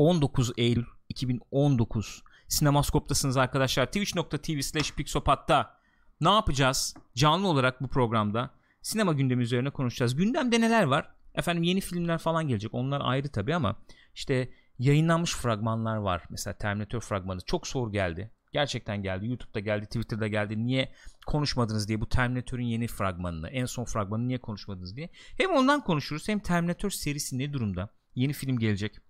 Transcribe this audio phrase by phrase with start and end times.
[0.00, 3.86] 19 Eylül 2019 Sinemaskop'tasınız arkadaşlar.
[3.86, 5.74] Twitch.tv slash Pixopat'ta
[6.20, 6.94] ne yapacağız?
[7.14, 8.50] Canlı olarak bu programda
[8.82, 10.16] sinema gündemi üzerine konuşacağız.
[10.16, 11.10] Gündemde neler var?
[11.34, 12.74] Efendim yeni filmler falan gelecek.
[12.74, 13.76] Onlar ayrı tabii ama
[14.14, 16.22] işte yayınlanmış fragmanlar var.
[16.30, 18.30] Mesela Terminator fragmanı çok soru geldi.
[18.52, 19.26] Gerçekten geldi.
[19.26, 20.66] YouTube'da geldi, Twitter'da geldi.
[20.66, 20.92] Niye
[21.26, 25.10] konuşmadınız diye bu Terminator'ın yeni fragmanını, en son fragmanını niye konuşmadınız diye.
[25.38, 27.88] Hem ondan konuşuruz hem Terminator serisi ne durumda?
[28.14, 29.09] Yeni film gelecek.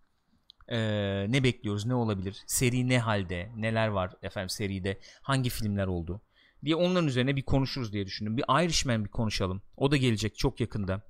[0.71, 1.87] Ee, ne bekliyoruz?
[1.87, 2.43] Ne olabilir?
[2.47, 3.53] Seri ne halde?
[3.57, 5.01] Neler var efendim seride?
[5.23, 6.23] Hangi filmler oldu?
[6.65, 8.37] diye onların üzerine bir konuşuruz diye düşündüm.
[8.37, 9.63] Bir Irishman bir konuşalım.
[9.77, 11.03] O da gelecek çok yakında.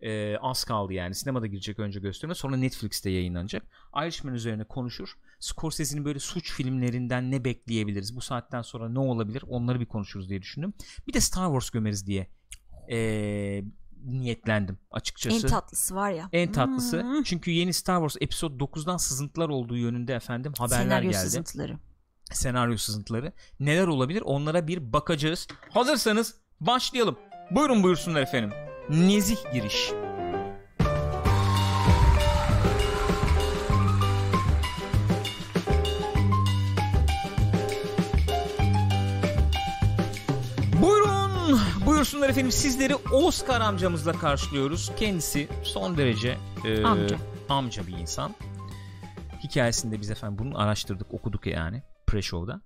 [0.00, 1.14] Ee, az kaldı yani.
[1.14, 3.62] Sinemada girecek önce gösterime sonra Netflix'te yayınlanacak.
[4.04, 5.08] Irishman üzerine konuşur.
[5.40, 8.16] Scorsese'nin böyle suç filmlerinden ne bekleyebiliriz?
[8.16, 9.44] Bu saatten sonra ne olabilir?
[9.48, 10.74] Onları bir konuşuruz diye düşündüm.
[11.08, 12.26] Bir de Star Wars gömeriz diye
[12.90, 13.64] ee,
[14.04, 15.46] niyetlendim açıkçası.
[15.46, 16.28] En tatlısı var ya.
[16.32, 17.02] En tatlısı.
[17.02, 17.22] Hmm.
[17.22, 21.22] Çünkü yeni Star Wars Episode 9'dan sızıntılar olduğu yönünde efendim haberler Senaryo geldi.
[21.22, 21.78] sızıntıları.
[22.32, 23.32] Senaryo sızıntıları.
[23.60, 24.22] Neler olabilir?
[24.24, 25.46] Onlara bir bakacağız.
[25.70, 27.18] Hazırsanız başlayalım.
[27.50, 28.50] Buyurun buyursunlar efendim.
[28.90, 29.90] Nezih giriş.
[29.92, 30.07] Buyurun,
[41.98, 42.52] buyursunlar efendim.
[42.52, 44.92] Sizleri Oscar amcamızla karşılıyoruz.
[44.98, 47.16] Kendisi son derece e, Amca.
[47.48, 48.34] amca bir insan.
[49.44, 52.60] Hikayesinde biz efendim bunu araştırdık, okuduk yani pre-show'da.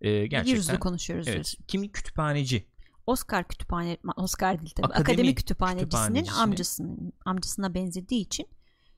[0.00, 0.56] E, gerçekten.
[0.56, 1.28] Yüzlü konuşuyoruz.
[1.28, 1.54] Evet.
[1.68, 2.66] Kimi kütüphaneci.
[3.06, 4.86] Oscar kütüphane Oscar değil tabii.
[4.86, 8.46] Akademi Akademi, kütüphanecisinin kütüphanecisinin- amcasının amcasına benzediği için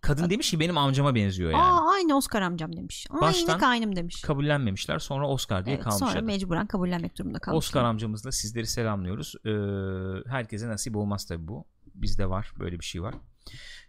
[0.05, 1.63] Kadın demiş ki benim amcama benziyor yani.
[1.63, 3.07] aa aynı Oscar amcam demiş.
[3.21, 4.23] Baştan Aynı kaynım demiş.
[4.23, 4.99] Kabullenmemişler.
[4.99, 5.99] Sonra Oscar diye Evet, kalmış.
[5.99, 6.23] sonra adı.
[6.23, 7.67] mecburen kabullenmek durumunda kalmış.
[7.67, 9.35] Oscar amcamızla sizleri selamlıyoruz.
[9.47, 11.65] Ee, herkese nasip olmaz tabii bu.
[11.95, 12.53] Bizde var.
[12.61, 13.15] Böyle bir şey var.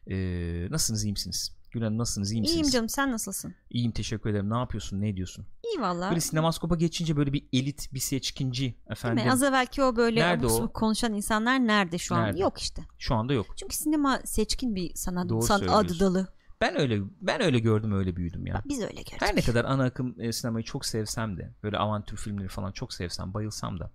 [0.07, 1.03] Ee, nasılsınız?
[1.05, 1.55] iyi misiniz?
[1.75, 2.31] Gül Hanım nasılsınız?
[2.31, 2.55] iyi misiniz?
[2.57, 3.55] İyiyim canım sen nasılsın?
[3.69, 4.49] İyiyim teşekkür ederim.
[4.49, 5.01] Ne yapıyorsun?
[5.01, 5.45] Ne ediyorsun?
[5.63, 6.09] İyi valla.
[6.09, 9.25] Böyle sinemaskopa geçince böyle bir elit, bir seçkinci Değil efendim.
[9.25, 9.31] mi?
[9.31, 10.73] Az evvelki o böyle Nerede o?
[10.73, 12.23] konuşan insanlar nerede şu an?
[12.23, 12.39] Nerede?
[12.39, 12.83] Yok işte.
[12.99, 13.45] Şu anda yok.
[13.57, 16.27] Çünkü sinema seçkin bir sanat, Doğru sanat adı dalı.
[16.61, 18.61] Ben öyle ben öyle gördüm, öyle büyüdüm ya.
[18.65, 19.21] Biz öyle gördük.
[19.21, 22.93] Her ne kadar ana akım e, sinemayı çok sevsem de böyle avantür filmleri falan çok
[22.93, 23.91] sevsem bayılsam da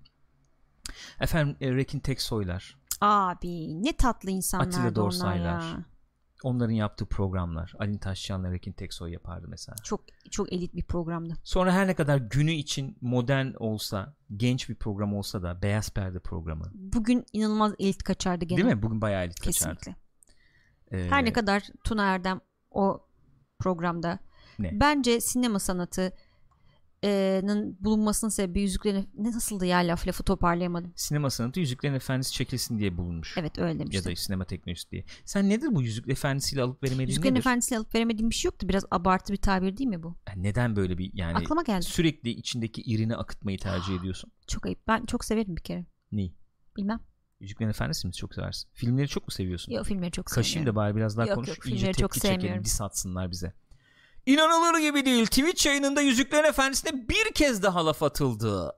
[1.20, 5.60] efendim e, Rekin Teksoylar Abi ne tatlı insanlardı Atilla Dorsaylar.
[5.60, 5.84] ya.
[6.42, 9.76] Onların yaptığı programlar Alin Taşcan'la Rekin Teksoy yapardı mesela.
[9.84, 11.34] Çok çok elit bir programdı.
[11.44, 16.18] Sonra her ne kadar günü için modern olsa genç bir program olsa da Beyaz Perde
[16.20, 18.58] programı Bugün inanılmaz elit kaçardı gene.
[18.62, 18.82] değil mi?
[18.82, 19.78] Bugün bayağı elit kaçardı.
[19.78, 19.94] Kesinlikle.
[20.98, 22.40] Ee, Her ne kadar Tuna Erdem
[22.70, 23.06] o
[23.58, 24.18] programda
[24.58, 24.80] Ne?
[24.80, 26.12] bence sinema sanatı
[27.04, 30.92] e, nın bulunmasının sebebi yüzüklerin ne nasıldı ya laf lafı toparlayamadım.
[30.96, 33.34] sinema sanatı Yüzüklerin Efendisi çekilsin diye bulunmuş.
[33.38, 34.12] Evet öyle Ya demiştim.
[34.12, 35.04] da sinema teknolojisi diye.
[35.24, 37.40] Sen nedir bu Yüzüklerin Efendisi'yle alıp veremediğin Yüzüklerin nedir?
[37.40, 38.68] Efendisi'yle alıp veremediğim bir şey yoktu.
[38.68, 40.16] Biraz abartı bir tabir değil mi bu?
[40.28, 41.82] Yani neden böyle bir yani Aklıma geldi.
[41.84, 44.32] sürekli içindeki irini akıtmayı tercih ediyorsun?
[44.46, 44.86] Çok ayıp.
[44.88, 45.86] Ben çok severim bir kere.
[46.12, 46.34] Neyi?
[46.76, 47.00] Bilmem.
[47.40, 48.68] Yüzüklerin Efendisi mi çok seversin?
[48.72, 49.72] Filmleri çok mu seviyorsun?
[49.72, 50.76] Yok filmleri çok Kaşıyım sevmiyorum.
[50.76, 51.48] da bari biraz daha Yok, konuş.
[51.48, 52.40] yok, filmleri çok tepki çekelim.
[52.40, 52.64] sevmiyorum.
[52.64, 53.52] Dis atsınlar bize.
[54.26, 55.26] İnanılır gibi değil.
[55.26, 58.72] Twitch yayınında Yüzüklerin Efendisi'ne bir kez daha laf atıldı.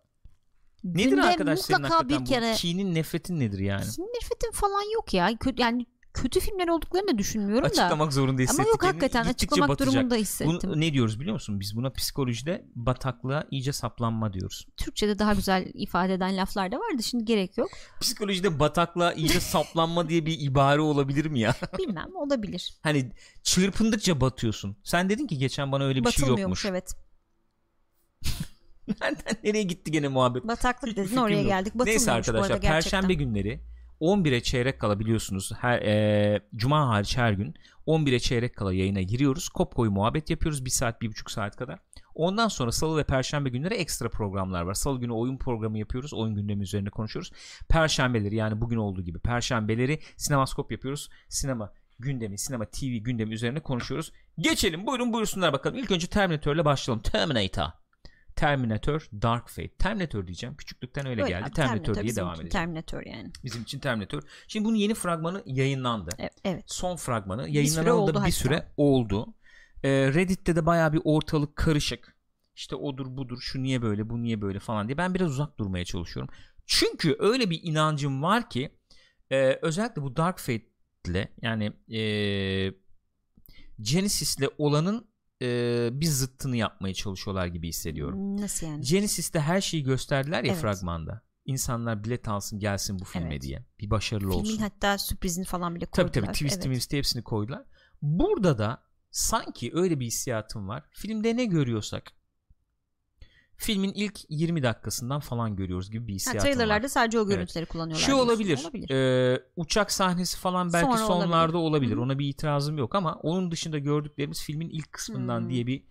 [0.85, 3.85] Nedir Günde arkadaş senin hakikaten bir kere bu kinin nefretin nedir yani?
[3.85, 5.31] Nefretim falan yok ya.
[5.57, 7.69] Yani kötü filmler olduklarını da düşünmüyorum da.
[7.69, 8.67] Açıklamak zorunda Ama hissettik.
[8.67, 9.93] yok hakikaten açıklamak batacak.
[9.95, 10.59] durumunda hissettim.
[10.65, 11.61] Bunu ne diyoruz biliyor musun?
[11.61, 14.67] Biz buna psikolojide bataklığa iyice saplanma diyoruz.
[14.77, 17.03] Türkçe'de daha güzel ifade eden laflar da vardı.
[17.03, 17.69] Şimdi gerek yok.
[18.01, 21.55] Psikolojide bataklığa iyice saplanma diye bir ibare olabilir mi ya?
[21.79, 22.75] Bilmem olabilir.
[22.83, 23.13] Hani
[23.43, 24.77] çırpındıkça batıyorsun.
[24.85, 26.67] Sen dedin ki geçen bana öyle bir şey yokmuş.
[26.67, 26.93] evet.
[29.01, 30.47] Nereden nereye gitti gene muhabbet?
[30.49, 31.47] Bataklık dedin oraya yok.
[31.47, 31.75] geldik.
[31.75, 33.01] Batılmıyormuş Neyse bu arkadaşlar arada gerçekten.
[33.01, 33.61] perşembe günleri
[34.03, 37.55] 11'e çeyrek kala biliyorsunuz her e, cuma hariç her gün
[37.87, 39.49] 11'e çeyrek kala yayına giriyoruz.
[39.49, 41.79] Kopkoyu muhabbet yapıyoruz bir saat bir buçuk saat kadar.
[42.15, 44.75] Ondan sonra salı ve perşembe günleri ekstra programlar var.
[44.75, 46.15] Salı günü oyun programı yapıyoruz.
[46.15, 47.33] Oyun gündemi üzerine konuşuyoruz.
[47.69, 51.09] Perşembeleri yani bugün olduğu gibi perşembeleri sinemaskop yapıyoruz.
[51.29, 54.13] Sinema gündemi, sinema TV gündemi üzerine konuşuyoruz.
[54.39, 55.79] Geçelim buyurun buyursunlar bakalım.
[55.79, 57.03] İlk önce Terminator'la başlayalım.
[57.03, 57.82] Terminator.
[58.37, 59.77] Terminator Dark Fate.
[59.77, 60.57] Terminator diyeceğim.
[60.57, 61.45] Küçüklükten öyle, Öyle geldi.
[61.45, 62.51] abi, Terminator, diye bizim devam edeceğim.
[62.51, 63.31] Terminator yani.
[63.45, 64.23] Bizim için Terminator.
[64.49, 66.11] Şimdi bunun yeni fragmanı yayınlandı.
[66.19, 66.33] Evet.
[66.45, 66.65] evet.
[66.67, 69.35] Son fragmanı süre yayınlanalı oldu bir süre oldu.
[69.85, 72.17] Ee, Reddit'te de baya bir ortalık karışık.
[72.55, 74.99] İşte odur budur şu niye böyle bu niye böyle falan diye.
[74.99, 76.35] Ben biraz uzak durmaya çalışıyorum.
[76.67, 78.79] Çünkü öyle bir inancım var ki
[79.31, 82.03] e, özellikle bu Dark Fate'le yani e,
[83.81, 85.12] Genesis'le olanın
[85.43, 88.37] e, bir zıttını yapmaya çalışıyorlar gibi hissediyorum.
[88.41, 88.85] Nasıl yani?
[88.85, 90.63] Genesis'te her şeyi gösterdiler ya Evet.
[90.63, 91.23] fragmanda.
[91.45, 93.43] İnsanlar bilet alsın gelsin bu filme Evet.
[93.43, 93.67] diye.
[93.81, 94.59] Bir başarılı Filmin olsun.
[94.63, 96.27] hatta sürprizini falan bile Tabii koydular.
[96.27, 96.65] tabii twist evet.
[96.73, 97.63] twist hepsini koydular.
[98.03, 100.85] Burada da sanki öyle bir hissiyatım var.
[100.93, 102.03] Filmde ne görüyorsak
[103.63, 106.55] filmin ilk 20 dakikasından falan görüyoruz gibi bir Ha, hissiyatım var.
[106.55, 108.01] trailerlarda sadece o görüntüleri kullanıyorlar.
[108.07, 108.27] Şu diyorsun.
[108.27, 108.61] olabilir.
[108.65, 108.91] Olabilir.
[109.35, 111.71] Ee, uçak sahnesi falan belki Sonra sonlarda olabilir.
[111.71, 111.93] olabilir.
[111.93, 112.03] Hı hı.
[112.03, 115.51] Ona bir itirazım yok ama onun dışında gördüklerimiz filmin ilk kısmından Hmm.
[115.51, 115.83] diye bir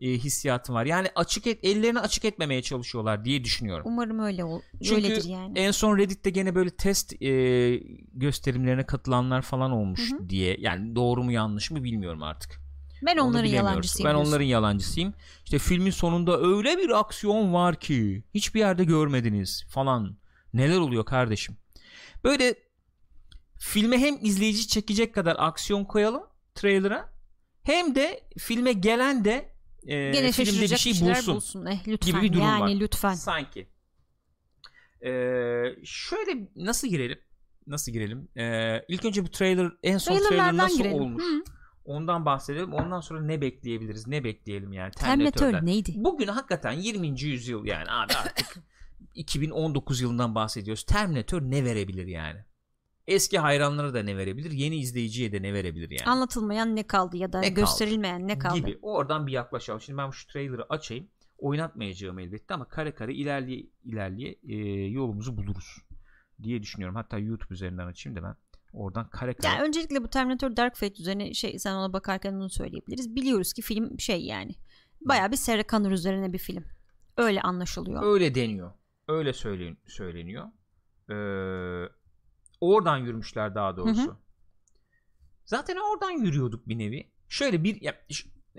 [0.00, 0.84] e, hissiyatım var.
[0.86, 3.84] Yani açık et ellerini açık etmemeye çalışıyorlar diye düşünüyorum.
[3.88, 4.60] Umarım öyle ol.
[4.84, 5.58] Çünkü öyledir yani.
[5.58, 7.76] en son Reddit'te gene böyle test e,
[8.14, 10.28] gösterimlerine katılanlar falan olmuş Hı hı.
[10.28, 10.56] diye.
[10.60, 12.61] Yani doğru mu yanlış mı bilmiyorum artık.
[13.02, 14.08] Ben onların yalancısıyım.
[14.08, 14.30] Ben diyorsun.
[14.30, 15.14] onların yalancısıyım.
[15.44, 20.16] İşte filmin sonunda öyle bir aksiyon var ki hiçbir yerde görmediniz falan.
[20.54, 21.56] Neler oluyor kardeşim?
[22.24, 22.54] Böyle
[23.58, 26.22] filme hem izleyici çekecek kadar aksiyon koyalım
[26.54, 27.12] trailer'a
[27.62, 29.54] hem de filme gelen de
[29.86, 31.34] e, Gene filmde bir şey bulsun.
[31.34, 31.66] bulsun.
[31.66, 32.12] Eh, lütfen.
[32.12, 32.80] gibi bir durum yani var.
[32.80, 33.14] lütfen.
[33.14, 33.68] Sanki.
[35.04, 35.10] Ee,
[35.84, 37.18] şöyle nasıl girelim?
[37.66, 38.28] Nasıl girelim?
[38.36, 40.96] Ee, ilk önce bu trailer en son trailer nasıl girelim.
[41.02, 41.24] olmuş?
[41.24, 41.42] Hı.
[41.84, 42.72] Ondan bahsedelim.
[42.72, 44.06] Ondan sonra ne bekleyebiliriz?
[44.06, 45.92] Ne bekleyelim yani Terminator neydi?
[45.96, 47.20] Bugün hakikaten 20.
[47.20, 48.56] yüzyıl yani abi artık
[49.14, 50.82] 2019 yılından bahsediyoruz.
[50.84, 52.44] Terminator ne verebilir yani?
[53.06, 54.50] Eski hayranlara da ne verebilir?
[54.50, 56.04] Yeni izleyiciye de ne verebilir yani?
[56.10, 57.60] Anlatılmayan ne kaldı ya da Ne kaldı?
[57.60, 58.56] gösterilmeyen ne kaldı?
[58.58, 58.78] gibi.
[58.82, 59.80] Oradan bir yaklaşalım.
[59.80, 61.08] Şimdi ben şu trailer'ı açayım.
[61.38, 64.54] Oynatmayacağım elbette ama kare kare ilerleye ilerleye e,
[64.90, 65.78] yolumuzu buluruz
[66.42, 66.96] diye düşünüyorum.
[66.96, 68.36] Hatta YouTube üzerinden açayım da ben
[68.72, 69.54] oradan kare kare.
[69.54, 73.14] Ya öncelikle bu Terminator Dark Fate üzerine şey sen ona bakarken onu söyleyebiliriz.
[73.14, 74.52] Biliyoruz ki film şey yani.
[75.00, 76.64] Bayağı bir Sarah Connor üzerine bir film.
[77.16, 78.02] Öyle anlaşılıyor.
[78.14, 78.72] Öyle deniyor.
[79.08, 80.44] Öyle söylen söyleniyor.
[81.10, 81.88] Ee,
[82.60, 84.02] oradan yürümüşler daha doğrusu.
[84.02, 84.16] Hı hı.
[85.44, 87.10] Zaten oradan yürüyorduk bir nevi.
[87.28, 87.94] Şöyle bir ya,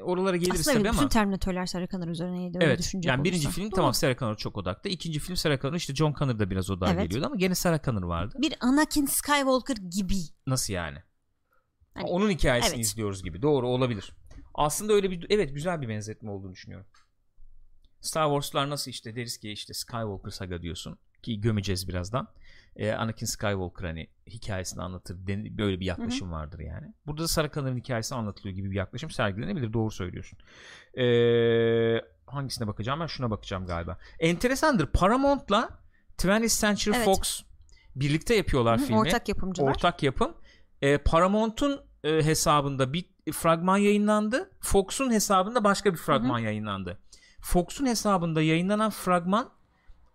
[0.01, 1.09] oralara geliriz Aslında tabii bütün ama.
[1.09, 2.57] Terminator'lar Sarah Connor üzerineydi.
[2.61, 2.79] Evet.
[2.79, 3.51] düşünecek Yani birinci olursan.
[3.61, 3.75] film Doğru.
[3.75, 4.89] tamam Sarah Connor çok odakta.
[4.89, 7.03] İkinci film Sarah Connor işte John Connor da biraz odağa Evet.
[7.03, 8.35] geliyordu ama gene Sarah Connor vardı.
[8.41, 10.15] Bir Anakin Skywalker gibi.
[10.47, 10.97] Nasıl yani?
[11.93, 12.85] Hani- Onun hikayesini Evet.
[12.85, 13.41] izliyoruz gibi.
[13.41, 14.11] Doğru olabilir.
[14.53, 16.87] Aslında öyle bir evet güzel bir benzetme olduğunu düşünüyorum.
[18.01, 22.27] Star Wars'lar nasıl işte deriz ki işte Skywalker saga diyorsun ki gömeceğiz birazdan.
[22.75, 26.93] Ee, Anakin Skywalker hani hikayesini anlatır den- böyle bir yaklaşım vardır yani.
[27.05, 29.73] Burada da Sarah Connor'ın hikayesi anlatılıyor gibi bir yaklaşım sergilenebilir.
[29.73, 30.39] Doğru söylüyorsun.
[30.97, 33.07] Ee, hangisine bakacağım ben?
[33.07, 33.97] Şuna bakacağım galiba.
[34.19, 34.87] Enteresandır.
[34.87, 35.69] Paramount'la
[36.17, 37.05] 20th Century Evet.
[37.05, 37.41] Fox
[37.95, 38.99] birlikte yapıyorlar Hı, filmi.
[38.99, 39.71] Ortak yapımcılar.
[39.71, 40.33] Ortak yapım.
[40.81, 44.51] E, Paramount'un e, hesabında bir fragman yayınlandı.
[44.59, 46.99] Fox'un hesabında başka bir fragman yayınlandı.
[47.41, 49.49] Fox'un hesabında yayınlanan fragman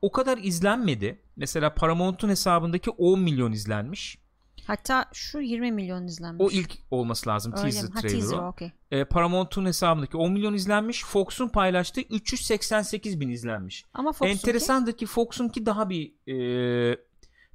[0.03, 1.23] o kadar izlenmedi.
[1.39, 4.19] Mesela Paramount'un hesabındaki 10 milyon izlenmiş.
[4.67, 6.45] Hatta şu 20 milyon izlenmiş.
[6.45, 7.95] O ilk olması lazım Öyle teaser mi?
[7.95, 8.49] Ha, teaser o.
[8.49, 8.73] okey.
[8.91, 11.05] E, Paramount'un hesabındaki 10 milyon izlenmiş.
[11.05, 13.85] Fox'un paylaştığı 388 bin izlenmiş.
[13.95, 16.99] Ama Fox'unki Enteresandır ki Fox'unki daha bir e,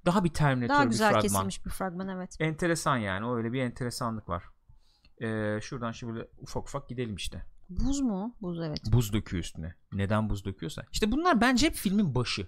[0.06, 1.22] daha bir Terminator daha bir güzel fragman.
[1.22, 2.36] kesilmiş bir fragman evet.
[2.40, 4.44] Enteresan yani öyle bir enteresanlık var.
[5.22, 7.46] Ee, şuradan şimdi böyle ufak ufak gidelim işte.
[7.70, 8.36] Buz mu?
[8.42, 8.80] Buz evet.
[8.92, 9.76] Buz döküyor üstüne.
[9.94, 10.84] Neden buz döküyorsa.
[10.92, 12.48] İşte bunlar bence hep filmin başı.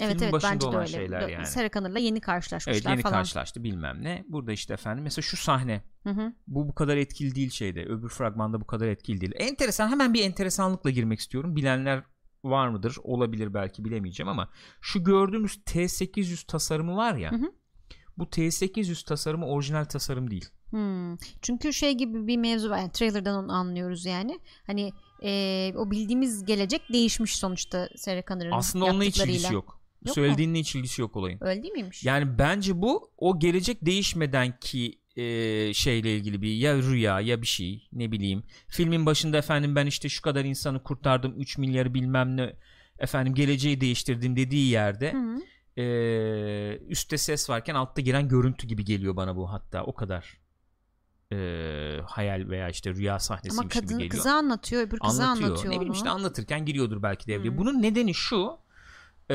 [0.00, 0.88] Evet Filmin evet başında bence de olan öyle.
[0.88, 1.46] şeyler yani.
[1.46, 3.14] Sarah Connor'la yeni karşılaşmışlar Evet yeni falan.
[3.14, 4.24] karşılaştı bilmem ne.
[4.28, 6.32] Burada işte efendim mesela şu sahne Hı hı.
[6.46, 7.84] bu bu kadar etkili değil şeyde.
[7.84, 9.32] Öbür fragmanda bu kadar etkili değil.
[9.36, 11.56] Enteresan hemen bir enteresanlıkla girmek istiyorum.
[11.56, 12.02] Bilenler
[12.44, 12.96] var mıdır?
[13.02, 14.48] Olabilir belki bilemeyeceğim ama
[14.80, 17.30] şu gördüğümüz T800 tasarımı var ya.
[17.32, 17.52] Hı hı.
[18.18, 20.48] Bu T800 tasarımı orijinal tasarım değil.
[20.70, 21.16] Hmm.
[21.42, 22.78] Çünkü şey gibi bir mevzu var.
[22.78, 24.40] Yani trailer'dan onu anlıyoruz yani.
[24.66, 24.92] Hani
[25.22, 29.77] eee, o bildiğimiz gelecek değişmiş sonuçta Sarah Connor'ın Aslında onunla hiç ilgisi yok.
[30.06, 30.14] Mu?
[30.14, 31.38] Söylediğinle hiç ilgisi yok olayın.
[31.42, 32.04] Öyle miymiş?
[32.04, 35.22] Yani bence bu o gelecek değişmeden ki e,
[35.74, 38.42] şeyle ilgili bir ya rüya ya bir şey ne bileyim.
[38.68, 42.56] Filmin başında efendim ben işte şu kadar insanı kurtardım 3 milyarı bilmem ne
[42.98, 45.82] efendim geleceği değiştirdim dediği yerde Hı hı.
[45.82, 50.38] e, üstte ses varken altta giren görüntü gibi geliyor bana bu hatta o kadar
[51.32, 51.36] e,
[52.06, 54.10] hayal veya işte rüya sahnesiymiş Ama gibi kadın geliyor.
[54.10, 55.48] kıza anlatıyor, öbür kıza anlatıyor.
[55.48, 55.96] anlatıyor, ne bileyim onu.
[55.96, 57.58] işte anlatırken giriyordur belki devreye.
[57.58, 58.58] Bunun nedeni şu.
[59.30, 59.34] E,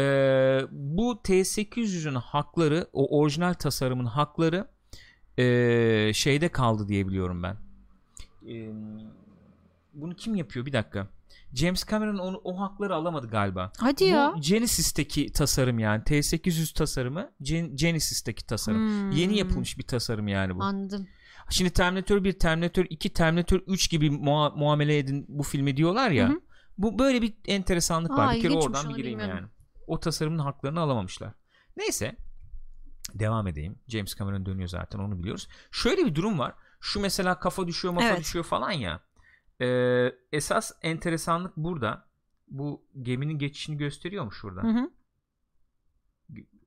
[0.71, 4.67] bu T800'ün hakları, o orijinal tasarımın hakları
[5.37, 7.57] e, şeyde kaldı diye biliyorum ben.
[8.49, 8.73] E,
[9.93, 10.65] bunu kim yapıyor?
[10.65, 11.07] Bir dakika.
[11.53, 13.71] James Cameron onu, o hakları alamadı galiba.
[13.77, 14.33] Hadi ya.
[14.35, 18.79] Bu Genesis'teki tasarım yani T800 tasarımı Gen- Genesis'teki tasarım.
[18.79, 19.11] Hmm.
[19.11, 20.63] Yeni yapılmış bir tasarım yani bu.
[20.63, 21.07] Anladım.
[21.49, 26.29] Şimdi Terminator 1, Terminator 2, Terminator 3 gibi mua- muamele edin bu filmi diyorlar ya.
[26.29, 26.39] Hı hı.
[26.77, 28.35] Bu böyle bir enteresanlık Aa, var.
[28.35, 29.43] Bir kere oradan bir gireyim bilmiyordum.
[29.43, 29.62] yani.
[29.87, 31.33] O tasarımın haklarını alamamışlar.
[31.77, 32.15] Neyse.
[33.13, 33.79] Devam edeyim.
[33.87, 35.47] James Cameron dönüyor zaten onu biliyoruz.
[35.71, 36.53] Şöyle bir durum var.
[36.81, 38.19] Şu mesela kafa düşüyor mafa Evet.
[38.19, 38.99] düşüyor falan ya.
[39.61, 42.05] Ee, esas enteresanlık burada.
[42.47, 44.61] Bu geminin geçişini gösteriyor mu şurada?
[44.63, 44.89] Hı hı.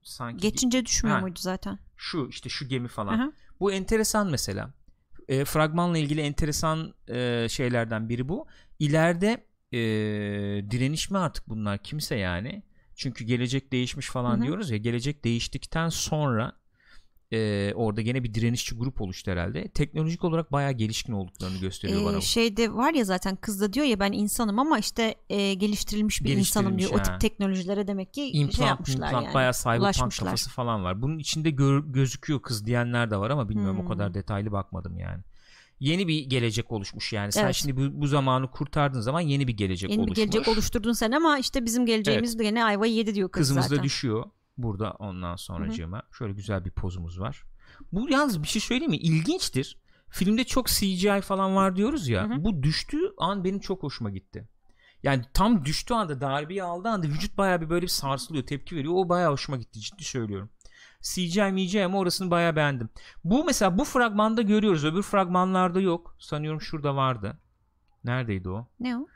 [0.03, 1.23] Sanki Geçince düşmüyor Ha.
[1.23, 1.79] muydu zaten?
[1.97, 3.19] şu işte şu gemi falan.
[3.19, 3.33] Hı hı.
[3.61, 4.75] Bu enteresan mesela.
[5.29, 8.47] e, fragmanla ilgili enteresan e, şeylerden biri bu.
[8.79, 9.79] İleride e,
[10.71, 12.63] direniş mi artık bunlar kimse yani.
[12.97, 14.43] Çünkü gelecek değişmiş falan Hı hı.
[14.43, 14.77] diyoruz ya.
[14.77, 16.53] Gelecek değiştikten sonra
[17.33, 19.69] e, orada gene bir direnişçi grup oluştu herhalde.
[19.69, 22.17] Teknolojik olarak bayağı gelişkin olduklarını gösteriyor Ee, bana.
[22.17, 22.23] bu.
[22.23, 26.37] şeyde var ya zaten kız da diyor ya ben insanım ama işte e, geliştirilmiş bir
[26.37, 26.91] insanım diyor.
[26.91, 27.19] O Geliştirilmiş, ha.
[27.19, 29.35] tip teknolojilere demek ki şey implant, yapmışlar implant yani.
[29.35, 31.03] bayağı cyberpunk kafası falan var.
[31.03, 33.89] Bunun içinde gör- gözüküyor kız diyenler de var ama bilmiyorum o Hmm.
[33.89, 35.23] kadar detaylı bakmadım yani.
[35.81, 37.33] Yeni bir gelecek oluşmuş yani.
[37.33, 37.55] Sen Evet.
[37.55, 40.17] şimdi bu, bu zamanı kurtardığın zaman yeni bir gelecek Yeni bir oluşmuş.
[40.17, 43.79] gelecek oluşturdun sen ama işte bizim geleceğimiz de gene ayvayı yedi diyor kız Kızımız zaten.
[43.79, 44.25] da düşüyor
[44.59, 46.03] burada ondan sonracığıma.
[46.19, 47.43] Şöyle güzel bir pozumuz var.
[47.93, 48.97] Bu yalnız bir şey söyleyeyim mi?
[48.97, 49.79] İlginçtir.
[50.11, 52.31] Filmde çok CGI falan var diyoruz ya.
[52.31, 52.45] Hı hı.
[52.45, 54.49] Bu düştüğü an benim çok hoşuma gitti.
[55.03, 58.95] Yani tam düştüğü anda darbeyi aldığı anda vücut bayağı bir böyle bir sarsılıyor tepki veriyor.
[58.97, 60.51] O bayağı hoşuma gitti ciddi söylüyorum.
[61.03, 62.89] CGI MGI ama orasını bayağı beğendim.
[63.25, 64.85] Bu mesela bu fragmanda görüyoruz.
[64.85, 66.17] Öbür fragmanlarda yok.
[66.19, 67.39] Sanıyorum şurada vardı.
[68.05, 68.69] Neredeydi o?
[68.81, 69.07] Ne o?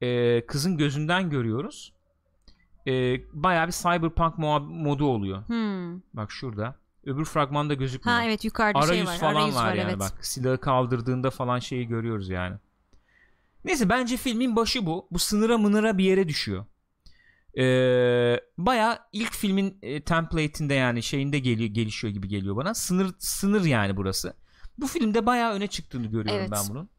[0.00, 1.92] Ee, kızın gözünden görüyoruz.
[2.86, 5.48] Ee, bayağı bir cyberpunk modu oluyor.
[5.48, 6.00] Hmm.
[6.12, 6.76] Bak şurada.
[7.04, 8.18] Öbür fragmanda gözükmüyor.
[8.18, 9.18] Ha evet yukarıda Arayüz şey var.
[9.20, 10.00] falan Arayüz var, var, yani evet.
[10.00, 10.26] bak.
[10.26, 12.56] Silahı kaldırdığında falan şeyi görüyoruz yani.
[13.64, 15.08] Neyse bence filmin başı bu.
[15.10, 16.64] Bu sınıra mınıra bir yere düşüyor.
[17.58, 22.74] Ee, Baya ilk filmin e, template'inde yani şeyinde geliyor gelişiyor gibi geliyor bana.
[22.74, 24.34] Sınır sınır yani burası.
[24.78, 26.50] Bu filmde baya öne çıktığını görüyorum Evet.
[26.52, 26.90] ben bunun.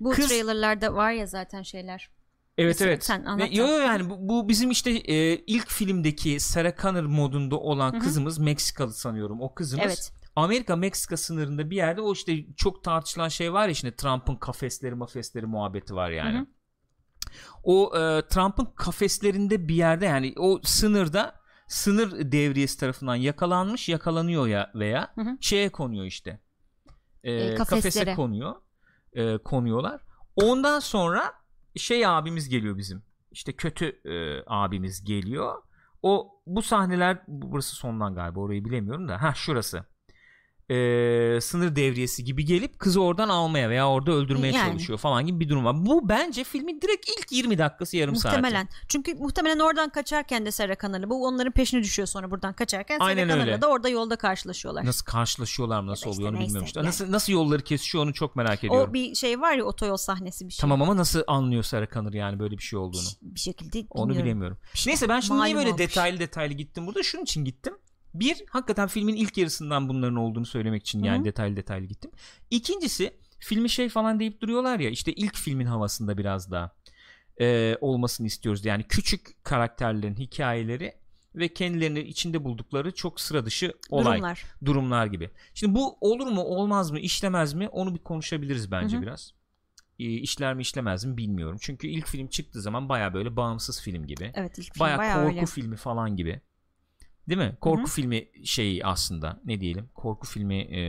[0.00, 2.10] Bu Kız- trailerlarda var ya zaten şeyler.
[2.58, 3.04] Evet evet.
[3.04, 7.02] sen Ve- anlat yo, yo, yani bu, bu bizim işte e, ilk filmdeki Sarah Connor
[7.04, 7.98] modunda olan hı.
[7.98, 9.40] kızımız Meksikalı sanıyorum.
[9.40, 10.12] O kızımız Evet.
[10.36, 14.94] Amerika Meksika sınırında bir yerde o işte çok tartışılan şey var ya şimdi Trump'ın kafesleri
[14.94, 16.38] mafesleri muhabbeti var yani.
[16.38, 16.46] Hı hı.
[17.64, 21.34] O e, Trump'ın kafeslerinde bir yerde yani o sınırda
[21.66, 25.36] sınır devriyesi tarafından yakalanmış yakalanıyor ya veya Hı hı.
[25.40, 26.40] şeye konuyor işte.
[27.24, 28.54] E, E, kafese konuyor.
[29.12, 30.00] E, konuyorlar.
[30.36, 31.32] Ondan sonra
[31.76, 33.02] şey abimiz geliyor bizim.
[33.30, 35.62] İşte kötü e, abimiz geliyor.
[36.02, 39.22] O bu sahneler burası sondan galiba orayı bilemiyorum da.
[39.22, 39.84] Ha şurası.
[40.70, 44.68] E, sınır devriyesi gibi gelip kızı oradan almaya veya orada öldürmeye Yani.
[44.68, 45.86] çalışıyor falan gibi bir durum var.
[45.86, 48.36] Bu bence filmin direkt ilk 20 dakikası yarım saati.
[48.36, 48.68] Muhtemelen.
[48.88, 53.22] Çünkü muhtemelen oradan kaçarken de Sarah Connor'la bu onların peşine düşüyor sonra buradan kaçarken Aynen
[53.22, 53.62] Sarah Connor'la öyle.
[53.62, 54.84] da orada yolda karşılaşıyorlar.
[54.86, 56.80] Nasıl karşılaşıyorlar mı nasıl işte oluyor onu bilmiyorum işte.
[56.80, 56.86] yani.
[56.86, 58.90] Nasıl nasıl yolları kesişiyor onu çok merak ediyorum.
[58.90, 60.60] O bir şey var ya otoyol sahnesi bir şey.
[60.60, 63.02] Tamam ama nasıl anlıyor Sarah Connor yani böyle bir şey olduğunu?
[63.22, 64.24] Bir şekilde Onu bilmiyorum.
[64.26, 64.58] bilemiyorum.
[64.86, 65.80] Neyse ben şimdi niye böyle olmuş.
[65.80, 67.02] detaylı detaylı gittim burada?
[67.02, 67.74] Şunun için gittim.
[68.20, 71.24] Bir, hakikaten filmin ilk yarısından bunların olduğunu söylemek için yani Hı hı.
[71.24, 72.10] detaylı detaylı gittim.
[72.50, 76.70] İkincisi, filmi şey falan deyip duruyorlar ya işte ilk filmin havasında biraz daha
[77.40, 78.64] e, olmasını istiyoruz.
[78.64, 80.94] Yani küçük karakterlerin hikayeleri
[81.34, 84.44] ve kendilerini içinde buldukları çok sıra dışı olay Durumlar.
[84.64, 85.30] durumlar gibi.
[85.54, 89.02] Şimdi bu olur mu olmaz mı işlemez mi onu bir konuşabiliriz bence Hı hı.
[89.02, 89.34] biraz.
[89.98, 91.58] İşler mi işlemez mi bilmiyorum.
[91.60, 94.32] Çünkü ilk film çıktığı zaman baya böyle bağımsız film gibi.
[94.34, 95.46] Evet ilk film Baya bayağı korku öyle.
[95.46, 96.40] filmi falan gibi.
[97.28, 97.56] Değil mi?
[97.60, 97.90] Korku Hı hı.
[97.90, 100.80] filmi şeyi aslında ne diyelim korku filmi e,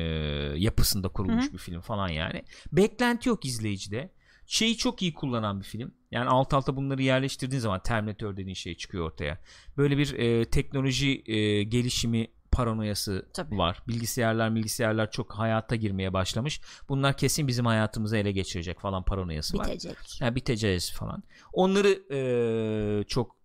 [0.58, 1.54] yapısında kurulmuş Hı hı.
[1.54, 2.44] bir film falan yani.
[2.72, 4.12] Beklenti yok izleyicide.
[4.48, 5.94] Şeyi çok iyi kullanan bir film.
[6.12, 9.40] Yani alt alta bunları yerleştirdiğin zaman Terminator dediğin şey çıkıyor ortaya.
[9.78, 13.58] Böyle bir e, teknoloji e, gelişimi paranoyası Tabii.
[13.58, 13.84] var.
[13.88, 16.62] Bilgisayarlar bilgisayarlar çok hayata girmeye başlamış.
[16.90, 19.68] Bunlar kesin bizim hayatımızı ele geçirecek falan paranoyası var.
[19.68, 19.98] Bitecek.
[20.20, 21.24] Ha, biteceğiz falan.
[21.54, 23.36] Onları e, çok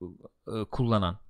[0.48, 1.23] e, kullanan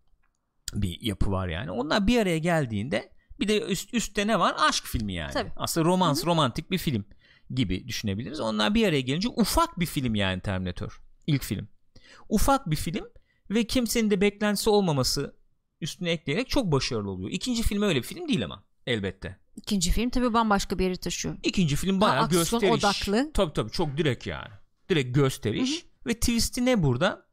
[0.82, 1.70] bir yapı var yani.
[1.70, 4.54] Onlar bir araya geldiğinde bir de üst, üstte ne var?
[4.58, 5.32] Aşk filmi yani.
[5.32, 5.50] Tabii.
[5.56, 7.04] Aslında romans, romantik bir film
[7.50, 8.40] gibi düşünebiliriz.
[8.40, 11.00] Onlar bir araya gelince ufak bir film yani Terminator.
[11.26, 11.68] İlk film.
[12.28, 13.04] Ufak bir film
[13.50, 15.36] ve kimsenin de beklentisi olmaması
[15.80, 17.30] üstüne ekleyerek çok başarılı oluyor.
[17.30, 19.36] İkinci film öyle bir film değil ama elbette.
[19.56, 21.36] İkinci film tabii bambaşka bir yere taşıyor.
[21.42, 22.84] İkinci film bayağı aksiyon gösteriş.
[22.84, 23.30] odaklı.
[23.34, 24.52] Tabii tabii çok direkt yani.
[24.88, 25.86] Direkt gösteriş.
[26.06, 27.26] Ve twisti ne burada?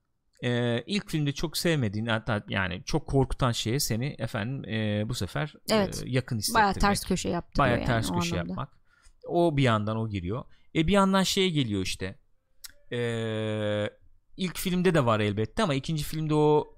[0.44, 5.54] Ee, ilk filmde çok sevmediğin hatta yani çok korkutan şeye seni efendim e, bu sefer
[5.72, 6.04] e, Evet.
[6.06, 6.64] yakın hissettirmek.
[6.64, 8.50] Bayağı ters köşe yaptırıyor Bayağı yani ters köşe anlamda.
[8.52, 8.70] yapmak.
[9.28, 10.44] O bir yandan o giriyor.
[10.76, 12.20] E bir yandan şeye geliyor işte.
[12.92, 13.90] Ee,
[14.38, 16.76] ilk filmde de var elbette ama ikinci filmde o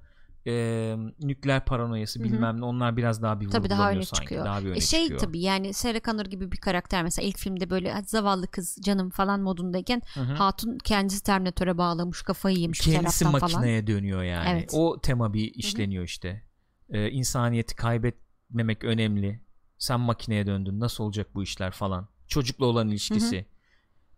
[0.47, 2.27] e, nükleer paranoyası Hı hı.
[2.27, 4.21] bilmem ne onlar biraz daha bir Tabii daha öne sanki.
[4.21, 4.45] çıkıyor.
[4.45, 5.19] Daha bir öne E şey çıkıyor.
[5.19, 9.09] tabii yani Sarah Connor gibi bir karakter mesela ilk filmde böyle "Hadi zavallı kız canım
[9.09, 10.33] falan modundayken Hı hı.
[10.33, 13.53] Hatun kendisi Terminator'a bağlamış kafayı yemiş kendisi taraftan falan.
[13.55, 14.49] makineye dönüyor yani.
[14.49, 14.69] Evet.
[14.73, 16.43] O tema bir işleniyor işte.
[16.89, 19.41] Ee, insaniyeti kaybetmemek önemli.
[19.77, 20.79] Sen makineye döndün.
[20.79, 22.07] Nasıl olacak bu işler falan.
[22.27, 23.45] Çocukla olan ilişkisi.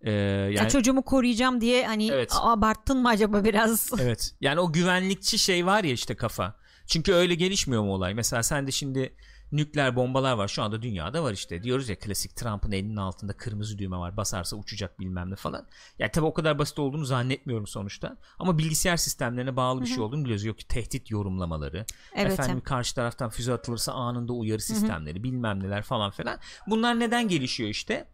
[0.05, 2.33] Ee, Ya yani çocuğumu koruyacağım diye hani Evet.
[2.41, 3.91] abarttın mı acaba biraz?
[3.99, 4.35] evet.
[4.41, 6.55] Yani o güvenlikçi şey var ya işte kafa.
[6.87, 8.13] Çünkü öyle gelişmiyor mu olay?
[8.13, 9.15] Mesela sen de şimdi
[9.51, 13.77] nükleer bombalar var şu anda dünyada var işte diyoruz ya klasik Trump'ın elinin altında kırmızı
[13.77, 15.67] düğme var basarsa uçacak bilmem ne falan
[15.99, 20.23] yani tabi o kadar basit olduğunu zannetmiyorum sonuçta ama bilgisayar sistemlerine bağlı bir şey olduğunu
[20.23, 21.85] biliyoruz yok ki tehdit yorumlamaları
[22.15, 22.31] Evet.
[22.31, 27.69] efendim karşı taraftan füze atılırsa anında uyarı sistemleri bilmem neler falan filan bunlar neden gelişiyor
[27.69, 28.07] işte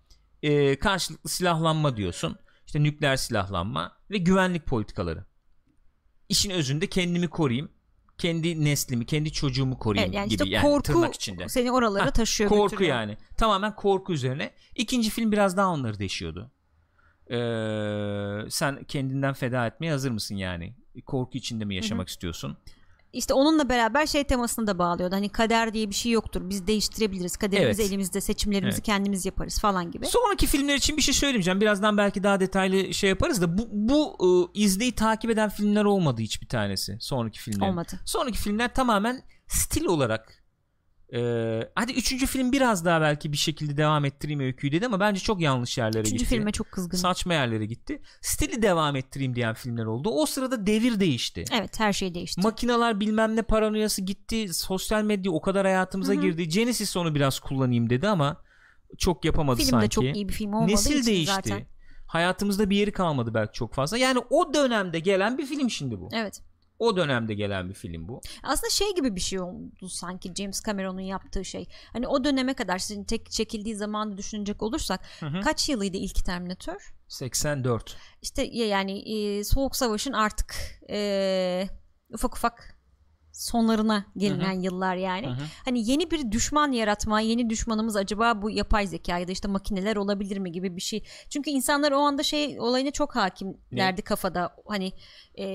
[0.43, 2.37] Ee, karşılıklı silahlanma diyorsun.
[2.65, 5.25] İşte nükleer silahlanma ve güvenlik politikaları.
[6.29, 7.71] İşin özünde kendimi koruyayım
[8.17, 11.49] kendi neslimi kendi çocuğumu koruyayım Evet, yani gibi işte yani korku tırnak içinde.
[11.49, 12.95] seni oralara Ha, taşıyor korku götürüyor.
[12.95, 13.17] yani.
[13.37, 14.53] Tamamen korku üzerine.
[14.75, 16.51] İkinci film biraz daha onları deşiyordu.
[17.31, 20.75] Ee, sen kendinden feda etmeye hazır mısın yani?
[21.05, 22.57] Korku içinde mi yaşamak istiyorsun
[23.13, 25.15] İşte onunla beraber şey temasını da bağlıyordu.
[25.15, 26.41] Hani kader diye bir şey yoktur.
[26.49, 27.37] Biz değiştirebiliriz.
[27.37, 27.91] Kaderimizi Evet.
[27.91, 28.85] elimizde, seçimlerimizi Evet.
[28.85, 30.05] kendimiz yaparız falan gibi.
[30.05, 31.61] Sonraki filmler için bir şey söylemeyeceğim.
[31.61, 36.21] Birazdan belki daha detaylı şey yaparız da bu, bu ıı, izleyi takip eden filmler olmadı
[36.21, 36.97] hiçbir tanesi.
[36.99, 37.69] Sonraki filmler.
[37.69, 37.99] Olmadı.
[38.05, 40.40] Sonraki filmler tamamen stil olarak
[41.13, 41.19] e,
[41.75, 45.41] hadi üçüncü film biraz daha belki bir şekilde devam ettireyim öyküyü dedi ama bence çok
[45.41, 46.35] yanlış yerlere Üçüncü gitti.
[46.35, 46.97] filme çok kızgın.
[46.97, 48.01] Saçma yerlere gitti.
[48.21, 50.09] Stili devam ettireyim diyen filmler oldu.
[50.09, 51.43] O sırada devir değişti.
[51.51, 52.41] Evet her şey değişti.
[52.41, 54.53] Makinalar bilmem ne paranoyası gitti.
[54.53, 56.47] Sosyal medya o kadar hayatımıza girdi.
[56.47, 58.37] Genesis onu biraz kullanayım dedi ama
[58.97, 59.85] çok yapamadı film sanki.
[59.85, 61.35] de çok iyi bir film olmadığı Nesil için değişti.
[61.35, 61.65] zaten.
[62.07, 63.97] Hayatımızda bir yeri kalmadı belki çok fazla.
[63.97, 66.09] Yani o dönemde gelen bir film şimdi bu.
[66.13, 66.41] Evet.
[66.81, 68.21] O dönemde gelen bir film bu.
[68.43, 71.67] Aslında şey gibi bir şey oldu sanki James Cameron'un yaptığı şey.
[71.93, 75.41] Hani o döneme kadar sizin tek çekildiği zamanı düşünecek olursak hı.
[75.43, 76.93] kaç yılıydı ilk Terminator?
[77.07, 77.97] 84.
[78.21, 80.55] İşte ya- yani e, Soğuk Savaş'ın artık
[80.89, 81.67] e,
[82.13, 82.77] ufak ufak
[83.31, 85.27] sonlarına gelinen yıllar yani.
[85.27, 85.43] Hı hı.
[85.65, 89.95] Hani yeni bir düşman yaratma, yeni düşmanımız acaba bu yapay zeka ya da işte makineler
[89.95, 91.03] olabilir mi gibi bir şey.
[91.29, 94.55] Çünkü insanlar o anda şey olayına çok hakimlerdi kafada.
[94.67, 94.91] Hani
[95.39, 95.45] e,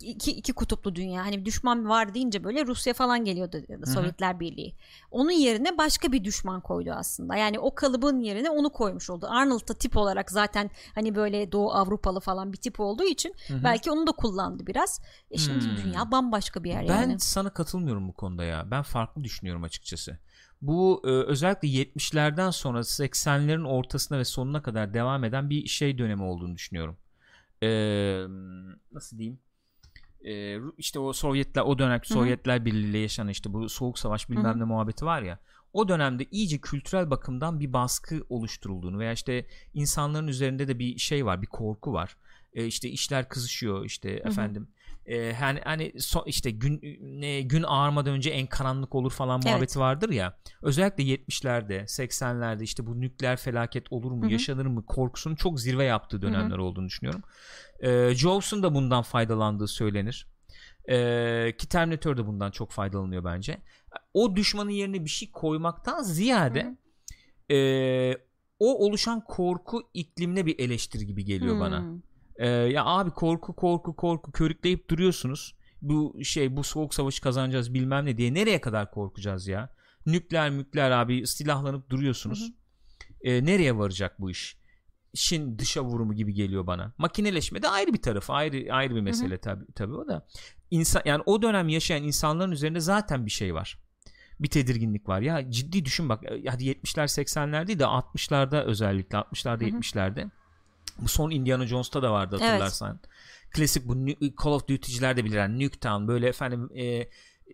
[0.00, 1.24] iki, iki kutuplu dünya.
[1.24, 3.86] Hani düşman var deyince böyle Rusya falan geliyordu ya da.
[3.86, 4.74] Sovyetler Birliği.
[5.10, 7.36] Onun yerine başka bir düşman koydu aslında.
[7.36, 9.26] Yani o kalıbın yerine onu koymuş oldu.
[9.30, 13.90] Arnold da tip olarak zaten hani böyle Doğu Avrupalı falan bir tip olduğu için belki
[13.90, 15.00] onu da kullandı biraz.
[15.30, 15.76] E şimdi Hmm.
[15.76, 17.20] dünya bambaşka bir yer Ben yani.
[17.20, 18.70] sana katılmıyorum bu konuda ya.
[18.70, 20.18] Ben farklı düşünüyorum açıkçası.
[20.62, 26.22] Bu e, özellikle 70'lerden sonra 80'lerin ortasına ve sonuna kadar devam eden bir şey dönemi
[26.22, 26.96] olduğunu düşünüyorum.
[27.62, 27.68] E,
[28.92, 29.38] nasıl diyeyim?
[30.26, 34.64] E, işte o Sovyetler o dönem Sovyetler Birliği yaşanan işte bu soğuk savaş bilmem ne
[34.64, 35.38] muhabbeti var ya.
[35.72, 41.26] O dönemde iyice kültürel bakımdan bir baskı oluşturulduğunu veya işte insanların üzerinde de bir şey
[41.26, 42.16] var, bir korku var.
[42.52, 44.68] E, işte işler kızışıyor işte efendim.
[45.06, 46.80] E, hani hani so- işte gün
[47.20, 49.46] ne, gün ağarmadan önce en karanlık olur falan Evet.
[49.46, 50.38] muhabbeti vardır ya.
[50.62, 54.32] Özellikle 70'lerde, 80'lerde işte bu nükleer felaket olur mu, Hı hı.
[54.32, 57.22] yaşanır mı korkusunun çok zirve yaptığı dönemler olduğunu düşünüyorum.
[57.80, 60.26] E, Jaws'un da bundan faydalandığı söylenir.
[60.88, 63.60] E, ki Terminator da bundan çok faydalanıyor bence.
[64.14, 66.76] O düşmanın yerine bir şey koymaktan ziyade
[67.50, 67.58] e,
[68.58, 71.80] o oluşan korku iklimine bir eleştiri gibi geliyor bana.
[71.80, 72.00] Hmm.
[72.38, 75.54] Ee, ya abi korku korku korku körükleyip duruyorsunuz.
[75.82, 79.74] Bu şey bu soğuk savaşı kazanacağız bilmem ne diye nereye kadar korkacağız ya?
[80.06, 82.52] Nükleer mükleer abi silahlanıp duruyorsunuz.
[83.20, 84.56] Ee, nereye varacak bu iş?
[85.16, 86.92] İşin dışa vurumu gibi geliyor bana.
[86.98, 90.26] Makineleşme de ayrı bir tarafı, ayrı ayrı bir mesele tabii tabii o da.
[90.70, 93.78] İnsan yani o dönem yaşayan insanların üzerinde zaten bir şey var.
[94.40, 95.20] Bir tedirginlik var.
[95.20, 96.24] Ya ciddi düşün bak.
[96.24, 100.30] e, Hadi 70'ler 80'ler değil de 60'larda özellikle 60'larda 70'lerde.
[100.98, 102.50] Bu son Indiana Jones'ta da vardı Evet.
[102.50, 103.00] hatırlarsan.
[103.50, 103.94] Klasik bu
[104.44, 105.36] Call of Duty'ciler de bilir.
[105.36, 107.08] Yani Nuketown böyle efendim e,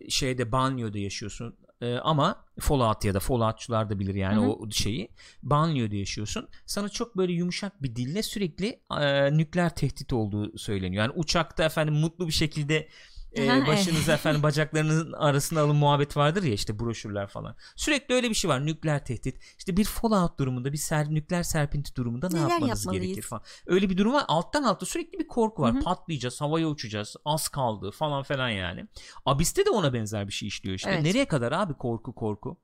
[0.09, 1.55] şeyde banyoda yaşıyorsun.
[1.83, 4.49] E, ama Fallout ya da Fallout'çular da bilir yani Hı hı.
[4.49, 5.09] o şeyi.
[5.43, 6.47] Banyoda yaşıyorsun.
[6.65, 11.03] Sana çok böyle yumuşak bir dille sürekli e, nükleer tehdit olduğu söyleniyor.
[11.03, 12.87] Yani uçakta efendim mutlu bir şekilde
[13.35, 13.67] e, Aha, evet.
[13.67, 17.55] başınızı efendim bacaklarınızın arasına alın muhabbet vardır ya işte broşürler falan.
[17.75, 18.65] Sürekli öyle bir şey var.
[18.65, 19.39] Nükleer tehdit.
[19.57, 23.05] İşte bir fallout durumunda bir ser, nükleer serpinti durumunda ne Neler yapmanız yapmalıyız?
[23.05, 23.43] gerekir falan.
[23.65, 24.23] Öyle bir durum var.
[24.27, 25.73] Alttan alta sürekli bir korku var.
[25.73, 25.83] Hı hı.
[25.83, 28.87] Patlayacağız, havaya uçacağız, az kaldı falan falan yani.
[29.25, 30.91] Abiste de ona benzer bir şey işliyor işte.
[30.91, 31.03] Evet.
[31.03, 32.59] Nereye kadar abi korku korku?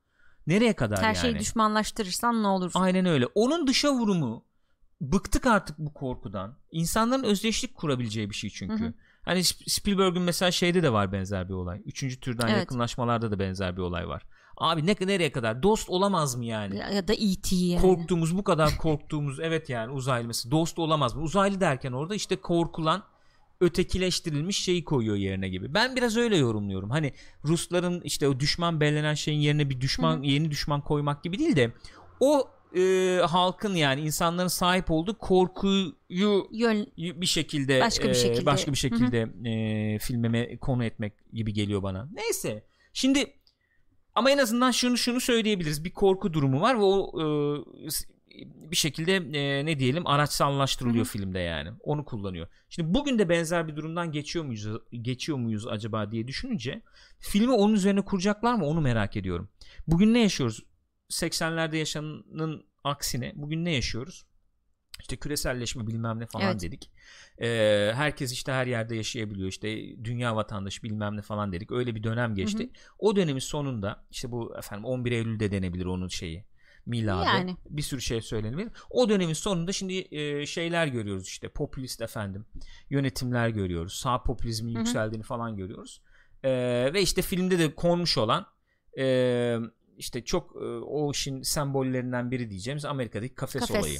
[0.47, 1.17] Nereye kadar Her yani?
[1.17, 2.71] şeyi düşmanlaştırırsan ne olur?
[2.73, 3.25] Aynen öyle.
[3.35, 4.45] Onun dışa vurumu
[5.01, 6.57] bıktık artık bu korkudan.
[6.71, 8.83] İnsanların özdeşlik kurabileceği bir şey çünkü.
[8.83, 8.93] Hı hı.
[9.29, 11.81] Hani Sp- Spielberg'ün mesela şeyde de var benzer bir olay.
[11.85, 12.59] Üçüncü türden Evet.
[12.59, 14.25] yakınlaşmalarda da benzer bir olay var.
[14.57, 16.77] Abi ne nereye kadar dost olamaz mı yani?
[16.77, 17.55] Ya, da E.T.
[17.55, 17.81] yani.
[17.81, 21.21] Korktuğumuz bu kadar korktuğumuz evet yani uzaylı mesela dost olamaz mı?
[21.21, 23.03] Uzaylı derken orada işte korkulan
[23.61, 25.73] ötekileştirilmiş şeyi koyuyor yerine gibi.
[25.73, 26.89] Ben biraz öyle yorumluyorum.
[26.89, 27.13] Hani
[27.45, 31.73] Rusların işte o düşman belirlenen şeyin yerine bir düşman yeni düşman koymak gibi değil de
[32.19, 38.45] o e, halkın yani insanların sahip olduğu korkuyu Yön, bir şekilde Başka bir e, şekilde.
[38.45, 42.09] başka bir şekilde e, filmeme konu etmek gibi geliyor bana.
[42.13, 42.65] Neyse.
[42.93, 43.33] Şimdi
[44.15, 45.83] ama en azından şunu şunu söyleyebiliriz.
[45.83, 47.25] Bir korku durumu var ve o e,
[48.71, 51.11] bir şekilde e, ne diyelim araçsallaştırılıyor Hı-hı.
[51.11, 51.69] filmde yani.
[51.79, 52.47] Onu kullanıyor.
[52.69, 54.67] Şimdi bugün de benzer bir durumdan geçiyor muyuz
[55.01, 56.81] geçiyor muyuz acaba diye düşününce
[57.19, 59.49] filmi onun üzerine kuracaklar mı onu merak ediyorum.
[59.87, 60.63] Bugün ne yaşıyoruz?
[61.09, 64.25] 80'lerde yaşananın aksine bugün ne yaşıyoruz?
[64.99, 66.61] İşte küreselleşme bilmem ne falan evet.
[66.61, 66.91] dedik.
[67.41, 69.49] Ee, herkes işte her yerde yaşayabiliyor.
[69.49, 69.67] İşte
[70.03, 71.71] dünya vatandaşı bilmem ne falan dedik.
[71.71, 72.63] Öyle bir dönem geçti.
[72.63, 72.93] Hı hı.
[72.99, 76.45] O dönemin sonunda işte bu efendim 11 Eylül'de denebilir onun şeyi
[76.85, 77.25] miladı.
[77.25, 77.55] Yani.
[77.69, 78.71] Bir sürü şey söylenebilir.
[78.89, 82.45] O dönemin sonunda şimdi e, şeyler görüyoruz işte popülist efendim
[82.89, 83.93] yönetimler görüyoruz.
[83.93, 84.79] Sağ popülizmin Hı-hı.
[84.79, 86.01] yükseldiğini falan görüyoruz.
[86.43, 86.51] E,
[86.93, 88.45] ve işte filmde de konmuş olan
[88.97, 89.57] e,
[89.99, 93.79] işte çok e, o işin sembollerinden biri diyeceğimiz Amerika'daki kafes, kafes.
[93.79, 93.99] olayı.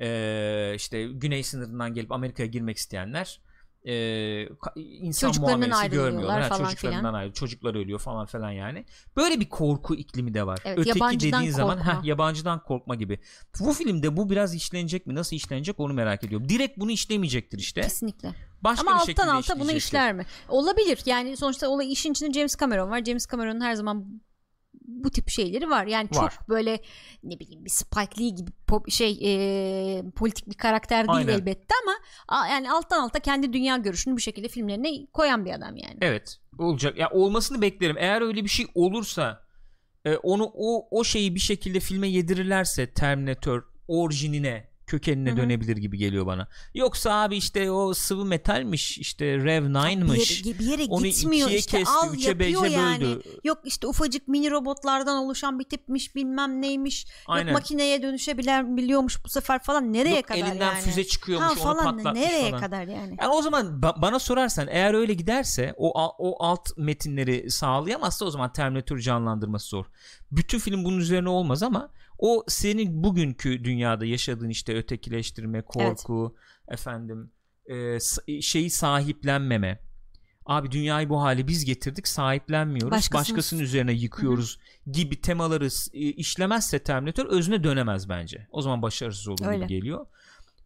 [0.00, 3.40] E, işte güney sınırından gelip Amerika'ya girmek isteyenler
[3.84, 6.42] e, insan muamelesi görmüyorlar.
[6.42, 8.84] Ha, çocuklarından ayrı, çocuklar ölüyor falan falan yani.
[9.16, 10.58] Böyle bir korku iklimi de var.
[10.64, 11.52] Evet, Öteki dediğin korkma.
[11.52, 13.20] zaman heh, yabancıdan korkma gibi.
[13.60, 15.14] Bu filmde bu biraz işlenecek mi?
[15.14, 16.48] Nasıl işlenecek onu merak ediyorum.
[16.48, 17.80] Direkt bunu işlemeyecektir işte.
[17.80, 18.34] Kesinlikle.
[18.62, 20.26] Başka Ama alttan alta bunu işler mi?
[20.48, 20.98] Olabilir.
[21.06, 23.04] Yani sonuçta olay işin içinde James Cameron var.
[23.04, 24.20] James Cameron'un her zaman
[25.04, 25.86] bu tip şeyleri var.
[25.86, 26.30] Yani var.
[26.30, 26.80] çok böyle
[27.22, 31.32] ne bileyim bir Spike Lee gibi pop, şey e, politik bir karakter değil Aynen.
[31.32, 31.92] elbette ama
[32.28, 35.98] a, yani alttan alta kendi dünya görüşünü bir şekilde filmlerine koyan bir adam yani.
[36.00, 36.38] Evet.
[36.58, 36.98] Olacak.
[36.98, 37.96] Ya olmasını beklerim.
[37.98, 39.48] Eğer öyle bir şey olursa
[40.04, 45.36] e, onu o o şeyi bir şekilde filme yedirirlerse Terminator orijinine kökenine Hı-hı.
[45.36, 46.48] dönebilir gibi geliyor bana.
[46.74, 50.44] Yoksa abi işte o sıvı metalmiş işte Rev 9'mış.
[50.44, 53.04] Bir yere, bir yere Onu gitmiyor işte kesti, al yapıyor yani.
[53.04, 53.22] Böldü.
[53.44, 57.06] Yok işte ufacık mini robotlardan oluşan bir tipmiş bilmem neymiş.
[57.26, 57.46] Aynen.
[57.46, 60.80] Yok makineye dönüşebiliyormuş bu sefer falan nereye Yok, kadar elinden yani.
[60.80, 62.60] füze çıkıyormuş ha, falan, onu patlatmış nereye falan.
[62.60, 63.16] kadar yani.
[63.20, 68.30] yani o zaman ba- bana sorarsan eğer öyle giderse o o alt metinleri sağlayamazsa o
[68.30, 69.86] zaman Terminator canlandırması zor.
[70.32, 76.36] Bütün film bunun üzerine olmaz ama o senin bugünkü dünyada yaşadığın işte ötekileştirme, korku,
[76.68, 76.78] evet.
[76.78, 77.30] efendim
[77.66, 79.80] e, şeyi sahiplenmeme.
[80.46, 82.90] Abi dünyayı bu hale biz getirdik sahiplenmiyoruz.
[82.90, 84.92] Başkasının, Başkasının üzerine yıkıyoruz Hı-hı.
[84.92, 88.46] gibi temaları e, işlemezse Terminator özüne dönemez bence.
[88.50, 90.06] O zaman başarısız olur gibi geliyor.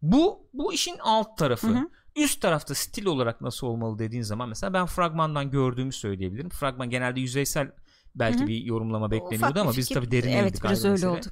[0.01, 1.67] Bu bu işin alt tarafı.
[1.67, 1.89] Hı-hı.
[2.15, 6.49] Üst tarafta stil olarak nasıl olmalı dediğin zaman mesela ben fragmandan gördüğümü söyleyebilirim.
[6.49, 7.71] Fragman genelde yüzeysel
[8.15, 8.47] belki Hı-hı.
[8.47, 11.25] bir yorumlama bekleniyordu ama biz tabii derine evet, biraz öyle oldu.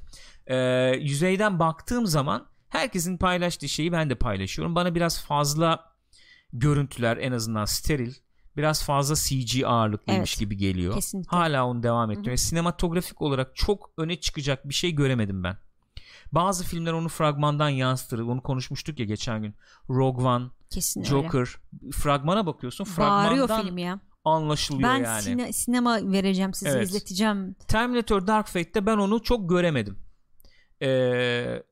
[0.46, 0.56] Ee,
[1.00, 4.74] yüzeyden baktığım zaman herkesin paylaştığı şeyi ben de paylaşıyorum.
[4.74, 5.92] Bana biraz fazla
[6.52, 8.14] görüntüler en azından steril
[8.56, 10.94] biraz fazla CG ağırlıklıymış evet, gibi geliyor.
[10.94, 11.36] Kesinlikle.
[11.36, 12.36] Hala onu devam ettiriyor.
[12.36, 15.56] Sinematografik olarak çok öne çıkacak bir şey göremedim ben.
[16.32, 18.18] Bazı filmler onu fragmandan yansıtır.
[18.18, 19.54] Onu konuşmuştuk ya geçen gün.
[19.88, 21.38] Rogue One, Kesin Joker.
[21.38, 21.92] Öyle.
[21.92, 22.84] Fragmana bakıyorsun.
[22.84, 25.06] Fragmandan Bağırıyor film ya anlaşılıyor ben yani.
[25.06, 26.88] Ben sine- sinema vereceğim size evet.
[26.88, 27.54] izleteceğim.
[27.68, 29.98] Terminator Dark Fate'te ben onu çok göremedim.
[30.82, 31.62] Ee,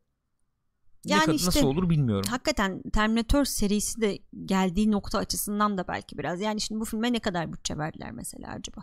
[1.04, 2.30] yani ne, işte, nasıl olur bilmiyorum.
[2.30, 6.40] Hakikaten Terminator serisi de geldiği nokta açısından da belki biraz.
[6.40, 8.80] Yani şimdi bu filme ne kadar bütçe verdiler mesela acaba?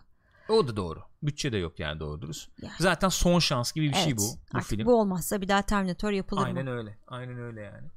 [0.50, 1.00] O da doğru.
[1.24, 2.50] Bütçe de yok yani doğru dürüst.
[2.62, 2.74] Yani.
[2.80, 4.58] Zaten son şans gibi bir şey evet, şey bu.
[4.58, 4.86] Bu film.
[4.86, 6.60] Bu olmazsa bir daha Terminator yapılır Aynen mı?
[6.60, 6.98] Aynen öyle.
[7.08, 7.88] Aynen öyle yani.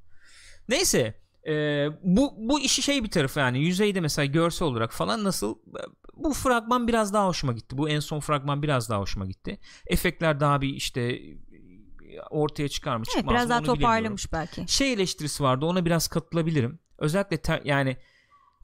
[0.68, 5.54] Neyse ee, bu bu işi şey bir tarafı yani yüzeyde mesela görsel olarak falan nasıl
[6.16, 7.78] bu fragman biraz daha hoşuma gitti.
[7.78, 9.58] Bu en son fragman biraz daha hoşuma gitti.
[9.86, 11.20] Efektler daha bir işte
[12.30, 14.64] ortaya çıkar mı çıkmaz evet, biraz daha toparlamış belki.
[14.68, 16.78] Şey eleştirisi vardı ona biraz katılabilirim.
[16.98, 17.96] Özellikle ter, yani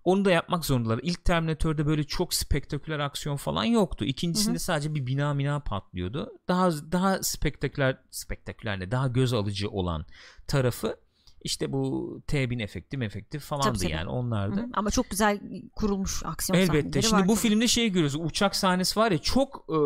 [0.05, 1.01] onu da yapmak zorundalar.
[1.03, 4.05] İlk Terminator'da böyle çok spektaküler aksiyon falan yoktu.
[4.05, 4.65] İkincisinde Hı-hı.
[4.65, 6.33] sadece bir bina bina patlıyordu.
[6.49, 10.07] Daha daha spektaküler spektaküler ne daha göz alıcı olan
[10.47, 10.97] tarafı
[11.43, 14.57] işte bu T1000 efekti efekti falandı tabii, yani onlardı.
[14.57, 14.69] Hı-hı.
[14.73, 15.41] Ama çok güzel
[15.77, 17.03] kurulmuş aksiyon Elbette.
[17.03, 18.17] Şimdi bu filmde şey görüyoruz.
[18.21, 19.79] Uçak sahnesi var ya çok e,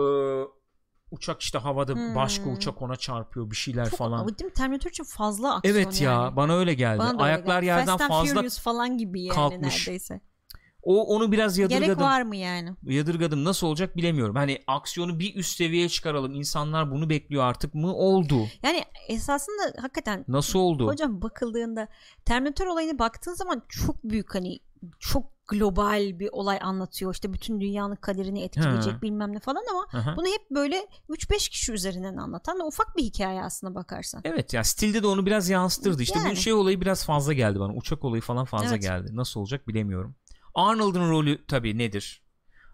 [1.11, 2.15] uçak işte havada hmm.
[2.15, 4.19] başka uçak ona çarpıyor bir şeyler çok, falan.
[4.19, 4.55] Ama değil mi?
[4.55, 6.37] Terminator için fazla aksiyon Evet ya yani.
[6.37, 6.99] bana öyle geldi.
[6.99, 7.79] Bana Ayaklar öyle geldi.
[7.79, 9.87] yerden Fast fazla Furious falan gibi yani kalkmış.
[9.87, 10.21] neredeyse.
[10.83, 11.87] O onu biraz yadırgadım.
[11.87, 12.71] Gerek var mı yani?
[12.83, 13.45] Yadırgadım.
[13.45, 14.37] Nasıl olacak bilemiyorum.
[14.37, 16.35] Hani aksiyonu bir üst seviyeye çıkaralım.
[16.35, 17.95] İnsanlar bunu bekliyor artık mı?
[17.95, 18.47] Oldu.
[18.63, 20.87] Yani esasında hakikaten Nasıl oldu?
[20.87, 21.89] Hocam bakıldığında
[22.25, 24.59] Terminator olayını baktığın zaman çok büyük hani
[24.99, 27.15] çok global bir olay anlatıyor.
[27.15, 29.03] İşte bütün dünyanın kaderini etkileyecek ha.
[29.03, 30.17] bilmem ne falan ama Aha.
[30.17, 34.21] bunu hep böyle 3-5 kişi üzerinden anlatan ufak bir hikaye aslında bakarsan.
[34.25, 36.03] Evet ya stilde de onu biraz yansıtırdı.
[36.03, 36.31] İşte yani.
[36.31, 37.75] bu şey olayı biraz fazla geldi bana.
[37.75, 38.83] Uçak olayı falan fazla evet.
[38.83, 39.17] geldi.
[39.17, 40.15] Nasıl olacak bilemiyorum.
[40.55, 42.23] Arnold'un rolü tabii nedir?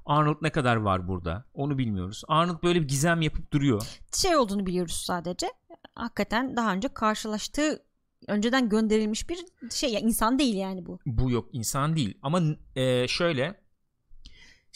[0.06, 1.44] Arnold ne kadar var burada?
[1.54, 2.22] Onu bilmiyoruz.
[2.28, 3.82] Arnold böyle bir gizem yapıp duruyor.
[4.14, 5.46] Şey olduğunu biliyoruz sadece.
[5.94, 7.82] Hakikaten daha önce karşılaştığı
[8.28, 9.38] önceden gönderilmiş bir
[9.70, 10.98] şey ya insan değil yani bu.
[11.06, 12.42] Bu yok insan değil ama
[12.76, 13.65] e, şöyle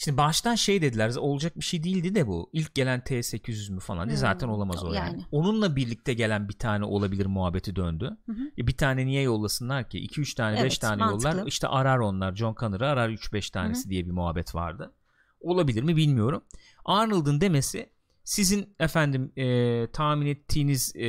[0.03, 2.49] Şimdi baştan şey dediler olacak bir şey değildi de bu.
[2.53, 4.95] İlk gelen T800 mü falan diye Hmm, zaten olamaz o yani.
[5.07, 5.25] yani.
[5.31, 8.17] Onunla birlikte gelen bir tane olabilir muhabbeti döndü.
[8.25, 8.51] Hı hı.
[8.57, 9.99] E bir tane niye yollasınlar ki?
[10.07, 11.29] 2-3 tane 5 Evet, tane mantıklı.
[11.37, 11.47] yollar.
[11.47, 12.35] İşte arar onlar.
[12.35, 14.93] John Connor'ı arar 3-5 tanesi diye bir muhabbet vardı.
[15.41, 16.43] Olabilir mi bilmiyorum.
[16.85, 17.89] Arnold'un demesi
[18.23, 21.01] sizin efendim e, tahmin ettiğiniz e,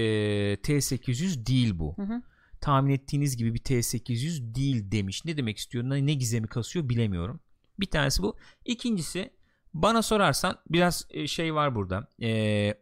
[0.55, 1.95] T800 değil bu.
[1.97, 2.23] Hı hı.
[2.61, 5.25] Tahmin ettiğiniz gibi bir T800 değil demiş.
[5.25, 5.85] Ne demek istiyor?
[5.85, 7.41] Ne, ne gizemi kasıyor bilemiyorum.
[7.83, 8.37] Bir tanesi bu.
[8.64, 9.31] İkincisi
[9.75, 12.09] bana sorarsan biraz e, şey var burada.
[12.23, 12.75] E,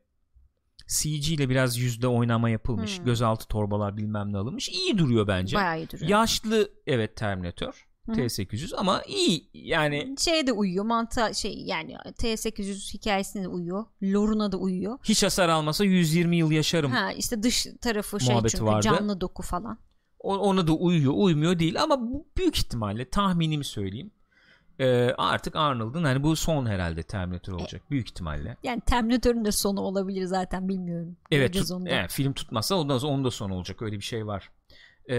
[0.88, 2.98] CG ile biraz yüzde oynama yapılmış.
[2.98, 3.04] Hmm.
[3.04, 4.68] Gözaltı torbalar bilmem ne alınmış.
[4.68, 5.56] İyi duruyor bence.
[5.56, 6.10] Bayağı iyi duruyor.
[6.10, 7.86] Yaşlı evet Terminator.
[8.06, 8.16] Hı hı.
[8.16, 13.84] T800 ama iyi yani Şeye de uyuyor mantığa şey yani T800 hikayesine de uyuyor.
[14.02, 14.98] Lore'una da uyuyor.
[15.04, 16.90] hiç hasar almasa 120 yıl yaşarım.
[16.90, 18.82] Ha işte dış tarafı şey çünkü vardı.
[18.82, 19.78] canlı doku falan.
[20.18, 22.00] Ona da uyuyor uymuyor değil ama
[22.36, 24.10] büyük ihtimalle tahminimi söyleyeyim.
[24.80, 28.56] Ee, artık Arnold'un hani bu son herhalde Terminator olacak büyük ihtimalle.
[28.62, 31.16] Yani Terminator'ın da sonu olabilir zaten bilmiyorum.
[31.30, 34.50] Evet, tut- evet, film tutmazsa ondan sonra onun da son olacak öyle bir şey var.
[35.10, 35.14] Ee,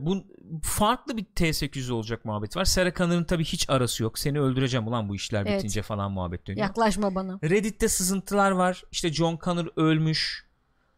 [0.00, 0.24] bu
[0.62, 2.64] farklı bir T800 olacak muhabbet var.
[2.64, 4.18] Sarah Connor'ın tabii hiç arası yok.
[4.18, 5.58] Seni öldüreceğim ulan bu işler Evet.
[5.58, 6.66] bitince falan muhabbet dönüyor.
[6.66, 7.38] Yaklaşma bana.
[7.44, 8.84] Reddit'te sızıntılar var.
[8.92, 10.44] İşte John Connor ölmüş.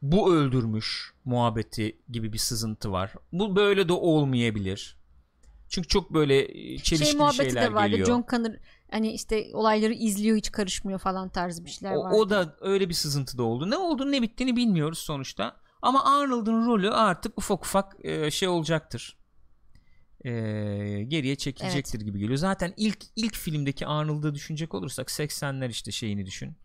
[0.02, 3.12] Bu öldürmüş muhabbeti gibi bir sızıntı var.
[3.32, 4.96] Bu böyle de olmayabilir.
[5.68, 7.88] Çünkü çok böyle e, çelişkili Şey muhabbeti şeyler de vardı.
[7.90, 8.06] geliyor.
[8.08, 8.50] John Connor
[8.90, 12.16] hani işte olayları izliyor hiç karışmıyor falan tarzı bir şeyler o, vardı.
[12.16, 13.70] o da öyle bir sızıntı da oldu.
[13.70, 15.56] Ne olduğunu ne bittiğini bilmiyoruz sonuçta.
[15.82, 19.18] Ama Arnold'un rolü artık ufak ufak e, şey olacaktır.
[20.24, 20.30] E,
[21.08, 22.38] geriye çekilecektir gibi geliyor.
[22.38, 26.56] Zaten ilk ilk filmdeki Arnold'u düşünecek olursak 80'ler işte şeyini düşün.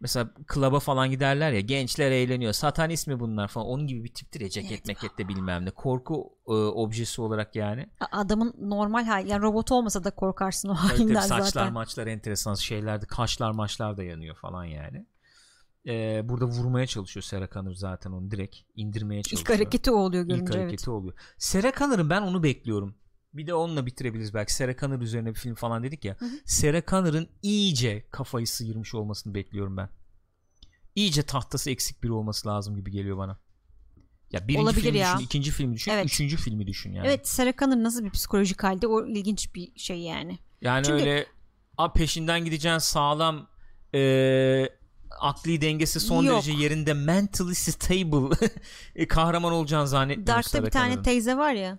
[0.00, 2.52] Mesela klaba falan giderler ya gençler eğleniyor.
[2.52, 3.66] Satanist mi bunlar falan.
[3.66, 4.86] Onun gibi bir tiptir ya ceket Evet.
[4.86, 5.70] mekette bilmem ne.
[5.70, 7.86] Korku e, objesi olarak yani.
[8.12, 11.72] Adamın normal hali yani robot olmasa da korkarsın o Tabii tabii halinden saçlar zaten.
[11.72, 13.06] maçlar enteresan şeylerdi.
[13.06, 15.06] Kaşlar maçlar da yanıyor falan yani.
[15.88, 19.40] Ee, burada vurmaya çalışıyor Sarah Connor zaten onu direkt indirmeye çalışıyor.
[19.48, 20.62] İlk hareketi o oluyor İlk görünce evet.
[20.62, 21.14] hareketi oluyor.
[21.38, 22.94] Sarah Connor'ın ben onu bekliyorum.
[23.34, 24.54] Bir de onunla bitirebiliriz belki.
[24.54, 26.16] Sarah Connor üzerine bir film falan dedik ya.
[26.18, 26.30] Hı hı.
[26.44, 29.88] Sarah Connor'ın iyice kafayı sıyırmış olmasını bekliyorum ben.
[30.94, 33.38] İyice tahtası eksik biri olması lazım gibi geliyor bana.
[34.32, 35.14] Ya birinci Olabilir filmi ya.
[35.14, 36.06] düşün, ikinci filmi düşün, Evet.
[36.06, 37.06] üçüncü filmi düşün yani.
[37.06, 40.38] Evet Sarah Connor nasıl bir psikolojik halde o ilginç bir şey yani.
[40.60, 41.26] Yani Çünkü- öyle
[41.76, 43.48] a, peşinden gideceğin sağlam
[43.94, 44.68] e,
[45.20, 46.34] akli dengesi son Yok.
[46.34, 48.36] derece yerinde mentally stable
[48.94, 50.34] e, kahraman olacağını zannetmiyorum.
[50.36, 51.78] Dark'ta bir tane teyze var ya.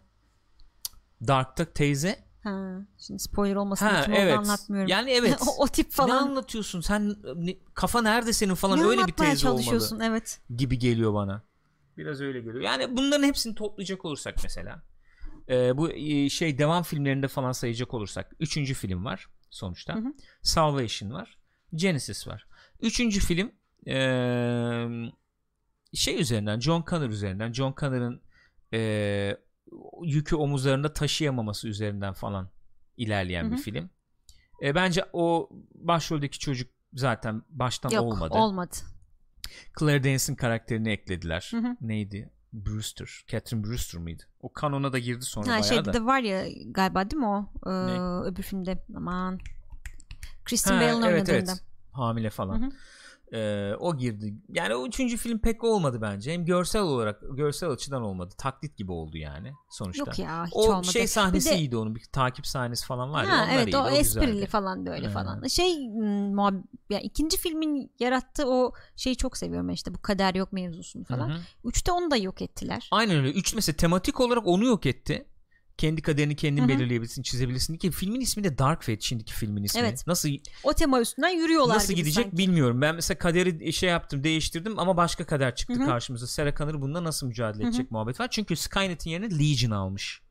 [1.27, 2.27] Dark'ta teyze.
[2.43, 4.37] Ha, şimdi spoiler olmasın Ha için evet.
[4.37, 4.89] anlatmıyorum.
[4.89, 5.41] Yani evet.
[5.47, 6.17] o, o tip Ne falan.
[6.27, 6.81] anlatıyorsun?
[6.81, 10.39] Sen ne- kafa nerede senin falan Ne öyle bir teyze olmalı çalışıyorsun evet.
[10.55, 11.43] gibi geliyor bana.
[11.97, 12.63] Biraz öyle geliyor.
[12.63, 14.81] Yani bunların hepsini toplayacak olursak mesela
[15.49, 19.95] e, bu e, şey devam filmlerinde falan sayacak olursak üçüncü film var sonuçta.
[19.95, 20.13] Hı hı.
[20.41, 21.37] Salvation var.
[21.75, 22.47] Genesis var.
[22.81, 23.51] Üçüncü film
[23.87, 23.97] e,
[25.93, 28.21] şey üzerinden John Connor üzerinden John Connor'ın
[28.73, 29.37] e,
[30.03, 32.49] yükü omuzlarında taşıyamaması üzerinden falan
[32.97, 33.89] ilerleyen Hı bir film.
[34.63, 38.33] E, bence o başroldeki çocuk zaten baştan Yok olmadı.
[38.33, 38.75] olmadı.
[39.79, 41.47] Claire Danes'in karakterini eklediler.
[41.53, 41.77] Hı hı.
[41.81, 42.29] Neydi?
[42.53, 43.23] Brewster.
[43.27, 44.23] Catherine Brewster mıydı?
[44.39, 45.93] O kanona da girdi sonra Ha, bayağı şeyde da.
[45.93, 47.49] de var ya galiba değil mi o?
[47.65, 48.01] Ee, Ne?
[48.25, 49.39] öbür filmde aman.
[50.45, 51.51] Kristen Bale'ın evet, oynadığında.
[51.51, 51.63] evet.
[51.91, 52.61] Hamile falan.
[52.61, 52.69] Hı hı.
[53.33, 54.33] Ee, o girdi.
[54.49, 56.33] Yani o üçüncü film pek olmadı bence.
[56.33, 58.33] Hem görsel olarak görsel açıdan olmadı.
[58.37, 59.99] Taklit gibi oldu yani sonuçta.
[60.07, 60.85] Yok ya hiç o olmadı.
[60.87, 61.95] şey sahnesi Bir de- iyiydi onun.
[61.95, 63.47] Bir takip sahnesi falan var ya.
[63.51, 64.45] Evet iyiydi, o, esprili güzeldi.
[64.47, 65.13] falan da öyle Ha.
[65.13, 65.47] falan.
[65.47, 65.73] Şey
[66.33, 71.29] muhab- yani ikinci filmin yarattığı o şeyi çok seviyorum işte bu kader yok mevzusunu falan.
[71.29, 71.39] Hı hı.
[71.65, 72.87] Üçte onu da yok ettiler.
[72.91, 73.31] Aynen öyle.
[73.31, 75.27] Üç mesela tematik olarak onu yok etti.
[75.77, 76.69] Kendi kaderini kendin Hı hı.
[76.69, 79.81] belirleyebilirsin, çizebilirsin ki filmin ismi de Dark Fate şimdiki filmin ismi.
[79.81, 80.07] Evet.
[80.07, 80.29] Nasıl
[80.63, 82.37] O tema üstünden yürüyorlar Nasıl gibi gidecek sanki.
[82.37, 82.81] bilmiyorum.
[82.81, 85.85] Ben mesela kaderi şey yaptım, değiştirdim ama başka kader çıktı Hı hı.
[85.85, 86.27] karşımıza.
[86.27, 88.27] Sarah Connor bununla nasıl mücadele edecek muhabbet var.
[88.31, 90.21] Çünkü Skynet'in yerine Legion almış.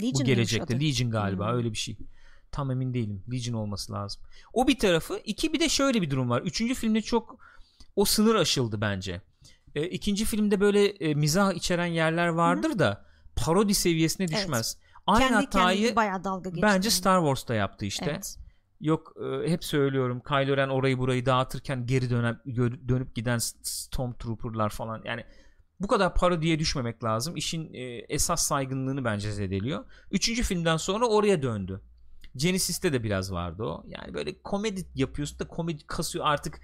[0.00, 0.80] Legion Bu gelecekte.
[0.80, 1.56] Legion galiba Hmm.
[1.56, 1.96] öyle bir şey.
[2.52, 3.22] Tam emin değilim.
[3.32, 4.22] Legion olması lazım.
[4.52, 5.20] O bir tarafı.
[5.24, 6.42] iki bir de şöyle bir durum var.
[6.42, 7.38] Üçüncü filmde çok
[7.96, 9.20] o sınır aşıldı bence.
[9.74, 13.04] E, ikinci filmde böyle e, mizah içeren yerler vardır da
[13.36, 14.78] parodi seviyesine düşmez.
[15.06, 16.62] Aynı Kendi hatayı bayağı dalga geçti.
[16.62, 18.06] bence Star Wars'ta yaptı işte.
[18.10, 18.38] Evet.
[18.80, 19.12] Yok
[19.44, 22.46] e, hep söylüyorum Kylo Ren orayı burayı dağıtırken geri dönüp
[22.88, 25.24] dönüp giden Stormtrooper'lar falan yani
[25.80, 27.36] bu kadar parodiye düşmemek lazım.
[27.36, 29.84] İşin e, esas saygınlığını bence zedeliyor.
[30.10, 31.80] Üçüncü filmden sonra oraya döndü.
[32.36, 33.84] Genesis'te de biraz vardı o.
[33.86, 36.60] Yani böyle komedi yapıyorsun da komedi kasıyor artık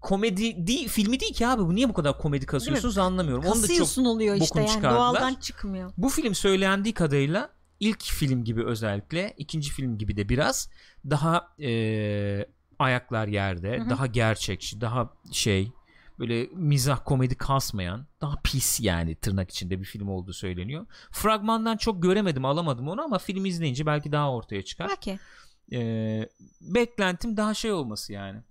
[0.00, 3.44] komedi değil filmi değil ki abi bu niye bu kadar komedi kasıyorsunuz anlamıyorum.
[3.44, 4.94] Onu da çok Kasıyorsun oluyor işte yani çıkardılar.
[4.94, 5.90] doğaldan çıkmıyor.
[5.96, 10.70] bu film söylendiği kadarıyla ilk film gibi özellikle ikinci film gibi de biraz
[11.10, 12.46] daha e,
[12.78, 13.90] ayaklar yerde, Hı hı.
[13.90, 15.72] daha gerçekçi, daha şey
[16.18, 20.86] böyle mizah komedi kasmayan, daha pis yani tırnak içinde bir film olduğu söyleniyor.
[21.10, 24.88] Fragmandan çok göremedim, alamadım onu ama film izleyince belki daha ortaya çıkar.
[24.88, 25.18] Belki.
[25.72, 26.28] Ee,
[26.60, 28.42] beklentim daha şey olması yani.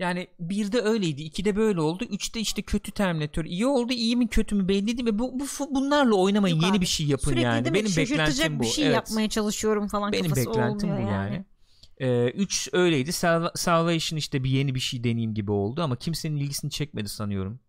[0.00, 4.16] Yani bir de öyleydi, iki de böyle oldu, üçte işte kötü Terminator iyi oldu, iyi
[4.16, 6.80] mi kötü mü belli değil ve bu, bu bunlarla oynamayın, Yok yeni abi.
[6.80, 7.68] bir şey yapın Sürekli yani.
[7.68, 7.74] mi?
[7.74, 8.62] Benim beklentim bu.
[8.62, 8.94] bir şey Evet.
[8.94, 11.44] yapmaya çalışıyorum falan Benim kafası beklentim bu olmuyor yani.
[11.98, 13.10] Ee, üç öyleydi.
[13.10, 17.60] Salva- Salvation işte bir yeni bir şey deneyeyim gibi oldu ama kimsenin ilgisini çekmedi sanıyorum.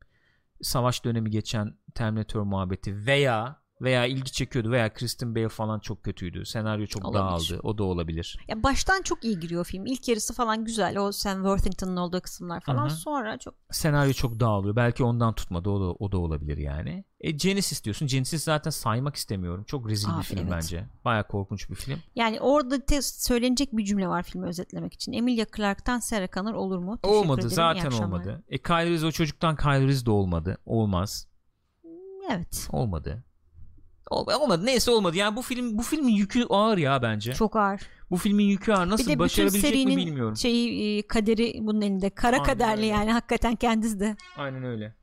[0.61, 6.45] Savaş dönemi geçen Terminator muhabbeti veya veya ilgi çekiyordu veya Kristen Bale falan çok kötüydü.
[6.45, 7.19] Senaryo çok Olabilir.
[7.53, 7.59] dağıldı.
[7.63, 8.37] O da olabilir.
[8.47, 9.85] Ya baştan çok iyi giriyor film.
[9.85, 10.97] İlk yarısı falan güzel.
[10.97, 12.85] O Sam Worthington'ın olduğu kısımlar falan.
[12.85, 12.89] Hı.
[12.89, 14.75] Sonra çok senaryo çok dağılıyor.
[14.75, 15.69] Belki ondan tutmadı.
[15.69, 17.03] O da, o da olabilir yani.
[17.21, 18.07] E, Genesis diyorsun.
[18.07, 19.63] Genesis zaten saymak istemiyorum.
[19.63, 20.51] Çok rezil bir Abi, film evet.
[20.51, 20.85] bence.
[21.05, 21.99] Baya korkunç bir film.
[22.15, 25.13] yani orada te- söylenecek bir cümle var filmi özetlemek için.
[25.13, 26.99] Emilia Clarke'tan Sarah Connor olur mu?
[27.03, 27.39] Teşekkür olmadı.
[27.39, 27.55] ederim.
[27.55, 28.43] Zaten olmadı.
[28.49, 30.57] E Kyle Reese o çocuktan Kyle Reese de olmadı.
[30.65, 31.27] Olmaz.
[32.31, 32.67] Evet.
[32.71, 33.23] Olmadı.
[34.11, 34.65] Ol- Olmadı.
[34.65, 35.17] Neyse olmadı.
[35.17, 37.33] Yani bu film bu filmin yükü ağır ya bence.
[37.33, 37.81] Çok ağır.
[38.11, 38.85] Bu filmin yükü ağır.
[38.85, 40.37] Bir Nasıl de bütün başarabilecek mi serinin bilmiyorum.
[40.37, 42.09] şeyi e, kaderi bunun elinde.
[42.09, 42.85] Kara Aynen kaderli öyle.
[42.85, 44.15] yani hakikaten kendisi de.
[44.37, 44.95] Aynen öyle.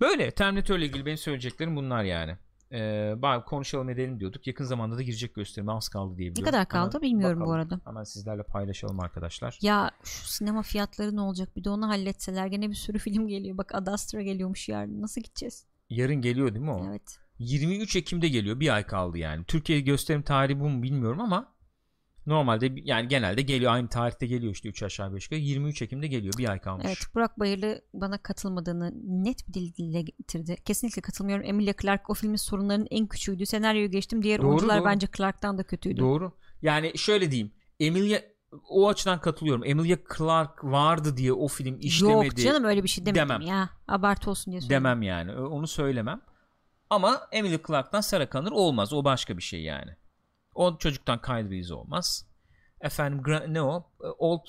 [0.00, 2.36] Böyle Terminator ile ilgili benim söyleyeceklerim bunlar yani.
[2.72, 4.46] Ee, bari konuşalım edelim diyorduk.
[4.46, 6.52] Yakın zamanda da girecek gösterime az kaldı diye Ne biliyorum.
[6.52, 7.60] kadar kaldı Ama bilmiyorum bu bakalım.
[7.60, 7.80] arada.
[7.84, 9.58] Hemen sizlerle paylaşalım arkadaşlar.
[9.62, 11.56] Ya şu sinema fiyatları ne olacak?
[11.56, 13.58] Bir de onu halletseler gene bir sürü film geliyor.
[13.58, 15.02] Bak Ad Astra geliyormuş yarın.
[15.02, 15.64] Nasıl gideceğiz?
[15.90, 16.86] Yarın geliyor değil mi o?
[16.90, 17.18] Evet.
[17.38, 18.60] 23 Ekim'de geliyor.
[18.60, 19.44] Bir ay kaldı yani.
[19.44, 21.52] Türkiye gösterim tarihi bu mu bilmiyorum ama
[22.26, 23.72] normalde yani genelde geliyor.
[23.72, 25.40] Aynı tarihte geliyor işte 3 aşağı 5 yukarı.
[25.40, 26.34] 23 Ekim'de geliyor.
[26.38, 26.86] Bir ay kalmış.
[26.86, 28.92] Evet Burak Bayırlı bana katılmadığını
[29.24, 30.56] net bir dil dile getirdi.
[30.64, 31.46] Kesinlikle katılmıyorum.
[31.46, 33.46] Emilia Clarke o filmin sorunlarının en küçüğüydü.
[33.46, 34.22] Senaryoyu geçtim.
[34.22, 34.86] Diğer Doğru, oyuncular doğru.
[34.86, 36.00] bence Clarke'tan da kötüydü.
[36.00, 36.32] Doğru.
[36.62, 37.52] Yani şöyle diyeyim.
[37.80, 38.20] Emilia
[38.68, 39.64] o açıdan katılıyorum.
[39.64, 42.26] Emilia Clarke vardı diye o film işlemedi.
[42.26, 43.40] Yok canım öyle bir şey demedim demem.
[43.40, 43.70] ya.
[43.88, 44.76] Abartı olsun diye söyledim.
[44.84, 45.32] demem yani.
[45.32, 46.20] Onu söylemem.
[46.90, 48.92] Ama Emily Clark'tan Sarah Connor olmaz.
[48.92, 49.90] O başka bir şey yani.
[50.54, 52.26] O çocuktan Kyle Reese olmaz.
[52.80, 53.90] Efendim ne o?
[54.18, 54.40] Old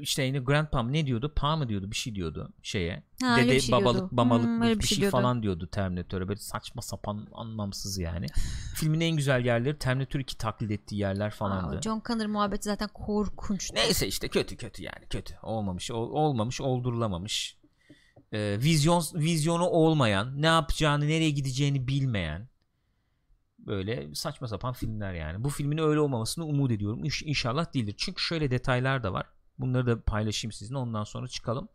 [0.00, 1.32] işte yine Grandpa mı ne diyordu?
[1.36, 1.90] Pa mı diyordu?
[1.90, 3.02] Bir şey diyordu şeye.
[3.22, 4.08] Ha, Dede şey babalık diyordu.
[4.14, 5.12] mamalık Hmm, bir bir şey, şey diyordu.
[5.12, 6.28] falan diyordu Terminator'a.
[6.28, 8.26] Böyle saçma sapan anlamsız yani.
[8.74, 11.78] Filmin en güzel yerleri Terminator 2 taklit ettiği yerler falandı.
[11.78, 13.72] Aa, John Connor muhabbeti zaten korkunç.
[13.72, 15.34] Neyse işte kötü kötü yani kötü.
[15.42, 17.58] Olmamış ol- olmamış oldurulamamış.
[18.34, 22.48] Ee, vizyon vizyonu olmayan, ne yapacağını, nereye gideceğini bilmeyen
[23.58, 25.44] böyle saçma sapan filmler yani.
[25.44, 27.04] Bu filmin öyle olmamasını umut ediyorum.
[27.04, 27.94] İş, inşallah değildir.
[27.98, 29.26] Çünkü şöyle detaylar da var.
[29.58, 30.78] Bunları da paylaşayım sizinle.
[30.78, 31.68] Ondan sonra çıkalım.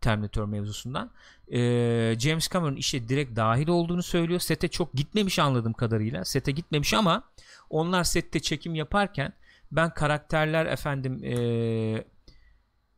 [0.00, 1.10] Terminator mevzusundan.
[1.52, 4.40] Ee, James Cameron işe direkt dahil olduğunu söylüyor.
[4.40, 6.24] Sete çok gitmemiş anladığım kadarıyla.
[6.24, 7.24] Sete gitmemiş ama
[7.70, 9.32] onlar sette çekim yaparken
[9.72, 12.04] ben karakterler efendim ee,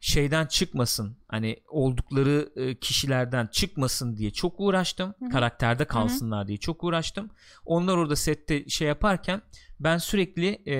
[0.06, 5.14] şeyden çıkmasın hani oldukları e, kişilerden çıkmasın diye çok uğraştım.
[5.18, 5.28] Hı hı.
[5.30, 7.30] Karakterde kalsınlar diye çok uğraştım.
[7.64, 9.42] Onlar orada sette şey yaparken
[9.80, 10.74] ben sürekli e,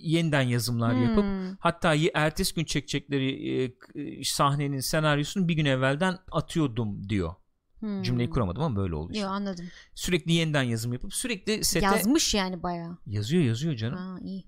[0.00, 1.56] yeniden yazımlar yapıp Hmm.
[1.60, 7.34] hatta y- ertesi gün çekecekleri e, e, sahnenin senaryosunu bir gün evvelden atıyordum diyor.
[7.78, 8.02] Hmm.
[8.02, 9.24] Cümleyi kuramadım ama böyle oldu işte.
[9.24, 9.64] Yo, anladım.
[9.94, 12.98] Sürekli yeniden yazım yapıp sürekli sete Yazmış yani bayağı.
[13.06, 13.98] yazıyor yazıyor canım.
[13.98, 14.44] Ha, iyi.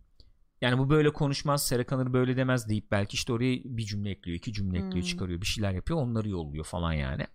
[0.61, 4.53] Yani bu böyle konuşmaz, Connor böyle demez deyip belki işte oraya bir cümle ekliyor, iki
[4.53, 5.11] cümle ekliyor, Hmm.
[5.11, 7.27] çıkarıyor, bir şeyler yapıyor, onları yolluyor falan yani.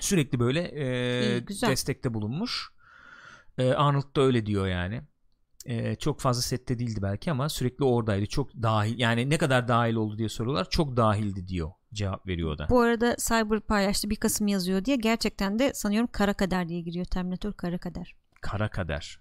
[0.00, 1.68] Sürekli böyle e, İyi, güzel.
[1.70, 2.68] destekte bulunmuş.
[3.58, 5.02] E, Arnold da öyle diyor yani.
[5.66, 8.26] E, çok fazla sette değildi belki ama sürekli oradaydı.
[8.26, 10.70] Çok dahil yani ne kadar dahil oldu diye soruyorlar.
[10.70, 11.70] Çok dahildi diyor.
[11.94, 12.66] Cevap veriyor o da.
[12.70, 17.04] Bu arada Cyber paylaştı bir Kasım yazıyor diye gerçekten de sanıyorum Kara Kader diye giriyor.
[17.04, 18.14] Terminator Kara Kader.
[18.44, 19.20] Kara kader.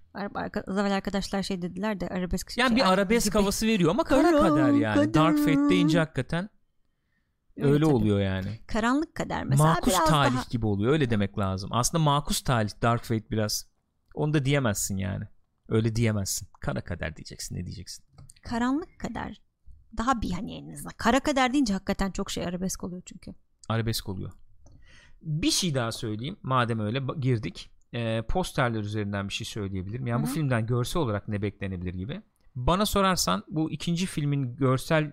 [0.68, 3.42] Az evvel arkadaşlar şey dediler de arabesk Yani şey- bir arabesk gibi.
[3.42, 4.96] havası veriyor ama kara Kara kader yani.
[4.96, 5.14] kader.
[5.14, 6.50] Dark Fate deyince hakikaten
[7.58, 7.94] öyle, tabii.
[7.96, 8.60] oluyor yani.
[8.68, 11.70] Karanlık kader mesela makus biraz talih daha gibi oluyor öyle demek lazım.
[11.74, 13.68] Aslında makus talih Dark Fate biraz.
[14.14, 15.26] Onu da diyemezsin yani.
[15.70, 16.48] Öyle diyemezsin.
[16.60, 18.06] Kara kader diyeceksin ne diyeceksin.
[18.44, 19.42] karanlık kader.
[19.98, 20.94] Daha bir hani en azından.
[20.98, 23.34] Kara kader deyince hakikaten çok şey arabesk oluyor çünkü.
[23.70, 24.32] Arabesk oluyor.
[25.22, 26.38] Bir şey daha söyleyeyim.
[26.44, 27.73] Madem öyle girdik.
[27.94, 30.08] Ee, posterler üzerinden bir şey söyleyebilirim.
[30.08, 32.22] Yani Hı bu filmden görsel olarak ne beklenebilir gibi.
[32.56, 35.12] Bana sorarsan bu ikinci filmin görsel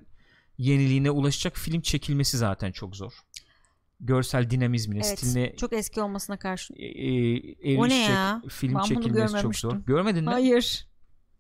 [0.59, 3.13] yeniliğine ulaşacak film çekilmesi zaten çok zor.
[4.01, 5.19] Görsel dinamizmine, Evet.
[5.19, 6.75] stiline Çok eski olmasına karşı.
[6.75, 6.87] e,
[7.73, 8.43] e, O ne ya?
[8.49, 9.77] film Ben bunu çekilmesi çok zor.
[9.87, 10.31] Görmedin mi?
[10.31, 10.87] Hayır.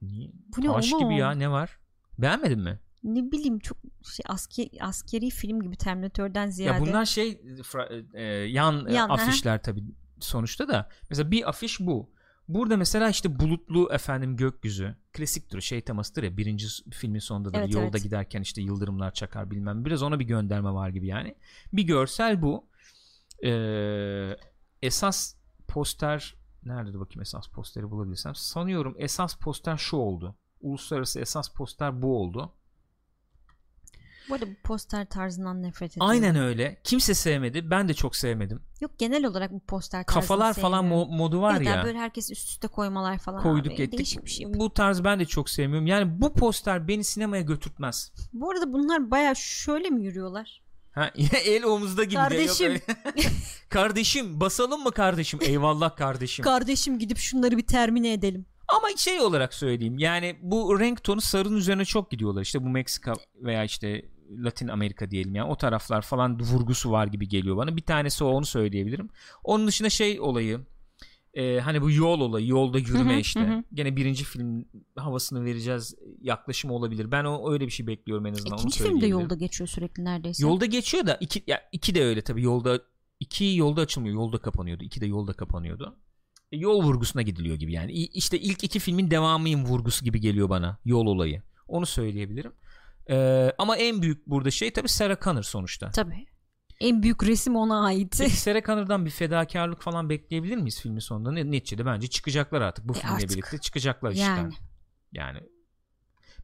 [0.03, 0.31] Niye?
[0.57, 0.99] Bu ne oğlum?
[0.99, 1.79] gibi ya ne var?
[2.19, 2.79] Beğenmedin mi?
[3.05, 3.77] Ne bileyim çok
[4.15, 6.79] şey askeri, askeri film gibi Terminator'dan ziyade.
[6.79, 9.15] Ya bunlar şey fra- e, yan, e, Yan, hı hı.
[9.15, 9.85] afişler tabii
[10.21, 10.89] sonuçta da.
[11.11, 12.11] Mesela bir afiş bu.
[12.49, 17.75] Burada mesela işte bulutlu efendim gökyüzü klasiktir şey temasıdır ya birinci filmin sonunda da Evet,
[17.75, 18.03] yolda evet.
[18.03, 21.35] giderken işte yıldırımlar çakar bilmem biraz ona bir gönderme var gibi yani
[21.73, 22.71] bir görsel bu
[23.45, 24.37] Ee,
[24.83, 25.35] esas
[25.69, 32.03] poster nerede de bakayım esas posteri bulabilirsem sanıyorum esas poster şu oldu uluslararası esas poster
[32.03, 32.53] bu oldu
[34.31, 36.11] Bu arada bu poster tarzından nefret ediyorum.
[36.11, 40.55] aynen öyle kimse sevmedi ben de çok sevmedim Yok genel olarak bu poster tarzını kafalar
[40.55, 43.83] falan mo- modu var ya yani böyle herkes üst üste koymalar falan koyduk abi.
[43.83, 44.47] ettik Değişik bir şey.
[44.55, 49.11] bu tarz ben de çok sevmiyorum yani bu poster beni sinemaya götürtmez Bu arada bunlar
[49.11, 50.63] baya şöyle mi yürüyorlar?
[50.93, 51.11] Ha,
[51.45, 52.81] el omuzda gibi de yok Kardeşim.
[53.69, 55.41] kardeşim basalım mı kardeşim?
[55.43, 56.43] Eyvallah kardeşim.
[56.43, 58.47] Kardeşim gidip şunları bir termine edelim.
[58.69, 59.99] Ama şey olarak söyleyeyim.
[59.99, 62.43] Yani bu renk tonu sarının üzerine çok gidiyorlar.
[62.43, 63.13] İşte bu Meksika
[63.43, 67.77] veya işte Latin Amerika diyelim yani o taraflar falan vurgusu var gibi geliyor bana.
[67.77, 69.09] Bir tanesi o onu söyleyebilirim.
[69.45, 70.61] Onun dışında şey olayı
[71.35, 73.41] e, hani bu yol olayı yolda yürüme Hı hı, işte.
[73.41, 73.65] hı.
[73.75, 74.65] Gene birinci film
[74.97, 77.11] havasını vereceğiz yaklaşımı olabilir.
[77.11, 78.53] Ben o öyle bir şey bekliyorum en azından.
[78.53, 79.21] onu İkinci film de söyleyebilirim.
[79.21, 80.43] yolda geçiyor sürekli neredeyse.
[80.47, 82.81] Yolda geçiyor da iki, ya iki de öyle tabii yolda
[83.21, 85.97] iki yolda açılmıyor yolda kapanıyordu iki de yolda kapanıyordu
[86.53, 90.79] E, yol vurgusuna gidiliyor gibi yani işte ilk iki filmin devamıyım vurgusu gibi geliyor bana
[90.85, 92.53] yol olayı onu söyleyebilirim
[93.11, 96.27] Ee, ama en büyük burada şey tabii Sarah Connor sonuçta Tabii.
[96.81, 98.17] En büyük resim ona ait.
[98.19, 102.89] Peki Sarah Connor'dan bir fedakarlık falan bekleyebilir miyiz filmin sonunda Ne- neticede bence çıkacaklar artık
[102.89, 103.31] bu E, filmle artık.
[103.31, 104.55] birlikte çıkacaklar işte yani.
[105.13, 105.41] yani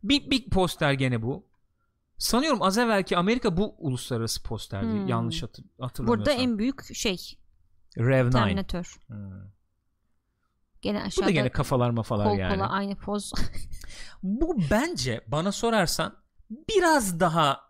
[0.05, 1.47] bir, bir poster gene bu
[2.19, 5.07] sanıyorum az evvelki Amerika bu uluslararası posterdi Hmm.
[5.09, 7.17] yanlış hatır, hatırlamıyorsam Burada en büyük şey
[7.99, 8.97] Rev 9 Terminator.
[9.07, 9.51] Hmm.
[10.83, 12.55] Gene Bu aşağıda da gene kafalar mafalar kol yani.
[12.55, 13.33] kola aynı poz.
[14.23, 16.17] Bu bence bana sorarsan
[16.51, 17.61] biraz daha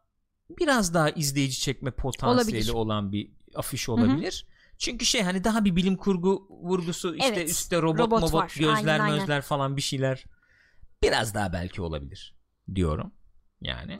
[0.59, 2.73] biraz daha izleyici çekme potansiyeli Olabilir.
[2.75, 4.47] olan bir afiş olabilir.
[4.79, 8.55] Çünkü şey hani daha bir bilim kurgu vurgusu işte Evet, üstte robot, robot mobot var.
[8.59, 9.19] gözler Aynen, aynen.
[9.19, 10.25] mözler falan bir şeyler
[11.03, 12.35] biraz daha belki olabilir
[12.75, 13.13] diyorum
[13.61, 13.99] yani.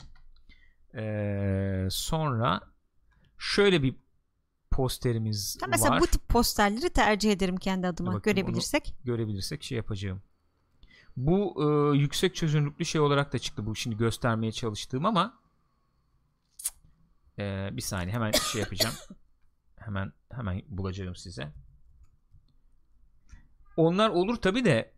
[0.95, 2.61] Ee, sonra
[3.39, 3.95] şöyle bir
[4.71, 6.01] posterimiz mesela var.
[6.01, 8.95] bu tip posterleri tercih ederim kendi adıma bakayım, görebilirsek.
[9.05, 10.23] görebilirsek şey yapacağım.
[11.17, 15.41] Bu e, yüksek çözünürlüklü şey olarak da çıktı bu şimdi göstermeye çalıştığım ama
[17.39, 18.95] e, bir saniye hemen şey yapacağım.
[19.77, 21.53] hemen hemen bulacağım size.
[23.77, 24.95] Onlar olur tabi de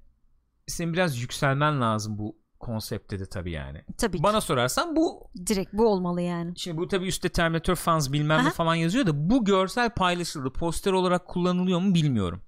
[0.67, 3.85] senin biraz yükselmen lazım bu konsepte de tabi yani.
[3.99, 4.23] Tabii ki.
[4.23, 6.53] Bana sorarsan bu Direkt bu olmalı yani.
[6.57, 8.51] Şimdi bu tabi üstte Terminator fans bilmem ne Aha.
[8.51, 10.53] falan yazıyor da bu görsel paylaşıldı.
[10.53, 12.43] Poster olarak kullanılıyor mu bilmiyorum.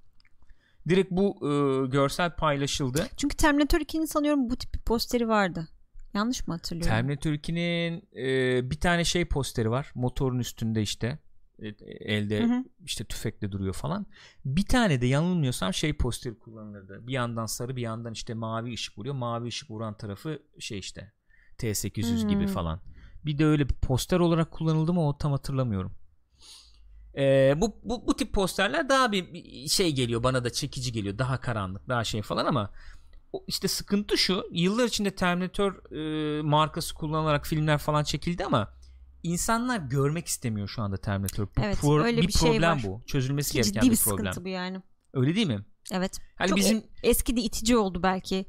[0.89, 3.07] Direkt bu e, görsel paylaşıldı.
[3.17, 5.69] Çünkü Terminator 2'nin sanıyorum bu tip bir posteri vardı.
[6.15, 6.91] Yanlış mı hatırlıyorum?
[6.91, 9.93] Terminator 2'nin e, bir tane şey posteri var.
[9.95, 11.19] Motorun üstünde işte
[11.63, 11.69] E,
[12.15, 12.65] elde Hı hı.
[12.85, 14.07] işte tüfekle duruyor falan.
[14.45, 17.07] Bir tane de yanılmıyorsam şey posteri kullanılırdı.
[17.07, 19.15] Bir yandan sarı bir yandan işte mavi ışık vuruyor.
[19.15, 21.13] Mavi ışık vuran tarafı şey işte
[21.59, 22.53] T800 gibi Hmm.
[22.53, 22.81] falan.
[23.25, 25.93] Bir de öyle bir poster olarak kullanıldı mı o tam hatırlamıyorum.
[27.17, 31.19] Ee, bu, bu bu tip posterler daha bir şey geliyor bana da çekici geliyor.
[31.19, 32.71] Daha karanlık, daha şey falan ama
[33.47, 34.45] işte sıkıntı şu.
[34.53, 35.93] Yıllar içinde Terminator
[36.39, 38.75] e, markası kullanılarak filmler falan çekildi ama
[39.23, 41.47] insanlar görmek istemiyor şu anda Terminator.
[41.47, 42.83] Bu Evet, pro- öyle bir, bir şey problem var.
[42.87, 43.03] bu.
[43.07, 44.19] Çözülmesi Ki gereken ciddi bir bir problem.
[44.27, 44.83] sıkıntı bu yani.
[45.15, 45.65] Öyle değil mi?
[45.93, 46.19] Evet.
[46.37, 48.47] Hani Çok bizim e- eski de itici oldu belki.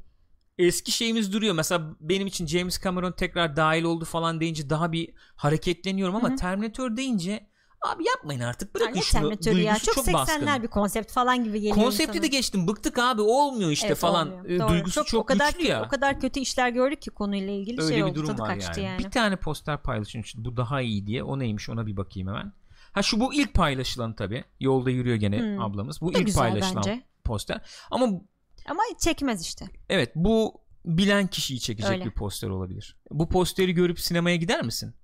[0.58, 1.54] eski şeyimiz duruyor.
[1.54, 6.32] Mesela benim için James Cameron tekrar dahil oldu falan deyince daha bir hareketleniyorum ama Hı
[6.32, 6.36] hı.
[6.36, 7.46] Terminator deyince
[7.88, 9.20] abi yapmayın artık bırakın Yani şunu.
[9.20, 9.56] Terminator ya.
[9.74, 10.62] Duygusu Çok, çok, 80'ler baskın.
[10.62, 12.22] bir konsept falan gibi geliyor Konsepti insana.
[12.22, 12.68] de geçtim.
[12.68, 14.28] Bıktık abi olmuyor işte Evet, falan.
[14.32, 14.44] olmuyor.
[14.44, 14.68] Ee, Doğru.
[14.68, 15.82] Duygusu çok, o kadar güçlü ya.
[15.86, 18.54] O kadar kötü işler gördük ki konuyla ilgili Öyle şey bir oldu durum tadı var
[18.54, 18.90] kaçtı yani.
[18.90, 18.98] yani.
[19.04, 21.22] Bir tane poster paylaşın işte bu daha iyi diye.
[21.22, 22.52] O neymiş ona bir bakayım hemen.
[22.92, 24.44] Ha şu bu ilk paylaşılan tabi.
[24.60, 25.60] Yolda yürüyor gene Hmm.
[25.60, 26.00] ablamız.
[26.00, 27.02] Bu Bu ilk paylaşılan bence.
[27.24, 27.60] poster.
[27.90, 28.06] Ama
[28.68, 29.64] Ama çekmez işte.
[29.88, 32.04] evet bu bilen kişiyi çekecek Öyle.
[32.04, 32.96] bir poster olabilir.
[33.10, 34.94] Bu posteri görüp sinemaya gider misin?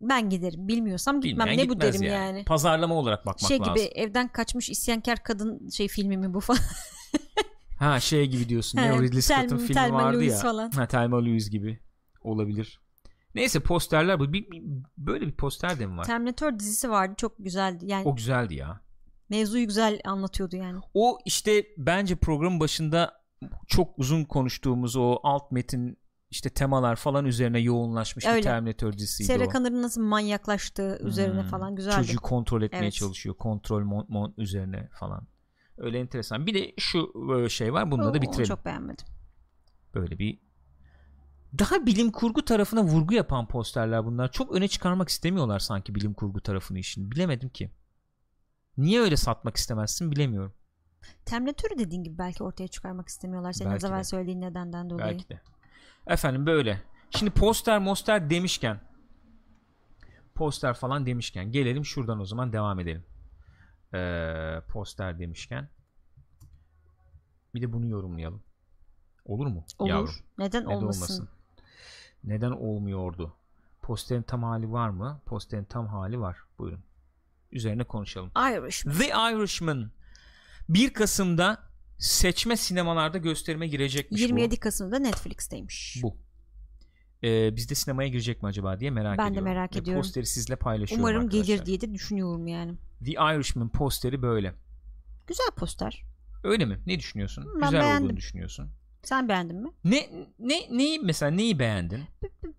[0.00, 0.68] Ben giderim.
[0.68, 1.46] Bilmiyorsam gitmem.
[1.46, 2.44] Bilmeyen ne bu derim yani.
[2.44, 3.74] Pazarlama olarak bakmak Şey lazım.
[3.74, 6.60] gibi evden kaçmış isyankar kadın şey filmi mi bu falan.
[7.78, 8.78] Ha şey gibi diyorsun.
[8.78, 10.42] Ne Ridley Scott'ın filmi Thelma vardı Louise ya.
[10.42, 10.70] falan.
[10.70, 11.80] Ha Thelma Louise gibi
[12.22, 12.80] olabilir.
[13.34, 14.32] Neyse posterler bu.
[14.32, 14.62] Bir, bir-
[14.98, 16.04] böyle bir poster de mi var?
[16.04, 17.14] Terminator dizisi vardı.
[17.16, 17.84] Çok güzeldi.
[17.86, 18.80] Yani O güzeldi ya.
[19.28, 20.78] mevzuyu güzel anlatıyordu yani.
[20.94, 23.20] O işte bence programın başında
[23.66, 25.98] çok uzun konuştuğumuz o alt metin
[26.36, 28.40] işte temalar falan üzerine yoğunlaşmış bir Öyle.
[28.42, 29.52] Terminator dizisiydi Sarah o.
[29.52, 31.48] Connor'ın nasıl manyaklaştığı üzerine Hmm.
[31.48, 31.96] falan güzeldi.
[31.96, 32.92] Çocuğu kontrol etmeye Evet.
[32.92, 33.34] çalışıyor.
[33.34, 35.26] Kontrol mon, mon üzerine falan.
[35.78, 36.46] Öyle enteresan.
[36.46, 37.12] Bir de şu
[37.44, 37.90] e, şey var.
[37.90, 38.44] Bununla O- da onu bitirelim.
[38.48, 39.06] çok beğenmedim.
[39.94, 40.38] Böyle bir
[41.58, 44.32] daha bilim kurgu tarafına vurgu yapan posterler bunlar.
[44.32, 47.10] Çok öne çıkarmak istemiyorlar sanki bilim kurgu tarafını işin.
[47.10, 47.70] Bilemedim ki.
[48.76, 50.54] Niye öyle satmak istemezsin bilemiyorum.
[51.24, 53.52] Terminatörü dediğin gibi belki ortaya çıkarmak istemiyorlar.
[53.52, 55.08] Senin Belki az evvel söylediğin nedenden dolayı.
[55.12, 55.40] Belki de.
[56.06, 56.82] Efendim böyle.
[57.10, 58.80] Şimdi poster moster demişken
[60.34, 63.04] poster falan demişken gelelim şuradan o zaman devam edelim.
[63.94, 65.68] Ee, poster demişken
[67.54, 68.42] bir de bunu yorumlayalım.
[69.24, 69.64] Olur mu?
[69.78, 69.90] Olur.
[69.90, 70.14] Yavrum?
[70.38, 71.02] Neden Neden olmasın?
[71.02, 71.28] olmasın?
[72.24, 73.36] Neden olmuyordu?
[73.82, 75.20] Posterin tam hali var mı?
[75.26, 76.38] Posterin tam hali var.
[76.58, 76.80] Buyurun.
[77.52, 78.30] Üzerine konuşalım.
[78.36, 78.94] Irishman.
[78.96, 79.90] The Irishman
[80.68, 81.58] 1 Kasım'da
[81.98, 86.00] seçme sinemalarda gösterime girecekmiş 27 Kasım'da Netflix'teymiş.
[86.02, 86.08] bu.
[86.10, 86.16] Bu.
[87.26, 89.52] Ee, bizde sinemaya girecek mi acaba diye merak Ben de ediyorum.
[89.52, 90.02] merak Ve ediyorum.
[90.02, 91.54] posteri sizle paylaşıyorum Umarım arkadaşlar.
[91.54, 92.74] gelir diye de düşünüyorum yani.
[93.04, 94.54] The Irishman posteri böyle.
[95.26, 96.02] Güzel poster.
[96.44, 96.78] Öyle mi?
[96.86, 97.44] Ne düşünüyorsun?
[97.54, 98.04] Ben Güzel beğendim.
[98.04, 98.68] olduğunu düşünüyorsun.
[99.02, 99.68] Sen beğendin mi?
[99.84, 102.04] Ne ne neyi mesela neyi beğendin?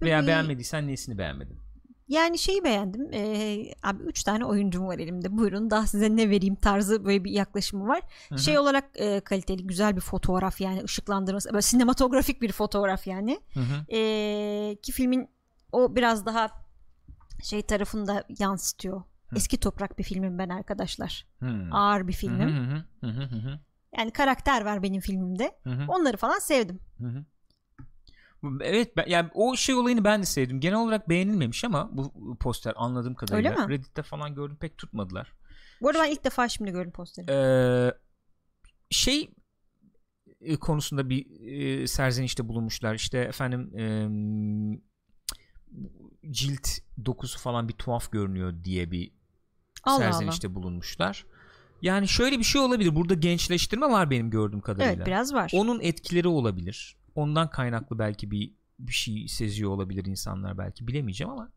[0.02, 1.60] Veya beğenmediysen nesini beğenmedin?
[2.08, 3.14] Yani şeyi beğendim.
[3.14, 5.38] Ee, abi 3 tane oyuncum var elimde.
[5.38, 8.02] Buyurun daha size ne vereyim tarzı böyle bir yaklaşımı var.
[8.30, 8.40] Hı hı.
[8.40, 11.54] Şey olarak e, kaliteli güzel bir fotoğraf yani ışıklandırması.
[11.54, 13.40] Böyle sinematografik bir fotoğraf yani.
[13.54, 13.96] Hı hı.
[13.96, 15.30] Ee, ki filmin
[15.72, 16.50] o biraz daha
[17.44, 19.04] şey tarafında yansıtıyor.
[19.36, 21.28] Eski toprak bir filmim ben arkadaşlar.
[21.40, 21.74] Hmm.
[21.74, 22.50] Ağır bir filmim.
[22.50, 23.60] Hı hı hı hı hı hı.
[23.98, 25.52] Yani karakter var benim filmimde.
[25.64, 25.86] Hı hı.
[25.88, 26.80] Onları falan sevdim.
[26.98, 27.26] Hı hı.
[28.62, 30.60] Evet ben, yani o şey olayını ben de sevdim.
[30.60, 33.74] Genel olarak beğenilmemiş ama bu poster anladığım kadarıyla Öyle mi?
[33.74, 35.34] Reddit'te falan gördüm pek tutmadılar.
[35.82, 37.32] Bu arada ben ilk defa şimdi gördüm posteri.
[37.32, 37.92] Ee,
[38.90, 39.32] şey
[40.42, 41.26] e, konusunda bir
[41.82, 42.96] e, serzenişte bulunmuşlar.
[42.96, 43.86] İşte efendim e,
[46.32, 46.68] cilt
[47.06, 49.12] dokusu falan bir tuhaf görünüyor diye bir
[49.84, 50.12] Allah Allah.
[50.12, 51.26] serzenişte bulunmuşlar.
[51.82, 52.96] Yani şöyle bir şey olabilir.
[52.96, 54.94] Burada gençleştirme var benim gördüğüm kadarıyla.
[54.94, 55.52] Evet biraz var.
[55.54, 56.97] Onun etkileri olabilir.
[57.18, 61.52] Ondan kaynaklı belki bir bir şey seziyor olabilir insanlar belki bilemeyeceğim ama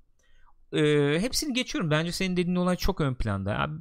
[0.73, 0.83] e,
[1.21, 1.91] hepsini geçiyorum.
[1.91, 3.59] Bence senin dediğin olay çok ön planda.
[3.59, 3.75] Abi,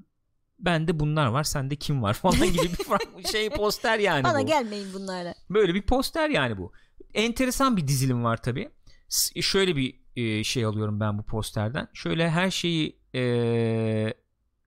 [0.59, 4.45] bende bunlar var, sende kim var falan gibi bir farklı şey poster yani Bana bu.
[4.45, 5.33] gelmeyin bunlarla.
[5.49, 6.71] Böyle bir poster yani bu.
[7.13, 8.69] Enteresan bir dizilim var tabi.
[9.41, 11.87] Şöyle bir e, şey alıyorum ben bu posterden.
[11.93, 14.13] Şöyle her şeyi e,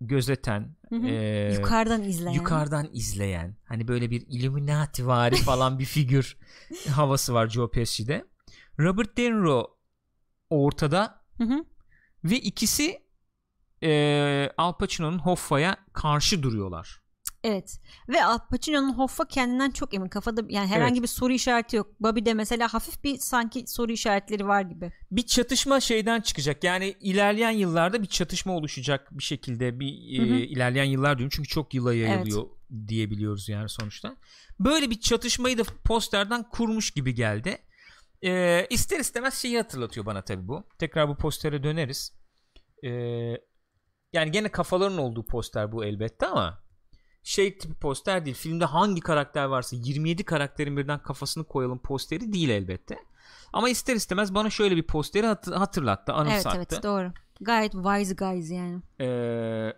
[0.06, 1.06] gözeten, Hı hı.
[1.06, 2.32] e, Yukarıdan izleyen.
[2.34, 6.36] yukarıdan izleyen hani böyle bir Illuminati vari falan bir figür
[6.90, 8.24] havası var Joe Pesci'de.
[8.80, 9.76] Robert De Niro
[10.50, 11.64] ortada Hı hı.
[12.24, 13.02] ve ikisi
[13.82, 17.01] e, Al Pacino'nun Hoffa'ya karşı duruyorlar.
[17.44, 17.80] Evet.
[18.08, 20.08] Ve Al Pacino'nun Hoffa kendinden çok emin.
[20.08, 21.02] Kafada yani herhangi Evet.
[21.02, 22.00] bir soru işareti yok.
[22.00, 24.92] Bobby'de mesela hafif bir sanki soru işaretleri var gibi.
[25.10, 26.64] Bir çatışma şeyden çıkacak.
[26.64, 30.36] Yani ilerleyen yıllarda bir çatışma oluşacak bir şekilde bir Hı hı.
[30.36, 32.46] e, ilerleyen yıllar diyorum çünkü çok yıla yayılıyor
[32.88, 34.16] diye biliyoruz yani sonuçta.
[34.60, 37.58] Böyle bir çatışmayı da posterden kurmuş gibi geldi.
[38.24, 40.64] E, ister istemez şeyi hatırlatıyor bana tabii bu.
[40.78, 42.12] Tekrar bu postere döneriz.
[42.84, 42.90] E,
[44.12, 46.61] yani gene kafaların olduğu poster bu elbette ama
[47.22, 48.36] şey tipi poster değil.
[48.36, 52.96] Filmde hangi karakter varsa 27 karakterin birden kafasını koyalım posteri değil elbette.
[53.52, 56.56] Ama ister istemez bana şöyle bir posteri hat- hatırlattı, Evet anımsattı.
[56.56, 57.12] evet doğru.
[57.40, 58.82] Gayet wise guys yani.
[59.00, 59.72] Ee,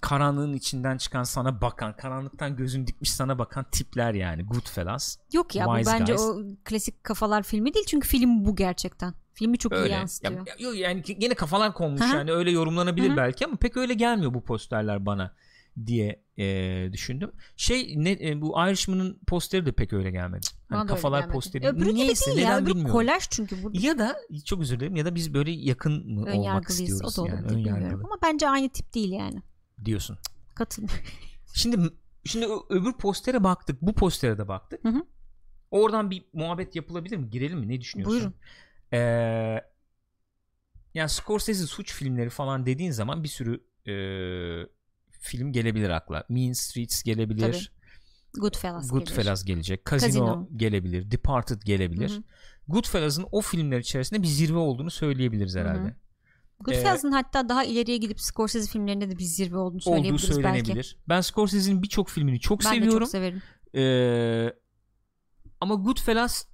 [0.00, 4.42] karanlığın içinden çıkan sana bakan, karanlıktan gözün dikmiş sana bakan tipler yani.
[4.42, 5.16] Goodfellas.
[5.32, 6.22] Yok ya bu Wise bence guys.
[6.26, 9.14] o klasik kafalar filmi değil çünkü film bu gerçekten.
[9.34, 9.92] Filmi çok iyi Öyle.
[9.94, 10.46] yansıtıyor.
[10.46, 12.16] Ya, yok yani gene kafalar konmuş Hı hı.
[12.16, 13.16] yani öyle yorumlanabilir Hı hı.
[13.16, 15.34] belki ama pek öyle gelmiyor bu posterler bana
[15.86, 17.32] diye e, düşündüm.
[17.56, 20.46] Şey ne e, bu Irishman'ın posteri de pek öyle gelmedi.
[20.68, 21.68] Hani Bana kafalar posteri.
[21.68, 22.58] Öbürü gibi Niyeyse değil ya.
[22.58, 22.92] Öbürü bilmiyorum.
[22.92, 23.62] kolaj çünkü.
[23.62, 27.24] Bu Ya da çok özür dilerim ya da biz böyle yakın mı olmak istiyoruz O
[27.24, 28.02] da yani bilmiyorum.
[28.04, 29.42] Ama bence aynı tip değil yani.
[29.84, 30.18] diyorsun.
[30.54, 31.04] Katılmıyorum.
[31.54, 31.76] Şimdi
[32.24, 33.82] şimdi öbür postere baktık.
[33.82, 34.84] Bu postere de baktık.
[34.84, 35.06] Hı hı.
[35.70, 37.30] Oradan bir muhabbet yapılabilir mi?
[37.30, 37.68] Girelim mi?
[37.68, 38.18] Ne düşünüyorsun?
[38.18, 38.34] Buyurun.
[38.92, 39.60] Ee,
[40.94, 43.94] yani Scorsese suç filmleri falan dediğin zaman bir sürü e,
[45.22, 46.24] film gelebilir akla.
[46.28, 47.72] Mean Streets gelebilir.
[48.40, 49.86] Goodfellas, Goodfellas gelecek.
[49.90, 50.48] Casino, Casino.
[50.56, 51.10] gelebilir.
[51.10, 52.10] Departed gelebilir.
[52.10, 52.22] Hı hı.
[52.68, 55.88] Goodfellas'ın o filmler içerisinde bir zirve olduğunu söyleyebiliriz herhalde.
[55.88, 55.94] hı.
[56.60, 60.74] Goodfellas'ın hatta daha ileriye gidip Scorsese filmlerinde de bir zirve olduğunu Olduğu söyleyebiliriz söylenebilir.
[60.76, 61.08] belki.
[61.08, 62.98] Ben Scorsese'nin birçok filmini çok Ben seviyorum.
[62.98, 63.42] çok severim.
[63.74, 64.52] Ee,
[65.60, 66.44] ama Goodfellas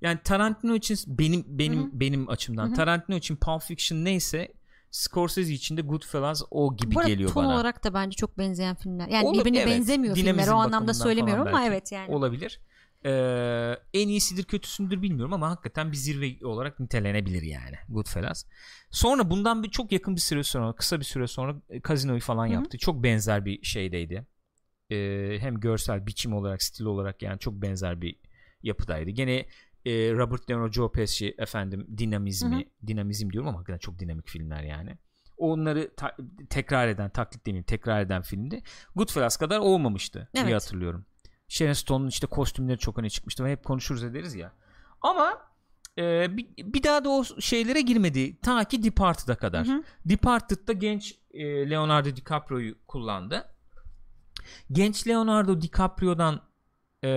[0.00, 1.90] yani Tarantino için benim benim Hı hı.
[1.92, 2.74] benim açımdan Hı hı.
[2.74, 4.52] Tarantino için Pulp Fiction neyse
[4.96, 7.54] Scorsese için de Goodfellas o gibi Bu geliyor ton bana.
[7.54, 9.08] olarak da bence çok benzeyen filmler.
[9.08, 9.68] Yani Olur, birbirine evet.
[9.68, 12.14] benzemiyor filmler Dinamizm o anlamda söylemiyorum ama evet yani.
[12.14, 12.60] Olabilir.
[13.04, 18.44] Ee, en iyisidir kötüsündür bilmiyorum ama hakikaten bir zirve olarak nitelenebilir yani Goodfellas.
[18.90, 22.46] Sonra bundan bir çok yakın bir süre sonra kısa bir süre sonra e, Casino'yu falan
[22.46, 22.54] Hı hı.
[22.54, 22.78] yaptı.
[22.78, 24.26] Çok benzer bir şeydeydi.
[24.90, 28.16] Ee, hem görsel biçim olarak stil olarak yani çok benzer bir
[28.62, 29.10] yapıdaydı.
[29.10, 29.46] Gene
[29.86, 34.28] e, Robert De Niro, Joe Pesci efendim dinamizmi, Hı dinamizm diyorum ama hakikaten çok dinamik
[34.28, 34.98] filmler yani.
[35.36, 36.16] onları ta-
[36.50, 38.62] tekrar eden taklit demeyeyim tekrar eden filmdi.
[38.94, 40.46] Goodfellas kadar olmamıştı Evet.
[40.46, 41.06] diye hatırlıyorum.
[41.48, 44.52] Sharon Stone'un işte kostümleri çok öne çıkmıştı ve hep konuşuruz ederiz ya.
[45.00, 45.38] Ama
[45.98, 49.66] e, bir, bir daha da o şeylere girmedi ta ki Departed'a kadar.
[49.66, 49.82] Hı hı.
[50.04, 53.44] Departed'da genç e, Leonardo DiCaprio'yu kullandı.
[54.72, 56.40] Genç Leonardo DiCaprio'dan
[57.02, 57.10] e,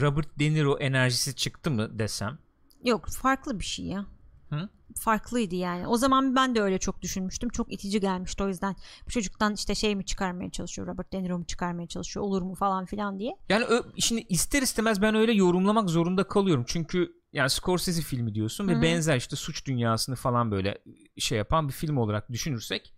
[0.00, 2.38] Robert De Niro enerjisi çıktı mı desem.
[2.84, 4.06] Yok farklı bir şey ya.
[4.50, 4.68] Hı?
[4.94, 5.86] Farklıydı yani.
[5.86, 7.48] O zaman ben de öyle çok düşünmüştüm.
[7.48, 8.76] Çok itici gelmişti o yüzden.
[9.06, 12.54] Bu çocuktan işte şey mi çıkarmaya çalışıyor, Robert De Niro mu çıkarmaya çalışıyor, olur mu
[12.54, 13.36] falan filan diye.
[13.48, 13.66] Yani
[13.98, 16.64] şimdi ister istemez ben öyle yorumlamak zorunda kalıyorum.
[16.66, 20.78] Çünkü yani Scorsese filmi diyorsun Hı ve benzer işte suç dünyasını falan böyle
[21.18, 22.94] şey yapan bir film olarak düşünürsek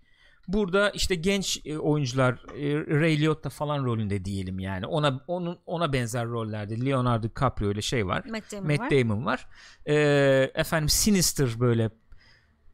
[0.49, 4.87] burada işte genç e, oyuncular e, Ray Liotta falan rolünde diyelim yani.
[4.87, 8.25] Ona onun ona benzer rollerde Leonardo DiCaprio ile şey var.
[8.31, 8.91] Matt Damon Matt var.
[8.91, 9.47] Damon var.
[9.87, 11.91] Ee, efendim Sinister böyle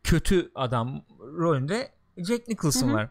[0.05, 2.95] kötü adam rolünde Jack Nicholson Hı hı.
[2.95, 3.11] var.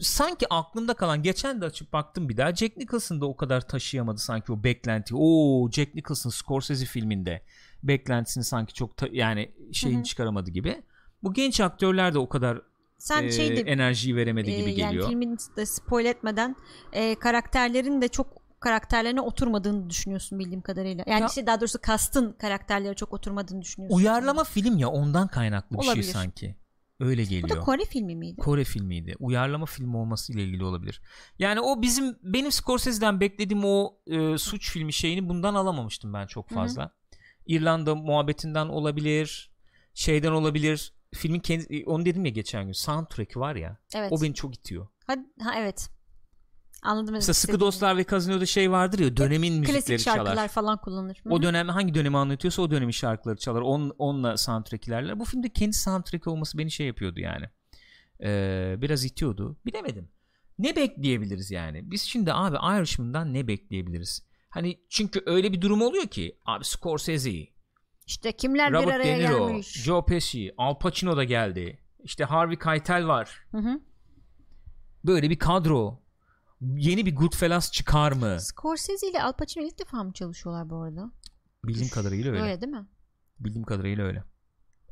[0.00, 4.18] Sanki aklımda kalan geçen de açıp baktım bir daha Jack Nicholson da o kadar taşıyamadı
[4.18, 5.14] sanki o beklenti.
[5.16, 7.42] Oo Jack Nicholson Scorsese filminde
[7.82, 10.04] beklentisini sanki çok ta- yani şeyini Hı hı.
[10.04, 10.82] çıkaramadı gibi.
[11.22, 12.62] Bu genç aktörler de o kadar
[13.02, 15.08] Sen e, şeyde enerjiyi veremedi e, gibi yani geliyor.
[15.08, 16.56] filmin de spoil etmeden
[16.92, 18.26] e, karakterlerin de çok
[18.60, 21.04] karakterlerine oturmadığını düşünüyorsun bildiğim kadarıyla.
[21.06, 23.96] Yani Ya- işte daha doğrusu kastın karakterlere çok oturmadığını düşünüyorsun.
[23.98, 26.02] Uyarlama film ya ondan kaynaklı bir Olabilir.
[26.02, 26.56] şey sanki.
[27.00, 27.48] Öyle Bu geliyor.
[27.56, 28.40] da Kore filmi miydi?
[28.40, 29.14] Kore filmiydi.
[29.18, 31.02] Uyarlama filmi olması ile ilgili olabilir.
[31.38, 36.48] Yani o bizim benim Scorsese'den beklediğim o e, suç filmi şeyini bundan alamamıştım ben çok
[36.48, 36.90] fazla.
[37.46, 39.50] İrlanda muhabbetinden olabilir.
[39.94, 40.92] Şeyden olabilir.
[41.14, 42.72] Filmin kendi onu dedim ya geçen gün.
[42.72, 43.78] Soundtrack'i var ya.
[43.94, 44.12] Evet.
[44.12, 44.86] O beni çok itiyor.
[45.06, 45.88] Ha, ha evet.
[46.82, 47.14] Anladım.
[47.14, 47.60] Mesela Sıkı.
[47.60, 50.48] Dostlar ve Kazino'da şey vardır ya dönemin müzikleri Klasik şarkılar çalar.
[50.48, 51.22] falan kullanır.
[51.30, 53.60] O dönem hangi dönemi anlatıyorsa o dönemin şarkıları çalar.
[53.60, 55.20] On, onunla soundtrack ilerler.
[55.20, 57.44] Bu filmde kendi soundtrack olması beni şey yapıyordu yani.
[58.22, 59.56] Ee, biraz itiyordu.
[59.66, 60.08] Bilemedim.
[60.58, 61.90] Ne bekleyebiliriz yani?
[61.90, 64.26] Biz şimdi abi Irishman'dan ne bekleyebiliriz?
[64.50, 67.46] Hani çünkü öyle bir durum oluyor ki abi Scorsese,
[68.06, 69.82] İşte kimler bir Robert araya De Niro, gelmiş.
[69.82, 71.78] Joe Pesci, Al Pacino da geldi.
[72.02, 73.46] İşte Harvey Keitel var.
[73.50, 73.80] Hı hı.
[75.04, 76.02] Böyle bir kadro.
[76.60, 78.40] Yeni bir Goodfellas çıkar mı?
[78.40, 81.12] Scorsese ile Al Pacino ilk defa mı çalışıyorlar bu arada?
[81.64, 82.42] Bildiğim kadarıyla öyle.
[82.42, 82.86] Öyle değil mi?
[83.40, 84.24] Bildiğim kadarıyla öyle.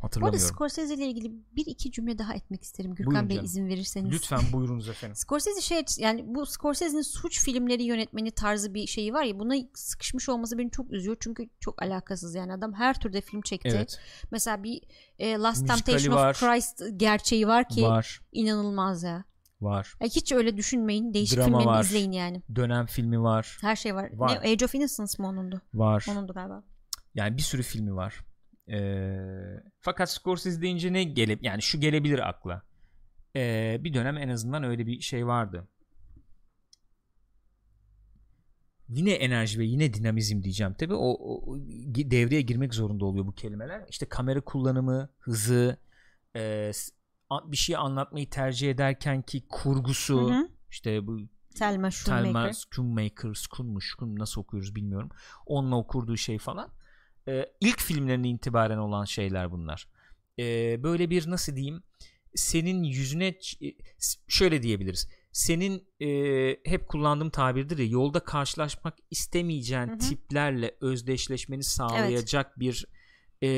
[0.03, 0.55] Bu arada Hatırlamıyorum.
[0.55, 2.95] Scorsese ile ilgili bir iki cümle daha etmek isterim.
[2.95, 3.45] Gürkan Buyurun Bey canım.
[3.47, 4.13] izin verirseniz.
[4.13, 5.17] Lütfen buyurunuz efendim.
[5.17, 10.29] Scorsese şey yani bu Scorsese'nin suç filmleri yönetmeni tarzı bir şeyi var ya buna sıkışmış
[10.29, 13.69] olması beni çok üzüyor çünkü çok alakasız yani adam her türde film çekti.
[13.75, 13.99] Evet.
[14.31, 14.81] Mesela bir
[15.19, 16.31] e, Last Müzikali Temptation var.
[16.31, 18.21] of Christ gerçeği var ki Var.
[18.33, 19.25] inanılmaz ya.
[19.61, 19.95] Var.
[20.01, 21.15] Ya hiç öyle düşünmeyin.
[21.15, 21.85] Değişik Drama filmlerini var.
[21.85, 22.43] izleyin yani.
[22.55, 23.59] Dönem filmi var.
[23.61, 24.11] Her şey var.
[24.13, 24.41] Var.
[24.45, 25.61] Ne Age of Innocence mı onundu?
[25.75, 26.07] Var.
[26.11, 26.63] Onundu galiba.
[27.15, 28.21] Yani bir sürü filmi var.
[28.71, 32.63] Ee, fakat Scorsese deyince ne gele yani şu gelebilir akla.
[33.37, 35.69] Ee, bir dönem en azından öyle bir şey vardı.
[38.89, 41.59] Yine enerji ve yine dinamizm diyeceğim tabi o, o-
[41.95, 43.85] devreye girmek zorunda oluyor bu kelimeler.
[43.89, 45.77] İşte kamera kullanımı, hızı,
[46.37, 46.71] e,
[47.45, 50.49] bir şey anlatmayı tercih ederken ki kurgusu, Hı hı.
[50.71, 51.19] işte bu
[51.49, 52.33] Selma Shoemaker.
[52.33, 55.11] Telma Schoonmaker, Schoon mu Schoon nasıl okuyoruz bilmiyorum.
[55.47, 56.73] Onunla okurduğu şey falan.
[57.31, 59.89] Ee, ilk filmlerine itibaren olan şeyler bunlar.
[60.39, 61.83] Ee, böyle bir nasıl diyeyim
[62.35, 63.75] senin yüzüne e,
[64.29, 65.09] şöyle diyebiliriz.
[65.33, 66.09] Senin e,
[66.65, 69.99] hep kullandığım tabirdir ya yolda karşılaşmak istemeyeceğin Hı hı.
[69.99, 72.87] tiplerle özdeşleşmeni sağlayacak bir
[73.43, 73.51] e,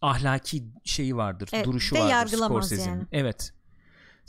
[0.00, 1.50] ahlaki şeyi vardır.
[1.52, 2.96] Evet, duruşu vardır yargılamaz Scorsese'nin.
[2.96, 3.06] yani.
[3.12, 3.52] Evet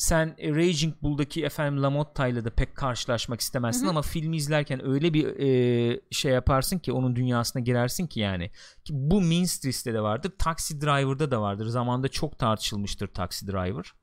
[0.02, 3.90] sen e, Raging Bull'daki efendim LaMotta ile de pek karşılaşmak istemezsin Hı hı.
[3.90, 8.52] ama filmi izlerken öyle bir e, şey yaparsın ki onun dünyasına girersin ki yani.
[8.84, 11.66] Ki bu Mean Streets'te de vardır Taxi Driver'da da vardır.
[11.66, 13.94] Zamanda çok tartışılmıştır Taxi Driver.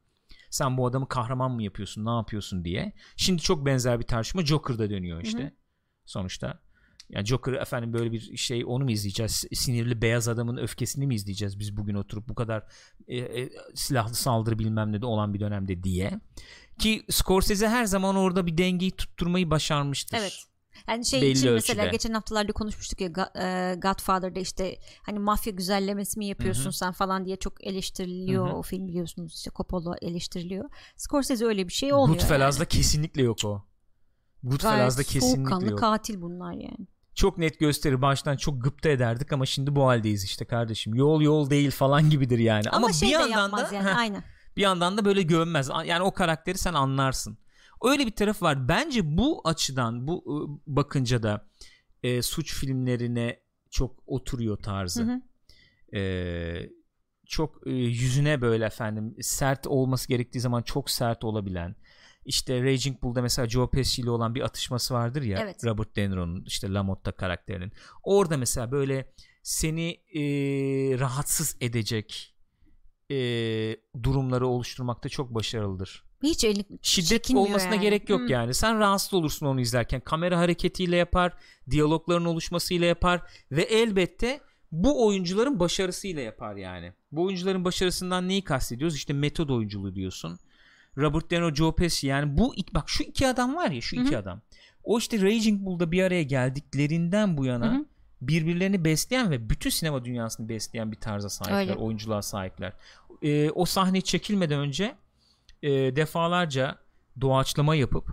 [0.50, 2.92] Sen bu adamı kahraman mı yapıyorsun ne yapıyorsun diye.
[3.16, 5.46] Şimdi çok benzer bir tartışma Joker'da dönüyor işte Hı.
[5.46, 5.52] hı.
[6.06, 6.60] sonuçta
[7.10, 11.58] yani Joker efendim böyle bir şey onu mu izleyeceğiz sinirli beyaz adamın öfkesini mi izleyeceğiz
[11.58, 12.64] biz bugün oturup bu kadar
[13.08, 16.20] e, e, silahlı saldırı bilmem ne de olan bir dönemde diye.
[16.78, 20.18] Ki Scorsese her zaman orada bir dengeyi tutturmayı başarmıştır.
[20.18, 20.44] Evet.
[20.88, 21.92] Yani şey Belli için mesela ölçüde.
[21.92, 26.72] geçen haftalarda konuşmuştuk ya e, Godfather'da işte hani mafya güzellemesi mi yapıyorsun Hı hı.
[26.72, 28.54] sen falan diye çok eleştiriliyor Hı hı.
[28.56, 30.70] o film biliyorsunuz işte Coppola eleştiriliyor.
[30.96, 32.20] Scorsese öyle bir şey olmuyor.
[32.20, 32.68] Goodfellas'da yani.
[32.68, 33.62] kesinlikle yok o.
[34.42, 35.78] Goodfellas'da kesinlikle soğukkanlı yok.
[35.78, 36.86] katil bunlar yani.
[37.18, 40.94] Çok net gösterir baştan çok gıpta ederdik ama şimdi bu haldeyiz işte kardeşim.
[40.94, 42.70] Yol yol değil falan gibidir yani.
[42.70, 44.24] Ama, Ama, şey bir yandan da yani heh, aynen.
[44.56, 45.70] bir yandan da böyle gömmez.
[45.84, 47.38] Yani o karakteri sen anlarsın.
[47.82, 48.68] Öyle bir taraf var.
[48.68, 51.46] Bence bu açıdan bu ıı, bakınca da
[52.02, 53.40] e, suç filmlerine
[53.70, 55.02] çok oturuyor tarzı.
[55.02, 55.98] Hı hı.
[55.98, 56.70] E,
[57.26, 61.76] çok e, yüzüne böyle efendim sert olması gerektiği zaman çok sert olabilen
[62.24, 65.64] işte Raging Bull'da mesela Joe Pesci ile olan bir atışması vardır ya Evet.
[65.64, 67.72] Robert De Niro'nun işte Lamotta karakterinin.
[68.02, 69.12] Orada mesela böyle
[69.42, 70.22] seni e,
[70.98, 72.34] rahatsız edecek
[73.10, 73.16] e,
[74.02, 76.04] durumları oluşturmakta çok başarılıdır.
[76.22, 77.82] Hiç eli Şiddet olmasına yani.
[77.82, 78.32] gerek yok Hı.
[78.32, 78.54] yani.
[78.54, 80.00] Sen rahatsız olursun onu izlerken.
[80.00, 81.32] Kamera hareketiyle yapar,
[81.70, 84.40] diyalogların oluşmasıyla yapar ve elbette
[84.72, 86.92] bu oyuncuların başarısıyla yapar yani.
[87.12, 88.96] Bu oyuncuların başarısından neyi kastediyoruz?
[88.96, 90.38] İşte metod oyunculuğu diyorsun.
[90.98, 94.00] Robert De Niro, Joe Pesci yani bu bak şu iki adam var ya şu Hı
[94.00, 94.04] hı.
[94.04, 94.40] iki adam.
[94.84, 97.84] O işte Raging Bull'da bir araya geldiklerinden bu yana Hı hı.
[98.22, 101.74] birbirlerini besleyen ve bütün sinema dünyasını besleyen bir tarza sahipler, Öyle.
[101.74, 102.72] oyunculuğa sahipler.
[103.22, 104.94] Ee, o sahne çekilmeden önce
[105.62, 106.78] e, defalarca
[107.20, 108.08] doğaçlama yapıp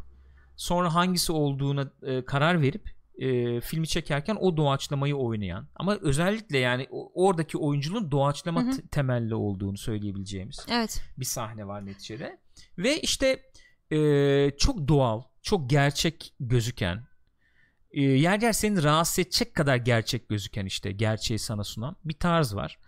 [0.55, 6.87] sonra hangisi olduğuna e, karar verip e, filmi çekerken o doğaçlamayı oynayan ama özellikle yani
[7.13, 8.87] oradaki oyunculuğun doğaçlama Hı hı.
[8.91, 11.03] temelli olduğunu söyleyebileceğimiz Evet.
[11.17, 12.37] bir sahne var neticede.
[12.77, 13.41] Ve işte
[13.91, 13.97] e,
[14.57, 17.07] çok doğal, çok gerçek gözüken,
[17.91, 22.55] e, yer yer seni rahatsız edecek kadar gerçek gözüken işte gerçeği sana sunan bir tarz
[22.55, 22.79] var.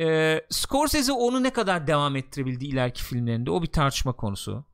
[0.00, 4.64] E, Scorsese onu ne kadar devam ettirebildi ileriki filmlerinde o bir tartışma konusu.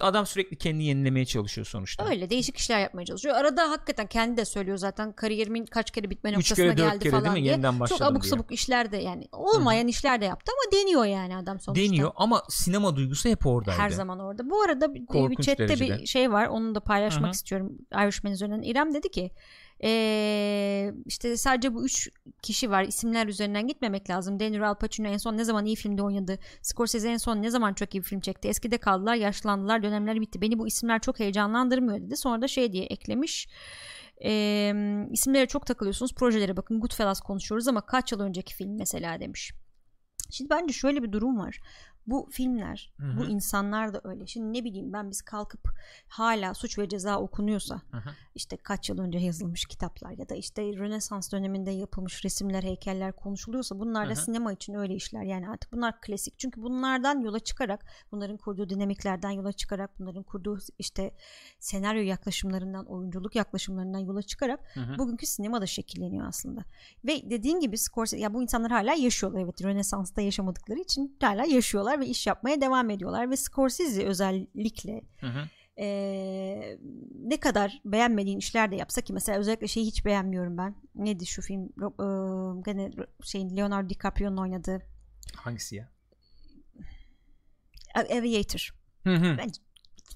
[0.00, 2.08] Adam sürekli kendini yenilemeye çalışıyor sonuçta.
[2.08, 3.34] Öyle değişik işler yapmaya çalışıyor.
[3.34, 7.24] Arada hakikaten kendi de söylüyor zaten kariyerimin kaç kere bitme noktasına kere geldi kere falan
[7.24, 7.42] değil mi?
[7.42, 7.52] diye.
[7.52, 8.30] Yeniden Çok abuk diye.
[8.30, 11.84] sabuk işler de yani olmayan işler de yaptı ama deniyor yani adam sonuçta.
[11.84, 13.80] Deniyor ama sinema duygusu hep oradaydı.
[13.80, 14.50] Her zaman orada.
[14.50, 15.98] Bu arada bir, bir Korkunç chatte derecede.
[15.98, 16.46] bir şey var.
[16.46, 17.30] Onu da paylaşmak Hı hı.
[17.30, 17.78] istiyorum.
[18.04, 18.62] Irishman üzerinden.
[18.62, 19.30] İrem dedi ki
[19.82, 22.08] eee, işte sadece bu üç
[22.42, 22.84] kişi var.
[22.84, 24.40] İsimler üzerinden gitmemek lazım.
[24.40, 26.38] De Niro, Al Pacino en son ne zaman iyi filmde oynadı?
[26.62, 28.48] Scorsese en son ne zaman çok iyi bir film çekti?
[28.48, 30.40] Eskide kaldılar, yaşlandılar, dönemler bitti.
[30.40, 32.16] Beni bu isimler çok heyecanlandırmıyor dedi.
[32.16, 33.48] Sonra da şey diye eklemiş.
[34.20, 34.74] Eee
[35.10, 36.14] isimlere çok takılıyorsunuz.
[36.14, 36.80] Projelere bakın.
[36.80, 39.52] Goodfellas konuşuyoruz ama kaç yıl önceki film mesela demiş.
[40.30, 41.58] Şimdi bence şöyle bir durum var.
[42.06, 43.18] Bu filmler, Hı hı.
[43.18, 44.26] bu insanlar da öyle.
[44.26, 45.68] Şimdi ne bileyim ben biz kalkıp
[46.08, 48.10] hala suç ve ceza okunuyorsa Hı hı.
[48.34, 53.78] işte kaç yıl önce yazılmış kitaplar ya da işte Rönesans döneminde yapılmış resimler, heykeller konuşuluyorsa
[53.78, 54.24] bunlar da Hı hı.
[54.24, 55.22] sinema için öyle işler.
[55.22, 56.38] Yani artık bunlar klasik.
[56.38, 61.14] Çünkü bunlardan yola çıkarak, bunların kurduğu dinamiklerden yola çıkarak, bunların kurduğu işte
[61.58, 64.98] senaryo yaklaşımlarından, oyunculuk yaklaşımlarından yola çıkarak Hı hı.
[64.98, 66.64] bugünkü sinema da şekilleniyor aslında.
[67.04, 71.91] Ve dediğin gibi Scorsese ya bu insanlar hala yaşıyorlar evet Rönesans'ta yaşamadıkları için hala yaşıyorlar
[72.00, 75.48] ve iş yapmaya devam ediyorlar ve Scorsese özellikle Hı hı.
[75.76, 76.78] eee,
[77.24, 80.74] ne kadar beğenmediğin işler de yapsa ki mesela özellikle şeyi hiç beğenmiyorum ben.
[80.94, 81.62] Neydi şu film?
[81.62, 82.90] Eee, gene
[83.22, 84.82] şeyin Leonardo DiCaprio'nun oynadığı
[85.36, 85.88] Hangisi ya?
[87.94, 88.74] Aviator.
[89.04, 89.38] Hı hı.
[89.38, 89.62] Bence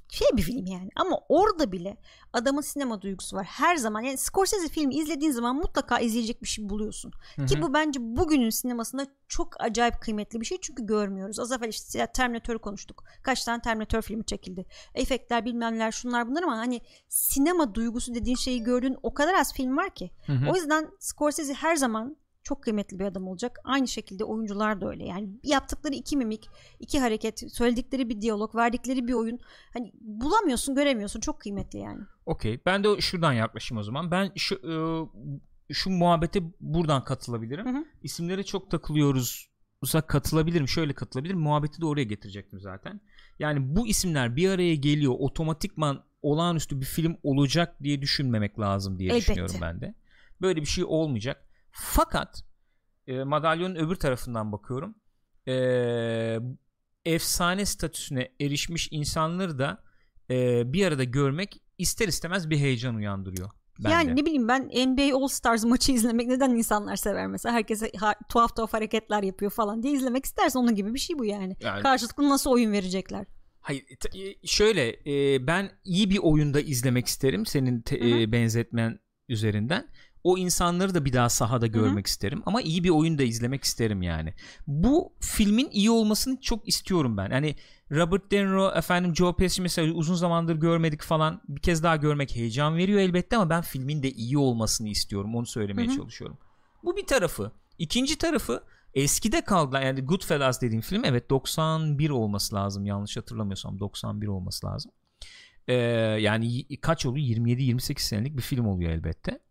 [0.09, 0.89] şey bir film yani.
[0.97, 1.97] Ama orada bile
[2.33, 3.45] adamın sinema duygusu var.
[3.45, 7.13] Her zaman yani Scorsese filmi izlediğin zaman mutlaka izleyecek bir şey buluyorsun.
[7.37, 11.41] Hı ki bu bence bugünün sinemasında çok acayip kıymetli bir şey çünkü görmüyoruz.
[11.41, 13.05] Az evvel işte Terminator'u konuştuk.
[13.23, 14.67] Kaç tane Terminator filmi çekildi?
[14.95, 19.55] Efektler bilmem neler şunlar bunlar ama hani sinema duygusu dediğin şeyi gördüğün o kadar az
[19.55, 20.11] film var ki.
[20.27, 20.51] Hı hı.
[20.51, 22.17] o yüzden Scorsese her zaman
[22.47, 23.59] çok kıymetli bir adam olacak.
[23.65, 25.05] Aynı şekilde oyuncular da öyle.
[25.05, 26.49] Yani yaptıkları iki mimik,
[26.81, 29.39] iki hareket, söyledikleri bir diyalog, verdikleri bir oyun.
[29.75, 31.21] Hani bulamıyorsun, göremiyorsun.
[31.21, 32.01] Çok kıymetli yani.
[32.27, 32.61] Okey.
[32.67, 34.11] Ben de şuradan yaklaşayım o zaman.
[34.11, 34.75] Ben şu e,
[35.75, 37.67] şu muhabbete buradan katılabilirim.
[37.67, 37.85] Hı hı.
[38.03, 39.49] İsimlere çok takılıyoruz.
[40.07, 40.69] katılabilirim.
[40.69, 41.41] Şöyle katılabilirim.
[41.41, 43.01] Muhabbeti de oraya getirecektim zaten.
[43.39, 45.15] Yani bu isimler bir araya geliyor.
[45.19, 49.23] Otomatikman olağanüstü bir film olacak diye düşünmemek lazım diye Elbette.
[49.23, 49.95] düşünüyorum ben de.
[50.41, 51.46] Böyle bir şey olmayacak.
[51.79, 52.43] Fakat
[53.07, 54.95] e, madalyonun öbür tarafından bakıyorum.
[55.49, 55.55] E,
[57.05, 59.85] efsane statüsüne erişmiş insanları da
[60.31, 63.51] e, bir arada görmek ister istemez bir heyecan uyandırıyor.
[63.79, 63.93] Bende.
[63.95, 67.55] Yani ne bileyim ben NBA All Stars maçı izlemek neden insanlar sever mesela?
[67.55, 71.25] Herkese ha- tuhaf tuhaf hareketler yapıyor falan diye izlemek istersen onun gibi bir şey bu
[71.25, 71.57] yani.
[71.61, 73.27] Yani- Karşılıklı nasıl oyun verecekler?
[73.61, 78.99] Hayır e, şöyle e, ben iyi bir oyunda izlemek isterim senin te- e, benzetmen
[79.29, 79.89] üzerinden.
[80.27, 84.35] O insanları da bir daha sahada görmek isterim ama iyi bir oyunda izlemek isterim yani.
[84.67, 87.31] Bu filmin iyi olmasını çok istiyorum ben.
[87.31, 87.57] Hani
[87.91, 91.43] Robert De Niro, efendim Joe Pesci mesela uzun zamandır görmedik falan.
[91.49, 95.35] Bir kez daha görmek heyecan veriyor elbette ama ben filmin de iyi olmasını istiyorum.
[95.35, 95.97] Onu söylemeye Hı hı.
[95.97, 96.39] çalışıyorum.
[96.85, 97.53] Bu bir tarafı.
[97.79, 98.63] İkinci tarafı
[98.95, 99.81] eskide kaldı.
[99.83, 102.87] Yani Goodfellas dediğim film evet 91 olması lazım.
[102.87, 104.93] Yanlış hatırlamıyorsam 91 olması lazım.
[105.69, 105.75] Ee,
[106.21, 107.27] yani kaç oluyor?
[107.27, 109.46] 27-28 senelik bir film oluyor elbette.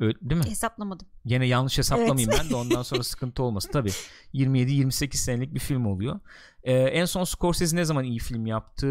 [0.00, 0.50] Öyle, değil mi?
[0.50, 1.08] Hesaplamadım.
[1.26, 2.40] Gene yanlış hesaplamayayım Evet.
[2.42, 3.70] ben de ondan sonra sıkıntı olmasın.
[3.72, 3.90] Tabii
[4.34, 6.20] 27-28 senelik bir film oluyor.
[6.64, 8.86] Ee, en son Scorsese ne zaman iyi film yaptı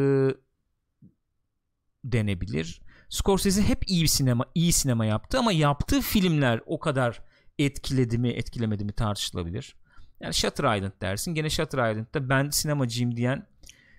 [2.03, 2.81] denebilir.
[3.09, 7.21] Scorsese hep iyi bir sinema iyi sinema yaptı ama yaptığı filmler o kadar
[7.59, 9.75] etkiledi mi etkilemedi mi tartışılabilir.
[10.19, 11.33] Yani Shutter Island dersin.
[11.33, 13.47] Gene Shutter Island'da ben sinemacıyım diyen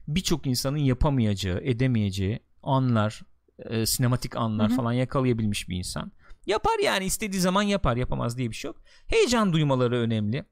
[0.09, 3.23] birçok insanın yapamayacağı, edemeyeceği anlar,
[3.59, 4.77] e, sinematik anlar Hı hı.
[4.77, 6.13] falan yakalayabilmiş bir insan.
[6.51, 8.77] Yapar yani istediği zaman yapar, yapamaz diye bir şey yok.
[9.07, 10.45] Heyecan duymaları önemli.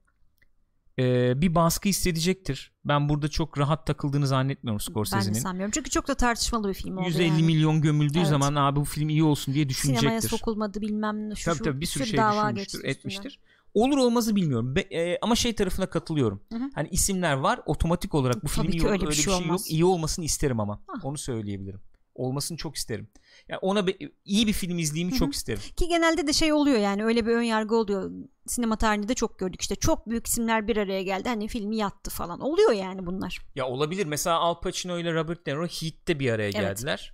[0.99, 2.71] Ee, bir baskı hissedecektir.
[2.85, 5.39] Ben burada çok rahat takıldığını zannetmiyorum Ben de Scorsese'nin.
[5.39, 5.71] sanmıyorum.
[5.71, 7.43] Çünkü çok da tartışmalı bir film oldu 150 yani.
[7.43, 8.27] milyon gömüldüğü Evet.
[8.27, 10.29] zaman abi bu film iyi olsun diye Sinemaya düşünecektir.
[10.29, 11.35] sokulmadı bilmem ne.
[11.35, 12.91] Şu, Tabii şu, tabii bir sürü şey dava düşünmüştür, geçti üstünden.
[12.93, 13.39] etmiştir.
[13.73, 14.75] Olur olmazı bilmiyorum.
[14.75, 16.41] Be- e, ama şey tarafına katılıyorum.
[16.53, 16.69] Hı hı.
[16.75, 17.59] Hani isimler var.
[17.65, 19.41] Otomatik olarak bu Tabii film iyi öyle Öyle bir şey şey, yok.
[19.41, 19.65] olmaz.
[19.69, 20.81] İyi olmasını isterim ama.
[20.87, 21.05] Ah.
[21.05, 21.79] Onu söyleyebilirim.
[22.19, 23.07] Olmasını çok isterim.
[23.47, 24.77] Yani ona be- iyi bir film
[25.11, 25.15] hı.
[25.15, 25.61] çok isterim.
[25.75, 28.11] Ki genelde de şey oluyor yani öyle bir ön yargı oluyor.
[28.47, 32.11] Sinema tarihinde de çok gördük işte çok büyük isimler bir araya geldi hani filmi yattı
[32.11, 32.39] falan.
[32.39, 33.39] Oluyor yani bunlar.
[33.55, 34.05] Ya olabilir.
[34.05, 36.53] Mesela Al Pacino ile Robert De Niro Heat'te bir araya Evet.
[36.53, 37.13] geldiler.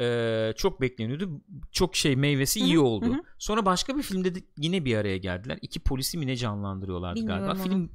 [0.00, 1.40] Ee, çok bekleniyordu.
[1.72, 3.06] Çok şey meyvesi Hı hı, iyi oldu.
[3.06, 3.22] hı hı.
[3.38, 5.58] Sonra başka bir filmde de yine bir araya geldiler.
[5.62, 7.62] İki polisi mi ne canlandırıyorlardı Bilmiyorum galiba.
[7.62, 7.68] onu.
[7.68, 7.90] Film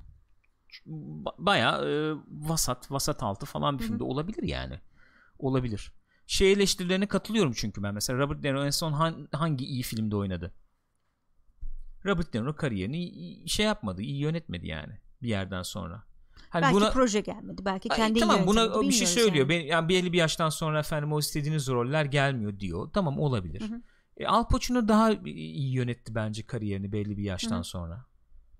[1.25, 2.15] ba- bayağı e,
[2.49, 3.87] vasat, vasat altı falan bir Hı hı.
[3.87, 4.79] filmde olabilir yani.
[5.39, 5.93] Olabilir.
[6.27, 7.93] Şey eleştirilerine katılıyorum çünkü ben.
[7.93, 10.53] Mesela Robert De Niro en son han- hangi iyi filmde oynadı?
[12.05, 16.03] Robert De Niro kariyerini şey yapmadı, iyi yönetmedi yani bir yerden sonra.
[16.49, 17.65] Hani belki buna proje gelmedi.
[17.65, 19.49] Belki kendi tamam buna bir şey söylüyor.
[19.49, 19.49] yani.
[19.49, 22.89] Ben, yani belli bir yaştan sonra efendim o istediğiniz roller gelmiyor diyor.
[22.93, 23.61] Tamam olabilir.
[23.61, 23.81] Hı hı.
[24.17, 27.63] E, Al Pacino daha iyi yönetti bence kariyerini belli bir yaştan Hı hı.
[27.63, 28.05] sonra.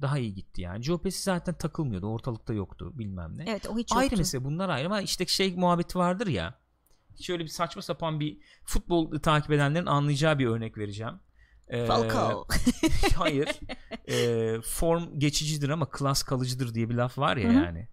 [0.02, 0.84] Daha iyi gitti yani.
[0.84, 2.08] Joe Pesci zaten takılmıyordu.
[2.08, 3.44] Ortalıkta yoktu bilmem ne.
[3.48, 4.18] Evet o hiç ayrı yoktu.
[4.18, 6.60] mesele bunlar ayrı ama işte şey muhabbeti vardır ya.
[7.22, 11.14] Şöyle bir saçma sapan bir futbol takip edenlerin anlayacağı bir örnek vereceğim.
[11.68, 12.48] Ee, Falcao.
[13.16, 13.50] hayır.
[14.10, 17.64] Ee, form geçicidir ama klas kalıcıdır diye bir laf var ya Hı hı.
[17.64, 17.88] yani.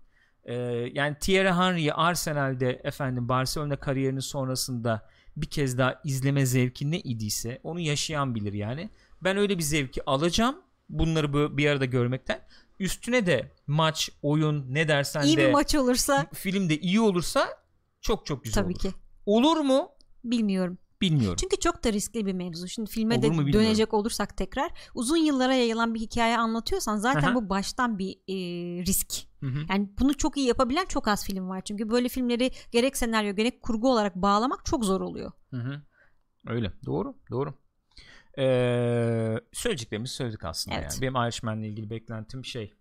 [0.44, 0.54] Ee,
[0.94, 7.60] yani Thierry Henry Arsenal'de efendim Barcelona kariyerinin sonrasında bir kez daha izleme zevki ne idiyse
[7.62, 8.90] onu yaşayan bilir yani.
[9.22, 10.56] Ben öyle bir zevki alacağım.
[10.88, 12.40] Bunları bir arada görmekten.
[12.78, 17.48] Üstüne de maç, oyun ne dersen İyi de bir maç olursa film de iyi olursa
[18.00, 18.80] çok çok güzel tabii olur.
[18.80, 18.92] ki.
[19.26, 19.88] Olur mu?
[20.24, 20.78] Bilmiyorum.
[21.00, 21.36] Bilmiyorum.
[21.40, 22.68] Çünkü çok da riskli bir mevzu.
[22.68, 27.34] Şimdi filme Olur de dönecek olursak tekrar uzun yıllara yayılan bir hikaye anlatıyorsan zaten Aha.
[27.34, 28.34] bu baştan bir e,
[28.84, 29.12] risk.
[29.40, 29.58] Hı hı.
[29.70, 31.60] Yani bunu çok iyi yapabilen çok az film var.
[31.64, 35.32] Çünkü böyle filmleri gerek senaryo gerek kurgu olarak bağlamak çok zor oluyor.
[35.50, 35.82] Hı hı.
[36.46, 36.72] Öyle.
[36.86, 37.16] Doğru.
[37.30, 37.54] Doğru.
[38.38, 40.92] Ee, söyleyeceklerimizi söyledik aslında Evet.
[40.92, 41.02] yani.
[41.02, 42.74] Benim Irishman'la ilgili beklentim şey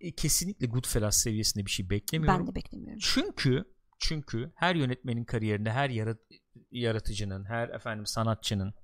[0.00, 2.40] e, kesinlikle Goodfellas seviyesinde bir şey beklemiyorum.
[2.40, 2.98] Ben de beklemiyorum.
[3.02, 3.64] Çünkü
[3.98, 6.40] çünkü her yönetmenin kariyerinde her yarat-
[6.70, 8.74] yaratıcının, her efendim sanatçının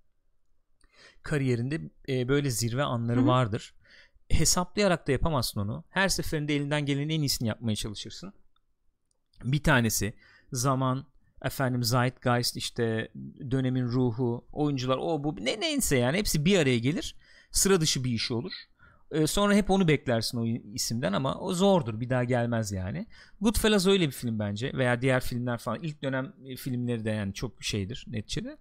[1.23, 3.27] kariyerinde e, böyle zirve anları Hı hı.
[3.27, 3.75] vardır.
[4.31, 5.85] Hesaplayarak da yapamazsın onu.
[5.91, 8.33] Her seferinde elinden gelenin en iyisini yapmaya çalışırsın.
[9.45, 10.15] Bir tanesi
[10.53, 11.07] zaman
[11.43, 13.13] efendim zeitgeist işte
[13.51, 17.17] dönemin ruhu, oyuncular o bu ne neyse yani hepsi bir araya gelir.
[17.51, 18.53] Sıra dışı bir iş olur.
[19.15, 23.07] Ee, sonra hep onu beklersin o isimden ama o zordur bir daha gelmez yani.
[23.41, 27.35] Goodfellas öyle bir film bence veya diğer filmler falan ilk dönem e, filmleri de yani
[27.35, 28.57] çok şeydir neticede.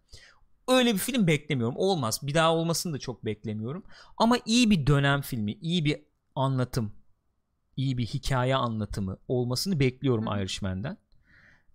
[0.68, 1.76] Öyle bir film beklemiyorum.
[1.78, 2.20] Olmaz.
[2.24, 3.84] Bir daha olmasını da çok beklemiyorum.
[4.18, 6.00] Ama iyi bir dönem filmi, iyi bir
[6.36, 6.94] anlatım,
[7.78, 10.40] iyi bir hikaye anlatımı olmasını bekliyorum Hı.
[10.42, 10.98] Irishman'den.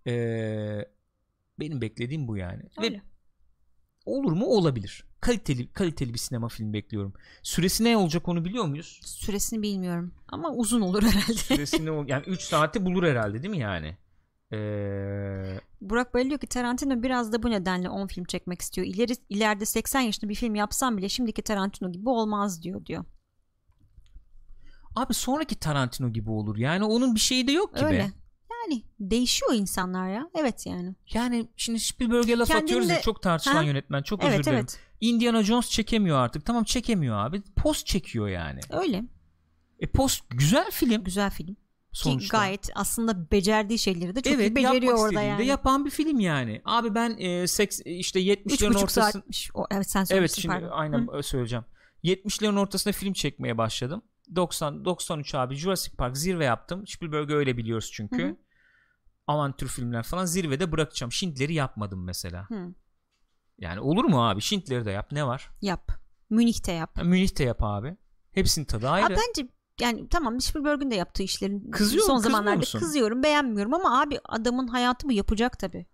[0.07, 0.85] Ee,
[1.59, 2.63] benim beklediğim bu yani.
[2.63, 3.01] Ve Öyle.
[4.05, 4.45] olur mu?
[4.45, 5.08] Olabilir.
[5.21, 7.13] Kaliteli kaliteli bir sinema filmi bekliyorum.
[7.43, 8.99] Süresi ne olacak onu biliyor muyuz?
[9.05, 11.33] Süresini bilmiyorum ama uzun olur herhalde.
[11.33, 13.97] Süresi ne yani 3 saati bulur herhalde değil mi yani?
[14.53, 18.87] Ee, Burak Bey diyor ki Tarantino biraz da bu nedenle 10 film çekmek istiyor.
[18.87, 23.05] İleri, ileride 80 yaşında bir film yapsam bile şimdiki Tarantino gibi olmaz diyor diyor.
[24.95, 26.57] abi sonraki Tarantino gibi olur.
[26.57, 27.97] Yani onun bir şeyi de yok ki Öyle.
[27.97, 28.11] be.
[28.65, 30.29] Yani değişiyor insanlar ya.
[30.35, 30.95] Evet yani.
[31.13, 33.63] Yani şimdi Spielberg'e laf Kendinde- atıyoruz ya çok tartışılan Ha?
[33.63, 34.01] yönetmen.
[34.03, 34.59] Çok özür Evet dilerim.
[34.59, 34.79] evet.
[35.01, 36.45] Indiana Jones çekemiyor artık.
[36.45, 37.41] Tamam çekemiyor abi.
[37.55, 38.59] Post çekiyor yani.
[38.71, 39.03] Öyle.
[39.79, 41.55] E Post güzel film Güzel film.
[41.91, 42.37] sonuçta.
[42.37, 45.45] Ki gayet aslında becerdiği şeyleri de çok evet iyi beceriyor orada yani.
[45.45, 46.61] yapan bir film yani.
[46.65, 49.49] Abi ben e, seks işte 70'lerin 3,5 ortasında saatmiş.
[49.53, 50.69] O, evet sen Evet şimdi pardon.
[50.71, 51.23] aynen Hı.
[51.23, 51.65] söyleyeceğim.
[52.03, 54.01] 70'lerin ortasında film çekmeye başladım.
[54.35, 56.87] 90 93 abi Jurassic Park zirve yaptım.
[56.87, 58.23] Spielberg'ü öyle biliyoruz çünkü.
[58.23, 58.35] Hı hı.
[59.29, 61.11] Avantür filmler falan zirvede bırakacağım.
[61.11, 62.49] Schindler'i yapmadım mesela.
[62.49, 62.73] Hı.
[63.57, 64.41] Yani olur mu abi?
[64.41, 65.11] Schindler'i de yap.
[65.11, 65.49] Ne var?
[65.61, 65.91] Yap.
[66.29, 66.97] Münih'te yap.
[66.97, 67.97] Ha, Münih'te yap abi.
[68.31, 69.05] Hepsinin tadı ayrı.
[69.05, 69.49] Abi bence
[69.81, 72.79] yani tamam Spielberg'ün de yaptığı işlerin Kızıyor- son zamanlarda musun?
[72.79, 75.85] kızıyorum beğenmiyorum ama abi adamın hayatı bu yapacak tabi.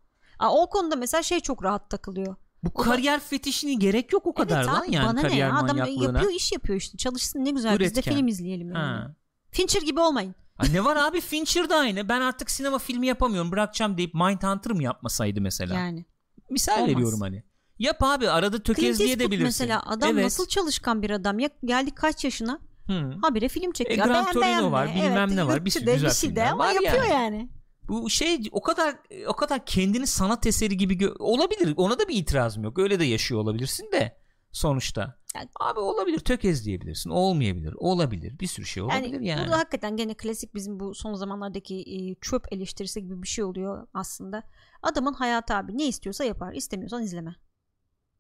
[0.49, 2.35] O konuda mesela şey çok rahat takılıyor.
[2.63, 5.57] Bu kariyer fetişini gerek yok o kadar evet lan abi, yani bana ne kariyer ya
[5.57, 8.15] adam yapıyor iş yapıyor işte çalışsın ne güzel biz de Üretken.
[8.15, 8.77] film izleyelim yani.
[8.77, 9.15] Ha.
[9.51, 10.35] Fincher gibi olmayın.
[10.71, 12.09] Ne var abi Fincher da aynı.
[12.09, 15.75] Ben artık sinema filmi yapamıyorum bırakacağım deyip Mindhunter mı yapmasaydı mesela?
[15.75, 16.05] Yani.
[16.49, 16.89] Misal Olmaz.
[16.89, 17.43] veriyorum hani.
[17.79, 19.21] Yap abi arada Clint tökezleyebilirsin.
[19.21, 20.23] Eastwood mesela adam evet.
[20.23, 23.13] nasıl çalışkan bir adam ya geldi kaç yaşına Hı.
[23.21, 23.99] Habire film çekiyor.
[23.99, 25.65] E, Gran Torino var, bilmem evet, ne var.
[25.65, 27.13] Bir sürü güzel bir şey de ama yapıyor yani.
[27.13, 27.49] yani.
[27.87, 28.95] Bu şey o kadar
[29.27, 31.73] o kadar kendini sanat eseri gibi olabilir.
[31.77, 32.79] Ona da bir itirazım yok.
[32.79, 34.17] Öyle de yaşıyor olabilirsin de
[34.51, 35.17] sonuçta.
[35.35, 37.09] Yani, abi olabilir tökezleyebilirsin.
[37.09, 37.73] Olmayabilir.
[37.77, 38.39] Olabilir.
[38.39, 39.27] Bir sürü şey olabilir yani.
[39.27, 39.41] yani.
[39.41, 43.87] Burada hakikaten gene klasik bizim bu son zamanlardaki e, çöp eleştirisi gibi bir şey oluyor
[43.93, 44.43] aslında.
[44.81, 46.53] Adamın hayatı abi ne istiyorsa yapar.
[46.53, 47.35] İstemiyorsan izleme.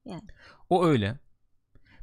[0.05, 0.27] Yani.
[0.69, 1.19] O öyle.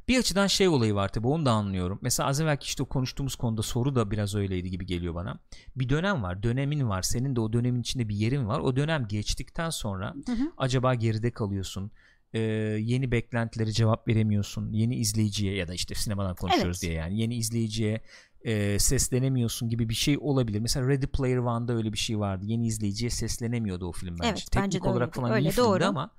[0.07, 1.99] Bir açıdan şey olayı var tabi onu da anlıyorum.
[2.01, 5.39] Mesela az evvelki işte o konuştuğumuz konuda soru da biraz öyleydi gibi geliyor bana.
[5.75, 8.59] Bir dönem var dönemin var senin de o dönemin içinde bir yerin var.
[8.59, 10.51] O dönem geçtikten sonra hı hı.
[10.57, 11.91] acaba geride kalıyorsun.
[12.33, 12.39] Ee,
[12.79, 14.71] yeni beklentilere cevap veremiyorsun.
[14.71, 16.91] Yeni izleyiciye ya da işte sinemadan konuşuyoruz evet.
[16.91, 18.01] diye yani yeni izleyiciye
[18.43, 20.59] e, seslenemiyorsun gibi bir şey olabilir.
[20.59, 22.45] Mesela Ready Player One'da öyle bir şey vardı.
[22.45, 24.29] Yeni izleyiciye seslenemiyordu o film bence.
[24.29, 25.73] Evet, Teknik bence olarak falan öyle, iyi doğru.
[25.73, 26.11] filmdi ama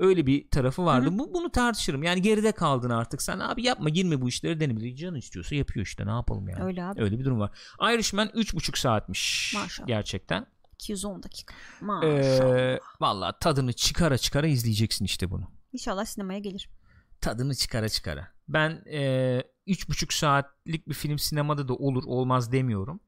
[0.00, 1.08] Öyle bir tarafı vardı.
[1.12, 2.02] Bu bunu tartışırım.
[2.02, 3.38] Yani geride kaldın artık sen.
[3.38, 4.96] Abi yapma girme bu işleri denebilir.
[4.96, 6.06] Canı istiyorsa yapıyor işte.
[6.06, 6.64] Ne yapalım yani.
[6.64, 7.02] Öyle abi.
[7.02, 7.50] Öyle bir durum var.
[7.94, 9.54] Irishman 3,5 saatmiş.
[9.54, 9.86] Maşallah.
[9.86, 10.46] Gerçekten.
[10.74, 11.54] 210 dakika.
[11.80, 12.58] Maşallah.
[12.58, 15.59] Ee, Valla tadını çıkara çıkara izleyeceksin işte bunu.
[15.72, 16.70] İnşallah sinemaya gelir.
[17.20, 18.28] Tadını çıkara çıkara.
[18.48, 23.00] Ben e, üç buçuk saatlik bir film sinemada da olur olmaz demiyorum.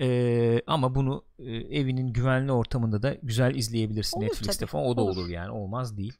[0.00, 4.70] Ee, ama bunu e, evinin güvenli ortamında da güzel izleyebilirsin olur Netflix'te tabii.
[4.70, 4.86] falan.
[4.86, 5.16] O da olur.
[5.16, 6.14] olur yani olmaz değil.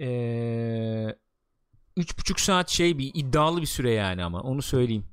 [0.00, 1.16] Ee,
[1.96, 5.04] üç buçuk saat şey bir iddialı bir süre yani ama onu söyleyeyim.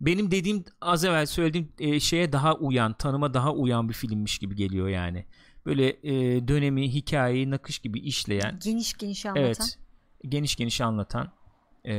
[0.00, 4.56] Benim dediğim az evvel söylediğim e, şeye daha uyan, tanıma daha uyan bir filmmiş gibi
[4.56, 5.26] geliyor yani.
[5.66, 8.58] Böyle e, dönemi, hikayeyi nakış gibi işleyen.
[8.64, 9.44] Geniş geniş anlatan.
[9.44, 9.78] Evet.
[10.28, 11.32] Geniş geniş anlatan
[11.86, 11.94] e,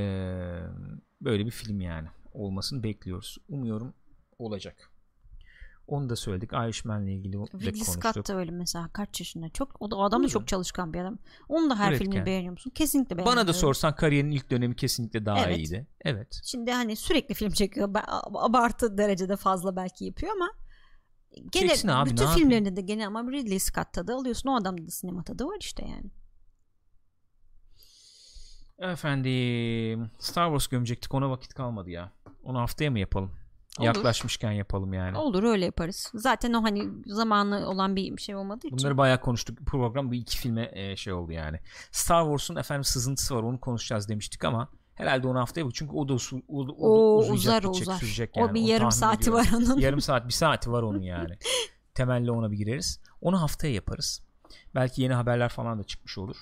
[1.22, 3.38] böyle bir film yani olmasını bekliyoruz.
[3.50, 3.94] Umuyorum
[4.40, 4.90] olacak.
[5.88, 6.54] Onu da söyledik.
[6.54, 7.86] Irishman'la ilgili Ridley konuştuk.
[7.86, 9.50] Scott da öyle mesela kaç yaşında.
[9.50, 11.18] Çok o, da, o adam da çok çalışkan bir adam.
[11.50, 12.06] Onun da her Üretken.
[12.06, 12.72] filmini beğeniyor musun?
[12.76, 13.38] Kesinlikle beğeniyorum.
[13.38, 15.58] Bana da sorsan kariyerinin ilk dönemi kesinlikle daha evet.
[15.58, 15.88] iyiydi.
[16.02, 16.40] Evet.
[16.44, 17.90] Şimdi hani sürekli film çekiyor.
[18.34, 20.50] Abartı derecede fazla belki yapıyor ama
[21.52, 24.50] gene Çeksin abi, bütün filmlerinde de gene ama Ridley Scott'ta da alıyorsun.
[24.50, 26.12] O adamda da sinema tadı var işte yani.
[28.80, 32.12] Efendim Star Wars gömecektik ona vakit kalmadı ya.
[32.44, 33.32] Onu haftaya mı yapalım?
[33.80, 33.86] Olur.
[33.86, 35.18] Yaklaşmışken yapalım yani.
[35.18, 36.12] Olur öyle yaparız.
[36.14, 38.78] Zaten o hani zamanı olan bir şey olmadığı için.
[38.78, 39.60] Bunları bayağı konuştuk.
[39.66, 41.60] Program bu iki filme e, şey oldu yani.
[41.92, 46.10] Star Wars'un efendim sızıntısı var onu konuşacağız demiştik ama herhalde onu haftaya bu çünkü o
[46.10, 46.18] da, o,
[46.48, 47.98] o, o uzayacak, uzar gidecek, uzar.
[48.00, 48.52] sürecek yani.
[48.52, 49.40] O bir yarım saati ediyorum.
[49.40, 49.78] var onun.
[49.80, 51.38] yarım saat bir saati var onun yani.
[51.94, 53.00] Temelli ona bir gireriz.
[53.22, 54.24] Onu haftaya yaparız.
[54.76, 56.38] Belki yeni haberler falan da çıkmış olur.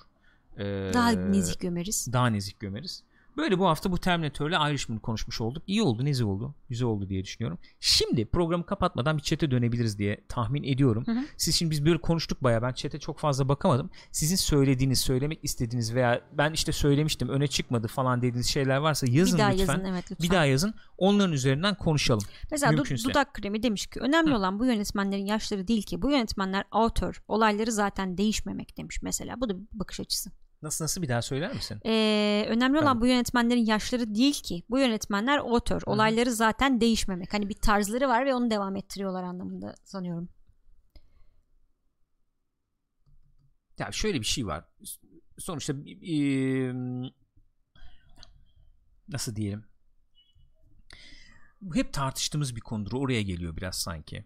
[0.58, 2.08] Ee, daha nezik gömeriz.
[2.14, 3.04] Daha nezik gömeriz.
[3.42, 5.64] Böyle bu hafta bu Terminator'la Irishman'ı konuşmuş olduk.
[5.68, 6.56] İyi oldu, nezih oldu.
[6.70, 7.60] Güzel oldu diye düşünüyorum.
[7.80, 11.04] Şimdi programı kapatmadan bir chat'e dönebiliriz diye tahmin ediyorum.
[11.06, 11.20] Hı hı.
[11.38, 12.62] Siz şimdi biz böyle konuştuk baya.
[12.62, 13.90] Ben chat'e çok fazla bakamadım.
[14.12, 19.34] Sizin söylediğiniz, söylemek istediğiniz veya ben işte söylemiştim öne çıkmadı falan dediğiniz şeyler varsa yazın
[19.34, 19.74] bir daha lütfen.
[19.74, 20.30] Yazın, evet, lütfen.
[20.30, 20.74] Bir daha yazın.
[20.98, 22.24] Onların üzerinden konuşalım.
[22.52, 23.10] Mesela Mümkünse.
[23.10, 24.38] dudak kremi demiş ki önemli hı.
[24.38, 26.02] olan bu yönetmenlerin yaşları değil ki.
[26.02, 27.24] Bu yönetmenler author.
[27.28, 29.42] Olayları zaten değişmemek demiş mesela.
[29.42, 30.32] Bu da bir bakış açısı.
[30.62, 31.80] Nasıl nasıl bir daha söyler misin?
[31.86, 33.02] Ee, önemli olan tamam.
[33.02, 34.64] bu yönetmenlerin yaşları değil ki.
[34.70, 35.82] Bu yönetmenler otör.
[35.86, 36.34] Olayları Hı.
[36.34, 37.34] zaten değişmemek.
[37.34, 40.30] Hani bir tarzları var ve onu devam ettiriyorlar anlamında sanıyorum.
[43.80, 44.66] Ya şöyle bir şey var.
[45.40, 45.74] Sonuçta
[46.08, 46.18] e,
[49.08, 49.66] nasıl diyelim?
[51.74, 52.94] Hep tartıştığımız bir konudur.
[52.94, 54.26] Oraya geliyor biraz sanki.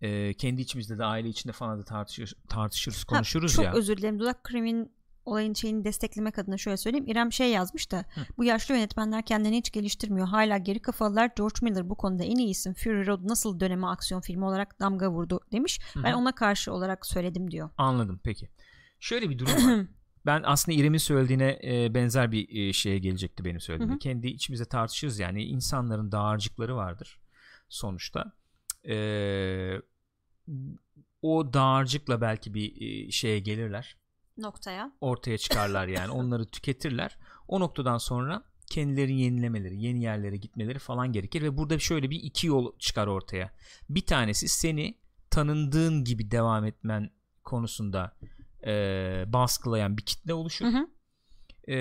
[0.00, 3.70] E, kendi içimizde de aile içinde falan da tartışır, tartışırız, konuşuruz ha, çok ya.
[3.70, 4.18] Çok özür dilerim.
[4.18, 4.92] Dudak kremin
[5.24, 7.06] olayın şeyini desteklemek adına şöyle söyleyeyim.
[7.08, 8.20] İrem şey yazmış da Hı.
[8.38, 10.26] bu yaşlı yönetmenler kendini hiç geliştirmiyor.
[10.26, 12.74] Hala geri kafalılar George Miller bu konuda en iyi isim.
[12.74, 15.80] Fury Road nasıl döneme aksiyon filmi olarak damga vurdu demiş.
[15.94, 16.02] Hı.
[16.02, 17.70] Ben ona karşı olarak söyledim diyor.
[17.78, 18.48] Anladım peki.
[19.00, 19.86] Şöyle bir durum var.
[20.26, 23.98] ben aslında İrem'in söylediğine e, benzer bir e, şeye gelecekti benim söylediğim.
[23.98, 27.20] Kendi içimize tartışırız yani insanların dağarcıkları vardır
[27.68, 28.32] sonuçta.
[28.88, 28.96] E,
[31.22, 33.96] o dağarcıkla belki bir e, şeye gelirler
[34.36, 37.18] noktaya ortaya çıkarlar yani onları tüketirler.
[37.48, 42.46] O noktadan sonra kendilerini yenilemeleri, yeni yerlere gitmeleri falan gerekir ve burada şöyle bir iki
[42.46, 43.50] yol çıkar ortaya.
[43.90, 44.98] Bir tanesi seni
[45.30, 47.10] tanındığın gibi devam etmen
[47.44, 48.16] konusunda
[48.66, 48.72] e,
[49.26, 50.66] baskılayan bir kitle oluşur.
[50.66, 50.88] Hı hı.
[51.68, 51.76] E,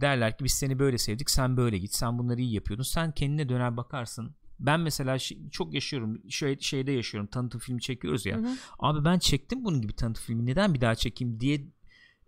[0.00, 3.48] derler ki biz seni böyle sevdik sen böyle git sen bunları iyi yapıyordun sen kendine
[3.48, 5.16] döner bakarsın ben mesela
[5.50, 8.36] çok yaşıyorum şey, şeyde yaşıyorum tanıtım filmi çekiyoruz ya.
[8.36, 8.56] Hı hı.
[8.78, 11.60] Abi ben çektim bunun gibi tanıtım filmi neden bir daha çekeyim diye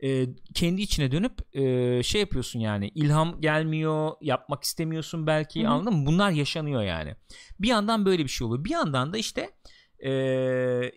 [0.02, 5.70] e, kendi içine dönüp e, şey yapıyorsun yani ilham gelmiyor yapmak istemiyorsun belki hı hı.
[5.70, 6.06] anladın mı?
[6.06, 7.14] Bunlar yaşanıyor yani.
[7.60, 8.64] Bir yandan böyle bir şey oluyor.
[8.64, 9.50] Bir yandan da işte
[10.06, 10.10] Ee,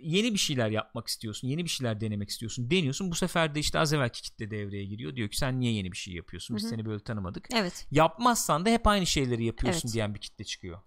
[0.01, 1.47] yeni bir şeyler yapmak istiyorsun.
[1.47, 2.71] Yeni bir şeyler denemek istiyorsun.
[2.71, 3.11] Deniyorsun.
[3.11, 5.15] Bu sefer de işte az evvelki kitle devreye giriyor.
[5.15, 6.55] Diyor ki sen niye yeni bir şey yapıyorsun?
[6.55, 6.69] Biz Hı hı.
[6.69, 7.47] seni böyle tanımadık.
[7.53, 7.87] Evet.
[7.91, 9.93] Yapmazsan da hep aynı şeyleri yapıyorsun Evet.
[9.93, 10.79] diyen bir kitle çıkıyor.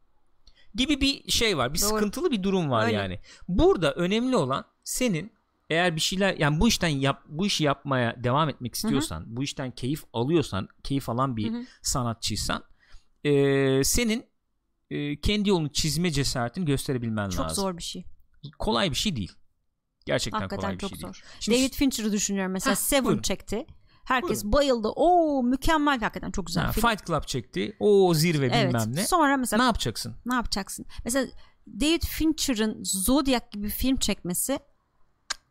[0.75, 1.75] Gibi bir şey var.
[1.75, 1.89] Bir Doğru.
[1.89, 2.97] sıkıntılı bir durum var Öyle.
[2.97, 3.21] yani.
[3.49, 5.33] Burada önemli olan senin
[5.71, 9.71] eğer bir şeyler yani bu işten yap bu işi yapmaya devam etmek istiyorsan, bu işten
[9.71, 11.63] keyif alıyorsan, keyif alan bir Hı hı.
[11.83, 12.65] sanatçıysan,
[13.25, 14.25] eee, senin
[14.91, 17.63] eee, kendi yolunu çizme cesaretini gösterebilmen Çok lazım.
[17.65, 18.05] zor bir şey.
[18.59, 19.33] Kolay bir şey değil.
[20.07, 21.07] Gerçekten Hakikaten kolay bir çok şey değil.
[21.13, 21.23] zor.
[21.41, 23.23] Şimdi David Fincher'ı düşünüyorum mesela Heh, Seven buyurun.
[23.23, 23.67] çekti.
[24.11, 24.89] Herkes bayıldı.
[24.89, 26.89] Oo mükemmel hakikaten çok güzel ha, film.
[26.89, 27.77] Fight Club çekti.
[27.81, 28.69] O zirve evet.
[28.69, 29.07] bilmem ne.
[29.07, 30.15] Sonra Ne mesela yapacaksın?
[30.27, 30.87] ne yapacaksın?
[31.05, 31.27] Mesela
[31.81, 34.59] David Fincher'ın Zodiac gibi film çekmesi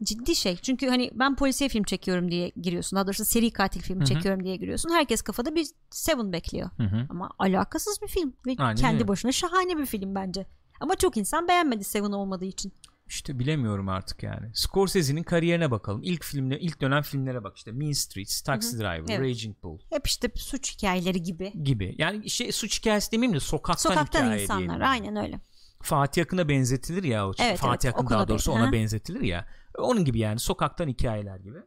[0.03, 0.55] ciddi şey.
[0.57, 2.95] Çünkü hani ben polisiye film çekiyorum diye giriyorsun.
[2.95, 4.07] Daha doğrusu seri katil filmi Hı hı.
[4.07, 4.89] çekiyorum diye giriyorsun.
[4.89, 6.69] Herkes kafada bir Seven bekliyor.
[6.77, 7.07] Hı hı.
[7.09, 9.07] Ama alakasız bir film ve Aynen kendi öyle.
[9.07, 10.45] başına şahane bir film bence.
[10.79, 12.73] Ama çok insan beğenmedi Seven olmadığı için.
[13.09, 14.51] İşte bilemiyorum artık yani.
[14.53, 16.01] Scorsese'nin kariyerine bakalım.
[16.03, 17.71] İlk filmle ilk dönem filmlere bak işte.
[17.71, 19.19] Mean Streets, Taxi Driver, Evet.
[19.19, 21.53] Raging Bull Hep işte suç hikayeleri gibi.
[21.63, 21.95] gibi.
[21.97, 24.67] Yani şey suç hikayesi demeyeyim de sokaktan, Sokaktan hikaye insanlar.
[24.67, 24.85] diyelim.
[24.85, 25.39] Aynen öyle.
[25.81, 27.33] Fatih Akın'a benzetilir ya o.
[27.39, 28.71] Evet, Fatih evet, Akın daha doğrusu ona Hı.
[28.71, 29.47] benzetilir ya.
[29.77, 31.57] Onun gibi yani sokaktan hikayeler gibi.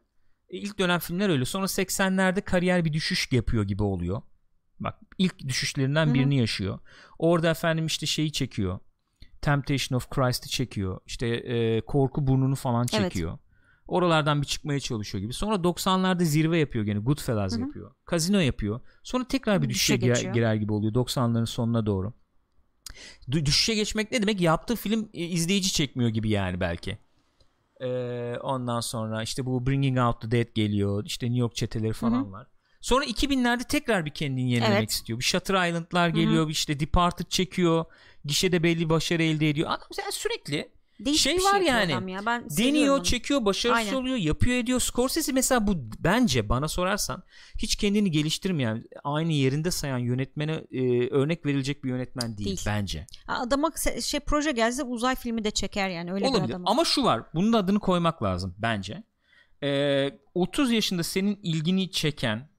[0.49, 1.45] E, ilk dönem filmler öyle.
[1.45, 4.21] Sonra 80'lerde kariyer bir düşüş yapıyor gibi oluyor.
[4.79, 6.13] Bak ilk düşüşlerinden Hı hı.
[6.13, 6.79] birini yaşıyor.
[7.19, 8.79] Orada efendim işte şeyi çekiyor.
[9.43, 10.99] Temptation of Christ'ı çekiyor.
[11.05, 13.11] İşte e, korku burnunu falan Evet.
[13.11, 13.37] çekiyor.
[13.87, 15.33] Oralardan bir çıkmaya çalışıyor gibi.
[15.33, 16.99] Sonra 90'larda zirve yapıyor gene.
[16.99, 17.61] Goodfellas Hı hı.
[17.61, 17.91] yapıyor.
[18.11, 18.81] Casino yapıyor.
[19.03, 22.13] Sonra tekrar bir Düşüşe düşüşe girer, girer gibi oluyor 90'ların sonuna doğru.
[23.29, 24.41] Du- düşüşe geçmek ne demek?
[24.41, 26.97] Yaptığı film e, izleyici çekmiyor gibi yani belki.
[27.81, 31.05] Ee, ondan sonra işte bu Bringing Out the Dead geliyor.
[31.05, 32.47] İşte New York çeteleri falan Hı var.
[32.81, 34.91] Sonra 2000'lerde tekrar bir kendini yenilemek Evet.
[34.91, 35.19] istiyor.
[35.19, 36.49] Bir Shutter Island'lar geliyor.
[36.49, 37.85] işte Departed çekiyor.
[38.25, 39.69] Gişede belli başarı elde ediyor.
[39.71, 42.11] Adam yani sürekli Değişik Şey bir var yapıyor yani.
[42.11, 42.25] Ya.
[42.25, 43.03] Ben deniyor, onu.
[43.03, 43.93] çekiyor, başarısız Aynen.
[43.93, 44.79] oluyor, yapıyor, ediyor.
[44.79, 47.23] Scorsese mesela bu bence bana sorarsan
[47.57, 52.63] hiç kendini geliştirmeyen, aynı yerinde sayan yönetmene e, örnek verilecek bir yönetmen değil, Değil.
[52.65, 53.07] bence.
[53.27, 53.71] Adama
[54.01, 56.53] şey proje gelse uzay filmi de çeker yani öyle bir Olabilir.
[56.53, 56.63] adam.
[56.65, 57.23] Ama şu var.
[57.33, 59.03] Bunun adını koymak lazım bence.
[59.63, 62.49] Ee, 30 yaşında senin ilgini çeken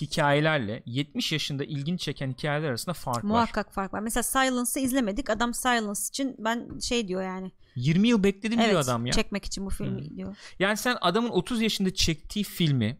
[0.00, 3.28] hikayelerle 70 yaşında ilgini çeken hikayeler arasında fark var.
[3.28, 4.00] Muhakkak fark var.
[4.00, 5.30] Mesela Silence'ı izlemedik.
[5.30, 7.52] Adam Silence için ben şey diyor yani.
[7.76, 9.12] 20 yıl bekledim evet, diyor adam ya.
[9.12, 10.16] çekmek için bu filmi Hı.
[10.16, 10.36] diyor.
[10.58, 12.98] Yani sen adamın 30 yaşında çektiği filmi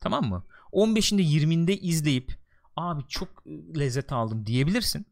[0.00, 0.44] tamam mı?
[0.72, 2.32] 15'inde 20'inde izleyip
[2.76, 5.06] abi çok e, lezzet aldım diyebilirsin.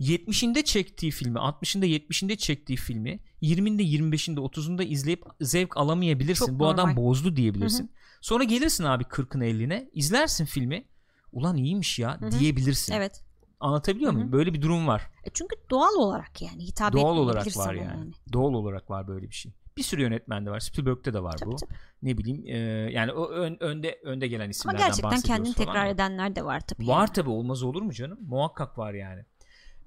[0.00, 6.46] 70'inde çektiği filmi, 60'ında 70'inde çektiği filmi 20'inde 25'inde 30'unda izleyip zevk alamayabilirsin.
[6.46, 7.02] Çok Bu adam normal.
[7.02, 7.90] bozdu diyebilirsin.
[8.20, 10.84] Sonra gelirsin abi 40'ın 50'ine, izlersin filmi.
[11.32, 12.30] Ulan iyiymiş ya hı.
[12.30, 12.92] diyebilirsin.
[12.92, 13.22] Evet.
[13.60, 14.18] Anlatabiliyor Hı hı.
[14.18, 14.32] muyum?
[14.32, 15.10] Böyle bir durum var.
[15.24, 18.12] E çünkü doğal olarak yani hitap Doğal olarak var sana yani.
[18.32, 19.52] Doğal olarak var böyle bir şey.
[19.76, 20.60] Bir sürü yönetmende var.
[20.60, 21.56] Spielberg'de de var Tabii, bu.
[21.56, 21.74] tabii.
[22.02, 22.56] Ne bileyim e,
[22.92, 25.90] yani o ön- önde önde gelen Ama isimlerden gerçekten bahsediyoruz kendini falan tekrar ama.
[25.90, 26.86] edenler de var tabii.
[26.86, 27.12] Var yani.
[27.12, 28.18] tabi olmaz olur mu canım?
[28.22, 29.24] Muhakkak var yani.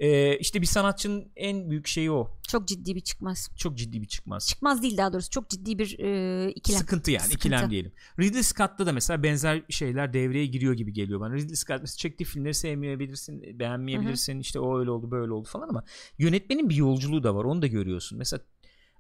[0.02, 2.28] E, işte bir sanatçının en büyük şeyi o.
[2.48, 3.50] Çok ciddi bir çıkmaz.
[3.58, 4.48] Çok ciddi bir çıkmaz.
[4.48, 5.30] Çıkmaz değil daha doğrusu.
[5.30, 6.80] Çok ciddi bir e, ikilem.
[6.80, 7.48] Sıkıntı yani Sıkıntı.
[7.48, 7.92] ikilem diyelim.
[8.20, 11.34] Ridley Scott'ta da mesela benzer şeyler devreye giriyor gibi geliyor bana.
[11.34, 14.40] Ridley Scott mesela çektiği filmleri sevmeyebilirsin, beğenmeyebilirsin.
[14.40, 15.84] işte o öyle oldu böyle oldu falan ama
[16.18, 17.44] yönetmenin bir yolculuğu da var.
[17.44, 18.18] Onu da görüyorsun.
[18.18, 18.42] Mesela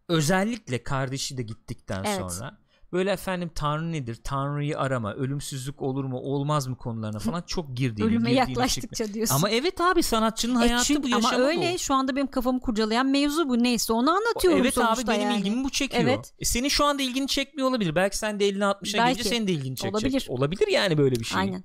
[0.09, 2.17] özellikle kardeşi de gittikten Evet.
[2.17, 2.57] sonra
[2.93, 4.19] böyle efendim tanrı nedir?
[4.23, 9.35] Tanrıyı arama, ölümsüzlük olur mu, olmaz mı konularına falan çok girdiğini, Ölüme yaklaştıkça çekme- diyorsun.
[9.35, 11.79] Ama evet abi sanatçının E hayatı çünkü- bu yaşamı ama öyle bu.
[11.79, 15.39] şu anda benim kafamı kurcalayan mevzu bu neyse onu anlatıyorum Evet abi sonuçta benim yani.
[15.39, 16.03] ilgimi bu çekiyor.
[16.03, 16.33] Evet.
[16.39, 17.95] E senin şu anda ilgini çekmiyor olabilir.
[17.95, 19.13] Belki sen de 50'ne 60'ına Belki.
[19.13, 19.93] gelince senin de ilgini çekecek.
[20.03, 20.25] Olabilir.
[20.29, 21.39] Olabilir yani böyle bir şey.
[21.39, 21.63] Aynen.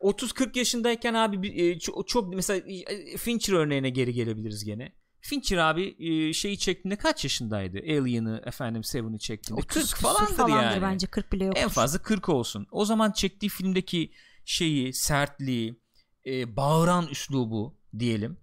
[0.00, 4.92] 30-40 yaşındayken abi e, çok, çok mesela e, Fincher örneğine geri gelebiliriz gene.
[5.26, 7.78] Fincher abi e, şeyi çektiğinde kaç yaşındaydı?
[7.78, 10.82] Alien'ı efendim Seven'ı çektiğinde 30 40 küsur falandır, falandır yani.
[10.82, 11.58] bence 40 bile yok.
[11.58, 12.66] En fazla 40 olsun.
[12.70, 14.12] O zaman çektiği filmdeki
[14.44, 15.80] şeyi, sertliği,
[16.26, 18.38] e, bağıran üslubu diyelim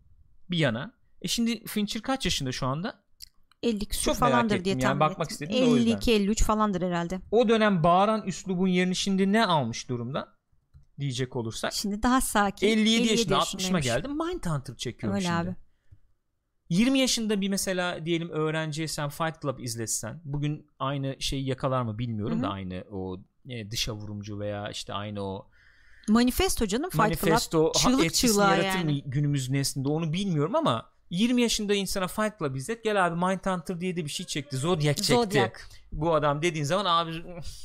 [0.52, 0.94] bir yana.
[1.22, 3.04] E şimdi Fincher kaç yaşında şu anda?
[3.64, 5.46] 50 küsur Çok falandır diye yani, tahmin bakmak ettim.
[5.48, 5.92] istedim de o yüzden.
[5.92, 7.20] 52 53 falandır herhalde.
[7.32, 10.34] O dönem bağıran üslubun yerini şimdi ne almış durumda?
[11.00, 11.74] Diyecek olursak.
[11.74, 12.68] Şimdi daha sakin.
[12.68, 13.86] 57, yaşında 60'ma yaşındaymış.
[13.86, 14.12] geldim.
[14.12, 15.38] Mindhunter çekiyorum Öyle şimdi.
[15.38, 15.56] abi.
[16.74, 22.36] 20 yaşında bir mesela diyelim öğrenciysen Fight Club izletsen bugün aynı şeyi yakalar mı bilmiyorum
[22.36, 22.44] Hı hı.
[22.44, 23.20] da aynı o
[23.50, 25.48] e, dışa vurumcu veya işte aynı o
[26.10, 27.82] Manifesto canım Fight manifesto Club.
[27.82, 28.94] Çığlık çığlığa yaratır yani.
[28.94, 33.82] mı günümüz neslinde onu bilmiyorum ama 20 yaşında insana Fight Club izlet gel abi Mindhunter
[33.82, 35.54] diye de bir şey çekti Zodiac çekti Zodiac.
[35.92, 37.12] bu adam dediğin zaman abi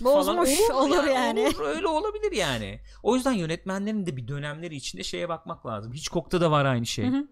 [0.03, 1.41] falan Bozmuş olur yani.
[1.41, 6.41] olur, öyle olabilir yani o yüzden yönetmenlerin de bir dönemleri içinde şeye bakmak lazım Hitchcock'ta
[6.41, 7.29] da var aynı şey Hı hı.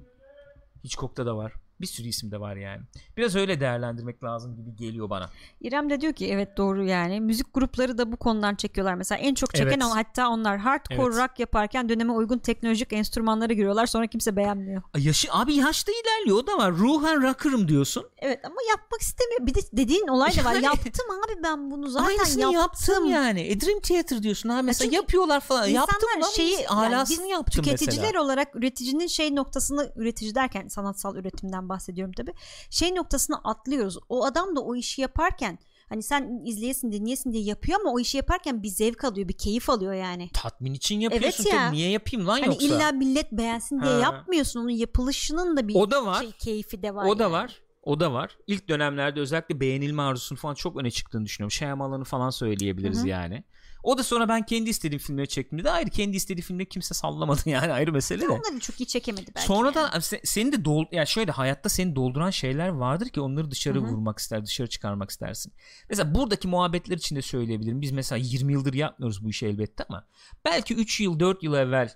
[0.84, 1.52] Hitchcock'ta da var.
[1.80, 2.82] Bir sürü isim de var yani.
[3.16, 5.30] Biraz öyle değerlendirmek lazım gibi geliyor bana.
[5.60, 7.20] İrem de diyor ki evet doğru yani.
[7.20, 8.94] Müzik grupları da bu konudan çekiyorlar.
[8.94, 9.82] Mesela en çok çeken Evet.
[9.84, 11.16] o hatta onlar hardcore Evet.
[11.16, 13.86] rock yaparken döneme uygun teknolojik enstrümanlara giriyorlar.
[13.86, 14.82] Sonra kimse beğenmiyor.
[14.98, 16.72] Yaşı, abi yaşta ilerliyor o da var.
[16.72, 18.04] Ruhen rocker'ım diyorsun.
[18.18, 19.46] Evet ama yapmak istemiyor.
[19.46, 20.52] Bir de dediğin olay da var.
[20.54, 22.60] Yani- yaptım abi ben bunu zaten Aynısını yaptım.
[22.60, 23.40] yaptım yani.
[23.40, 25.66] E, Dream Theater diyorsun ha mesela çünkü yapıyorlar falan.
[25.66, 26.66] Yaptım lan şeyi yani
[26.96, 28.22] alasını biz yaptım tüketiciler mesela.
[28.22, 32.32] olarak üreticinin şey noktasını üretici derken sanatsal üretimden bahsediyorum tabi
[32.70, 37.80] şey noktasını atlıyoruz o adam da o işi yaparken hani sen izleyesin dinleyesin diye yapıyor
[37.80, 41.54] ama o işi yaparken bir zevk alıyor bir keyif alıyor yani Tatmin için yapıyorsun Evet
[41.54, 41.66] ya.
[41.66, 41.76] tabii.
[41.76, 42.66] Niye yapayım lan hani yoksa?
[42.66, 43.98] illa millet beğensin diye Ha.
[44.00, 46.20] yapmıyorsun onun yapılışının da bir O da var.
[46.20, 47.32] şey keyfi de var O da yani.
[47.32, 47.60] var.
[47.82, 48.38] O da var.
[48.46, 51.50] İlk dönemlerde özellikle beğenilme arzusunun falan çok öne çıktığını düşünüyorum.
[51.50, 53.08] Shyamalan'ı falan söyleyebiliriz Hı hı.
[53.08, 53.44] yani.
[53.86, 57.40] O da sonra ben kendi istediğim filmleri çektim de ayrı kendi istediği filmleri kimse sallamadı
[57.50, 58.28] yani ayrı mesele de.
[58.28, 60.02] onları çok iyi çekemedi belki Sonradan yani.
[60.02, 63.82] se- seni de dol ya şöyle hayatta seni dolduran şeyler vardır ki onları dışarı Hı
[63.82, 63.86] hı.
[63.86, 65.52] vurmak ister, dışarı çıkarmak istersin.
[65.90, 67.80] Mesela buradaki muhabbetler için de söyleyebilirim.
[67.80, 70.06] Biz mesela 20 yıldır yapmıyoruz bu işi elbette ama
[70.44, 71.90] belki 3 yıl 4 yıl evvel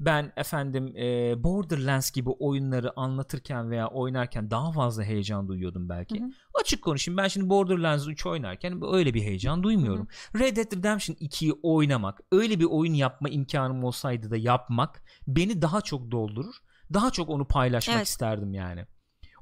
[0.00, 6.20] ben efendim e, Borderlands gibi oyunları anlatırken veya oynarken daha fazla heyecan duyuyordum belki.
[6.20, 6.30] Hı hı.
[6.60, 10.08] Açık konuşayım ben şimdi Borderlands 3 oynarken öyle bir heyecan duymuyorum.
[10.38, 15.80] Red Dead Redemption 2'yi oynamak, öyle bir oyun yapma imkanım olsaydı da yapmak beni daha
[15.80, 16.54] çok doldurur.
[16.94, 18.06] Daha çok onu paylaşmak Evet.
[18.06, 18.86] isterdim yani.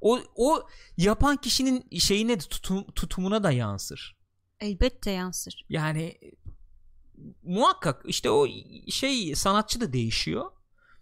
[0.01, 0.67] O o
[0.97, 4.17] yapan kişinin şeyine de tutum, tutumuna da yansır.
[4.61, 6.15] elbette yansır Yani
[7.43, 8.47] muhakkak işte o
[8.89, 10.45] şey sanatçı da değişiyor.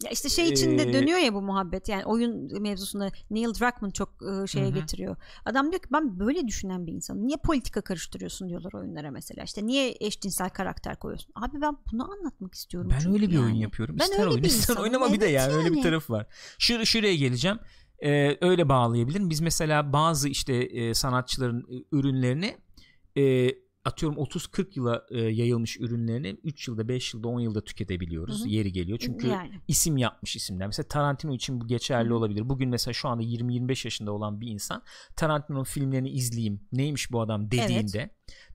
[0.05, 4.09] Ya işte şey içinde Ee, dönüyor ya bu muhabbet yani oyun mevzusunda Neil Druckmann çok
[4.09, 4.75] e, şeye Hı hı.
[4.75, 5.17] getiriyor.
[5.45, 7.27] Adam diyor ki ben böyle düşünen bir insanım.
[7.27, 9.45] Niye politika karıştırıyorsun diyorlar oyunlara mesela.
[9.45, 11.33] İşte niye eşcinsel karakter koyuyorsun?
[11.35, 12.91] Abi ben bunu anlatmak istiyorum.
[12.93, 13.63] Ben öyle bir oyun yani.
[13.63, 13.97] yapıyorum.
[13.99, 15.83] Ben ister öyle oyun bir ister oynama bir de Evet yani, öyle bir yani.
[15.83, 16.27] tarafı var.
[16.59, 17.59] Şur şuraya geleceğim.
[17.99, 19.31] Ee, öyle bağlayabilirim.
[19.31, 22.57] Biz mesela bazı işte e, sanatçıların e, ürünlerini
[23.17, 23.51] e,
[23.85, 28.41] atıyorum 30-40 yıla e, yayılmış ürünlerini 3 yılda 5 yılda 10 yılda tüketebiliyoruz.
[28.41, 28.49] Hı hı.
[28.49, 28.99] Yeri geliyor.
[28.99, 29.61] Çünkü yani.
[29.69, 30.67] isim yapmış isimler.
[30.67, 32.49] Mesela Tarantino için bu geçerli Hı olabilir.
[32.49, 34.83] Bugün mesela şu anda 20-25 yaşında olan bir insan
[35.17, 36.61] Tarantino'nun filmlerini izleyeyim.
[36.73, 38.11] Neymiş bu adam dediğinde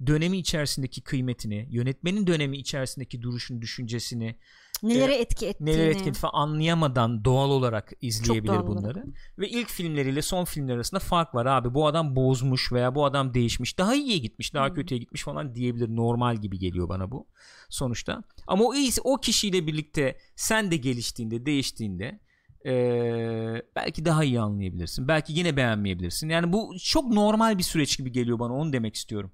[0.08, 4.36] dönemi içerisindeki kıymetini, yönetmenin dönemi içerisindeki duruşunu, düşüncesini,
[4.84, 5.70] Nelere etki ettiğini.
[5.72, 9.06] neler etkin falan anlayamadan doğal olarak izleyebilir doğal bunları.
[9.40, 11.74] Ve ilk filmleriyle son filmler arasında fark var abi.
[11.74, 13.78] Bu adam bozmuş veya bu adam değişmiş.
[13.78, 14.76] Daha iyiye gitmiş, daha Hmm.
[14.76, 15.96] kötüye gitmiş falan diyebilir.
[15.96, 17.28] Normal gibi geliyor bana bu
[17.70, 18.24] sonuçta.
[18.48, 18.74] Ama o
[19.04, 22.20] o kişiyle birlikte sen de geliştiğinde, değiştiğinde
[22.66, 25.08] eee, belki daha iyi anlayabilirsin.
[25.08, 26.30] Belki yine beğenmeyebilirsin.
[26.30, 28.54] Yani bu çok normal bir süreç gibi geliyor bana.
[28.54, 29.32] Onu demek istiyorum.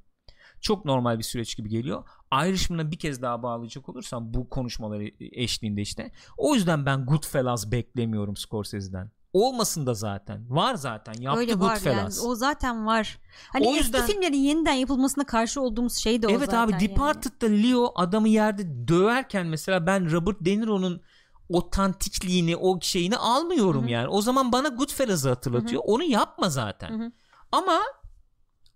[0.66, 2.04] Çok normal bir süreç gibi geliyor.
[2.32, 6.12] Ayrışımına bir kez daha bağlayacak olursam bu konuşmaları eşliğinde işte.
[6.38, 9.12] O yüzden ben Goodfellas beklemiyorum Scorsese'den.
[9.34, 10.46] Olmasın da zaten.
[10.50, 11.14] Var zaten.
[11.22, 11.70] Yaptı Öyle var yani.
[11.74, 12.26] Goodfellas.
[12.26, 13.18] O zaten var.
[13.54, 16.58] Hani O yüzden- eski filmlerin yeniden yapılmasına karşı olduğumuz şey de o evet zaten.
[16.58, 16.82] abi yani.
[16.82, 21.02] Departed'da Leo adamı yerde döverken mesela ben Robert De Niro'nun
[21.50, 23.92] otantikliğini o şeyini almıyorum Hı hı.
[23.92, 24.08] yani.
[24.08, 25.82] O zaman bana Goodfellas'ı hatırlatıyor.
[25.86, 26.90] Onu yapma zaten.
[26.90, 27.12] Hı hı.
[27.52, 27.80] Ama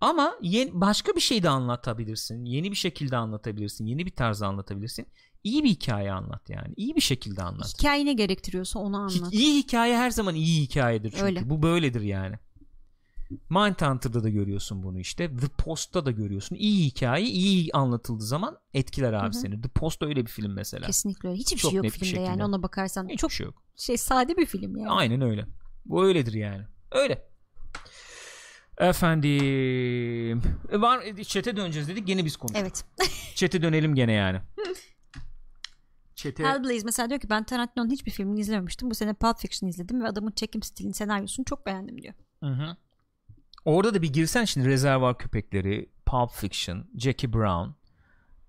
[0.00, 2.44] ama yeni, başka bir şey de anlatabilirsin.
[2.44, 3.86] Yeni bir şekilde anlatabilirsin.
[3.86, 5.06] Yeni bir tarzda anlatabilirsin.
[5.44, 6.74] İyi bir hikaye anlat yani.
[6.76, 7.74] İyi bir şekilde anlat.
[7.78, 9.32] Hikaye ne gerektiriyorsa onu anlat.
[9.32, 11.24] İyi hikaye her zaman iyi hikayedir çünkü.
[11.24, 11.50] Öyle.
[11.50, 12.36] Bu böyledir yani.
[13.50, 15.36] Mindhunter'da da görüyorsun bunu işte.
[15.36, 16.56] The Post'ta da görüyorsun.
[16.56, 19.40] İyi hikaye iyi anlatıldığı zaman etkiler abi Hı hı.
[19.40, 19.60] seni.
[19.62, 20.86] The Post öyle bir film mesela.
[20.86, 21.38] Kesinlikle öyle.
[21.38, 22.44] Hiçbir Çok şey yok filmde yani şekilde.
[22.44, 23.04] ona bakarsan.
[23.04, 23.62] Hiçbir Çok şey yok.
[23.76, 24.90] şey sade bir film yani.
[24.90, 25.46] Aynen öyle.
[25.84, 26.62] Bu öyledir yani.
[26.92, 27.29] Öyle.
[28.80, 32.62] Efendim E, var çete döneceğiz dedik gene biz konuştuk.
[32.62, 32.84] Evet.
[33.34, 34.40] Çete dönelim gene yani.
[36.14, 38.90] Çete Hellblaze mesela diyor ki ben Tarantino'nun hiçbir filmini izlememiştim.
[38.90, 42.14] Bu sene Pulp Fiction izledim ve adamın çekim stilini, senaryosunu çok beğendim diyor.
[42.42, 42.76] Hı hı.
[43.64, 47.70] Orada da bir girsen şimdi Rezervuar Köpekleri, Pulp Fiction, Jackie Brown.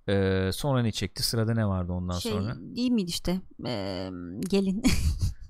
[0.09, 1.23] Ee, sonra ne çekti?
[1.23, 2.55] Sırada ne vardı ondan şey sonra?
[2.59, 3.41] değil miydi işte?
[3.65, 4.09] Ee,
[4.49, 4.83] gelin.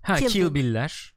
[0.01, 0.53] Ha Kill Kill, Bill.
[0.53, 1.15] Bill'ler.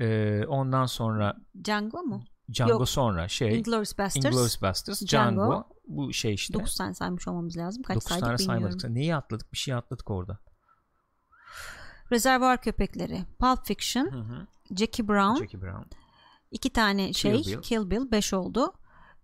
[0.00, 2.24] Ee, ondan sonra Django mu?
[2.52, 2.88] Django Yok.
[2.88, 4.26] sonra şey Inglourious Basterds.
[4.26, 5.40] Inglourious Basterds, Django.
[5.40, 5.64] Django.
[5.88, 6.54] Bu şey işte.
[6.54, 7.82] 9 tane saymış olmamız lazım.
[7.82, 8.62] Kaç 9 saydık tane bilmiyorum.
[8.80, 8.90] saymadık.
[8.90, 9.52] Neyi atladık?
[9.52, 10.38] Bir şey atladık orada.
[12.12, 14.46] Rezervuar Köpekleri, Pulp Fiction, Hı hı.
[14.76, 15.82] Jackie Brown, Jackie Brown.
[16.50, 17.62] iki tane şey, Bill.
[17.62, 18.72] Kill Bill 5 oldu.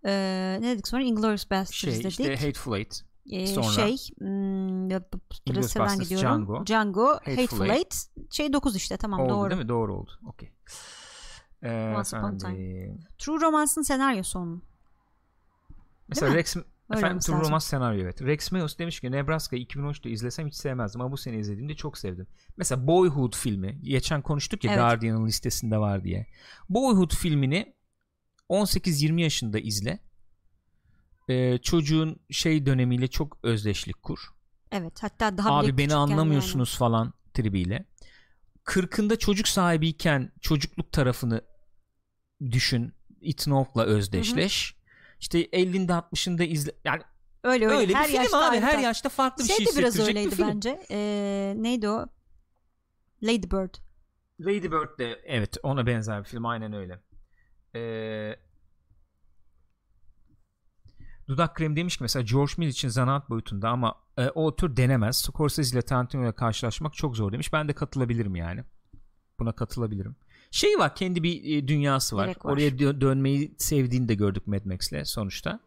[0.05, 1.03] Ee, ne dedik sonra?
[1.03, 2.05] Inglourious Basterds Şey dedik.
[2.05, 3.03] işte Hateful Eight.
[3.31, 4.89] Ee, sonra- şey hmm,
[5.45, 6.09] Inglourious.
[6.09, 6.65] Django.
[6.65, 7.77] Django, Hateful Hateful, Eight.
[7.77, 8.31] Eight.
[8.33, 9.49] Şey 9 işte tamam oldu doğru.
[9.49, 9.69] değil mi?
[9.69, 10.11] Doğru oldu.
[10.27, 10.53] Okey.
[11.63, 12.37] Ee, Once Upon
[13.17, 14.63] True Romance'ın senaryosu onun.
[16.07, 16.35] Mesela?
[16.35, 16.55] Rex
[16.93, 17.39] Efendim True.
[17.39, 18.21] Romance senaryo evet.
[18.21, 22.27] Rex Mayos demiş ki Nebraska'yı 2013'te izlesem hiç sevmezdim ama bu sene izlediğimde çok sevdim.
[22.57, 23.79] Mesela Boyhood filmi.
[23.83, 24.81] Geçen konuştuk ya Evet.
[24.81, 26.27] Guardian'ın listesinde var diye.
[26.69, 27.75] Boyhood filmini
[28.49, 29.99] 18-20 yaşında izle.
[31.29, 34.19] Ee, çocuğun şey dönemiyle çok özdeşlik kur.
[34.71, 37.85] Evet hatta daha bile Abi beni anlamıyorsunuz falan tribiyle.
[38.69, 41.41] Kırkında çocuk sahibiyken çocukluk tarafını
[42.51, 42.93] düşün.
[43.21, 44.75] Ethan Hawke'la özdeşleş.
[45.19, 47.01] İşte 50'inde 60'ında izle yani.
[47.43, 47.77] Öyle öyle.
[47.77, 50.03] öyle her bir film yaşta abi her yaşta farklı bir şey şey de biraz bir
[50.03, 50.47] öyleydi film.
[50.47, 50.85] bence.
[50.91, 52.05] Ee, neydi o?
[53.23, 53.75] Lady Bird.
[54.39, 56.99] Lady Bird de evet ona benzer bir film aynen öyle.
[57.75, 58.39] Ee,
[61.29, 65.17] Dudak kremi demiş ki mesela George Miller için zanaat boyutunda ama e, o tür denemez.
[65.17, 67.53] Scorsese ile Tarantino ile karşılaşmak çok zor demiş.
[67.53, 68.63] Ben de katılabilirim yani.
[69.39, 70.15] Buna katılabilirim.
[70.51, 72.27] Şey var kendi bir e, dünyası var.
[72.27, 72.35] Var.
[72.43, 75.59] Oraya dö- dönmeyi sevdiğini de gördük Mad Max'le sonuçta.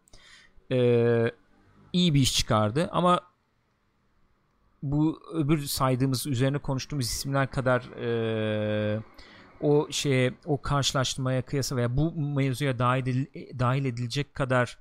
[0.71, 1.31] Ee,
[1.93, 3.21] iyi bir iş çıkardı ama
[4.83, 9.01] bu öbür saydığımız üzerine konuştuğumuz isimler kadar e,
[9.61, 14.77] o şeye o karşılaştırmaya kıyasa veya bu mevzuya dahil, edil- dahil edilecek kadar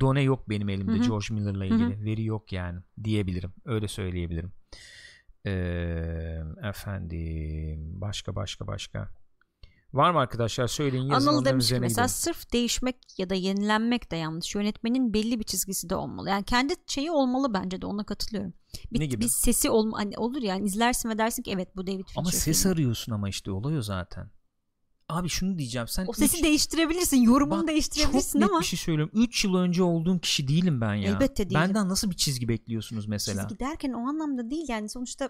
[0.00, 1.06] done yok benim elimde Hı hı.
[1.06, 4.52] George Miller'la ilgili veri yok yani diyebilirim öyle söyleyebilirim
[5.46, 9.08] Ee, efendim başka başka başka
[9.92, 12.08] var mı arkadaşlar söyleyin yazın Anıl demiş ki mesela gidelim.
[12.08, 14.54] sırf değişmek ya da yenilenmek de yanlış.
[14.54, 16.30] Yönetmenin belli bir çizgisi de olmalı.
[16.30, 18.52] Yani kendi şeyi olmalı bence de ona katılıyorum.
[18.92, 19.20] Bir, Ne gibi?
[19.24, 22.30] bir sesi olma hani olur yani izlersin ve dersin ki evet bu David Fincher ama
[22.30, 22.72] ses filmi.
[22.72, 24.30] arıyorsun ama işte olay o zaten
[25.08, 28.66] abi şunu diyeceğim sen O sesi üç- değiştirebilirsin, yorumunu Bak, değiştirebilirsin çok ama net bir
[28.68, 29.12] şey söylüyorum.
[29.14, 31.10] 3 yıl önce olduğum kişi değilim ben ya.
[31.10, 31.60] Elbette değilim.
[31.60, 33.48] Benden nasıl bir çizgi bekliyorsunuz mesela?
[33.48, 35.28] çizgi derken o anlamda değil yani sonuçta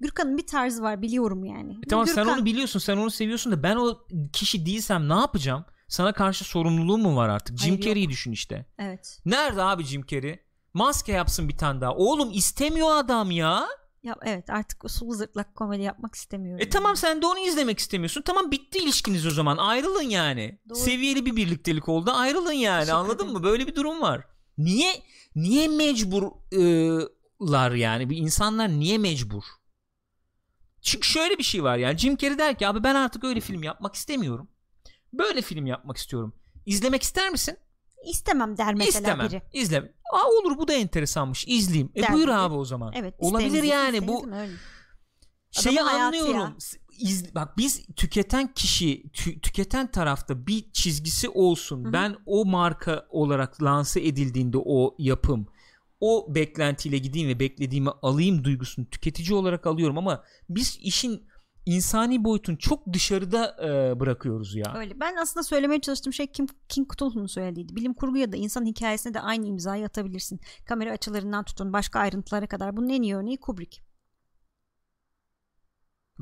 [0.00, 1.72] Gürkan'ın bir tarzı var biliyorum yani.
[1.72, 3.98] E tamam sen Gürkan- onu biliyorsun, sen onu seviyorsun da ben o
[4.32, 5.64] kişi değilsem ne yapacağım?
[5.88, 7.58] Sana karşı sorumluluğum mu var artık?
[7.58, 7.82] Jim Hayır, yok.
[7.88, 8.66] Carrey'i düşün işte.
[8.78, 9.20] Evet.
[9.26, 10.40] Nerede abi Jim Carrey?
[10.74, 11.94] Maske yapsın bir tane daha.
[11.94, 13.66] Oğlum istemiyor adam ya.
[14.02, 16.66] Ya evet artık o sulu zırtlak komedi yapmak istemiyorum.
[16.66, 18.22] E tamam sen de onu izlemek istemiyorsun.
[18.22, 19.56] Tamam bitti ilişkiniz o zaman.
[19.56, 20.58] Ayrılın yani.
[20.68, 20.78] Doğru.
[20.78, 22.10] Seviyeli bir birliktelik oldu.
[22.10, 22.80] Ayrılın yani.
[22.80, 23.32] Teşekkür Anladın ederim.
[23.32, 23.42] mı?
[23.42, 24.24] Böyle bir durum var.
[24.58, 25.02] Niye
[25.34, 28.10] niye mecburlar yani?
[28.10, 29.42] Bir insanlar niye mecbur?
[30.82, 31.98] Çünkü şöyle bir şey var yani.
[31.98, 34.48] Jim Carrey der ki abi ben artık öyle film yapmak istemiyorum.
[35.12, 36.34] Böyle film yapmak istiyorum.
[36.66, 37.56] İzlemek ister misin?
[38.10, 39.28] İstemem der mesela İstemem.
[39.28, 39.42] biri.
[39.52, 39.78] İzle.
[40.12, 41.44] Aa olur bu da enteresanmış.
[41.48, 41.92] İzleyeyim.
[41.94, 42.34] E Der buyur biri.
[42.34, 42.92] abi o zaman.
[42.96, 43.14] Evet.
[43.18, 44.26] Olabilir yani bu?
[44.26, 44.52] Öyle.
[45.50, 46.34] şeyi anlıyorum.
[46.34, 46.52] ya.
[47.00, 51.84] İz, bak biz tüketen kişi, tü- tüketen tarafta bir çizgisi olsun.
[51.84, 51.92] Hı hı.
[51.92, 55.46] Ben o marka olarak lanse edildiğinde o yapım,
[56.00, 61.26] o beklentiyle gideyim ve beklediğimi alayım duygusunu tüketici olarak alıyorum ama biz işin
[61.66, 64.74] insani boyutunu çok dışarıda e, bırakıyoruz ya.
[64.76, 65.00] Öyle.
[65.00, 67.76] Ben aslında söylemeye çalıştığım şey Kim, King Cthulhu'nun söylediğiydi.
[67.76, 70.40] Bilim kurgu ya da insan hikayesine de aynı imzayı atabilirsin.
[70.66, 72.76] Kamera açılarından tutun başka ayrıntılara kadar.
[72.76, 73.91] Bunun en iyi örneği Kubrick.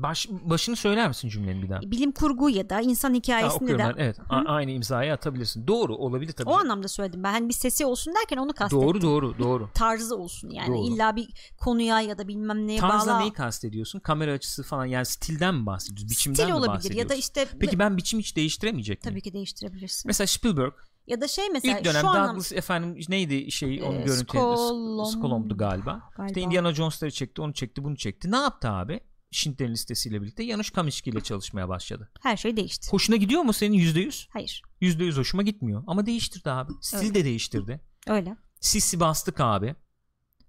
[0.03, 1.81] Baş, başını söyler misin cümlenin bir daha?
[1.81, 3.13] Bilim kurgu ya da insan
[3.55, 3.93] okuyorum de.
[3.97, 4.19] Evet.
[4.29, 5.67] a- aynı imzayı atabilirsin.
[5.67, 6.49] Doğru olabilir tabii.
[6.49, 7.31] o anlamda söyledim ben.
[7.31, 8.87] Hani bir sesi olsun derken onu kastettim.
[8.87, 9.69] doğru doğru doğru.
[9.73, 10.67] Tarzı olsun yani.
[10.67, 10.85] Doğru.
[10.93, 13.19] İlla bir konuya ya da bilmem neye Tarzla bağlı.
[13.21, 13.99] neyi kastediyorsun?
[13.99, 16.09] Kamera açısı falan yani stilden mi bahsediyoruz?
[16.11, 16.99] Biçimden Stil mi olabilir bahsediyorsun?
[17.03, 19.11] ya da işte Peki ben biçim hiç değiştiremeyecek miyim?
[19.13, 20.09] tabii ki değiştirebilirsin.
[20.09, 20.73] Mesela Spielberg
[21.07, 24.37] ya da şey mesela ilk dönem şu anlam Douglas efendim neydi şey onu Ee, görüntü
[24.37, 26.01] Skolom- Skolom'du galiba.
[26.17, 26.27] Galiba.
[26.27, 28.31] İşte Indiana Jones'ları çekti, onu çekti, bunu çekti.
[28.31, 28.99] Ne yaptı abi?
[29.31, 32.09] Schindler'in listesiyle birlikte Janusz Kaminski ile çalışmaya başladı.
[32.21, 32.91] her şey değişti.
[32.91, 34.27] Hoşuna gidiyor mu senin %100?
[34.29, 34.61] Hayır.
[34.81, 35.83] %100 hoşuma gitmiyor.
[35.87, 36.71] Ama değiştirdi abi.
[36.81, 37.13] Stil Öyle.
[37.15, 37.81] de değiştirdi.
[38.07, 38.35] Öyle.
[38.59, 39.75] Sisi bastık abi.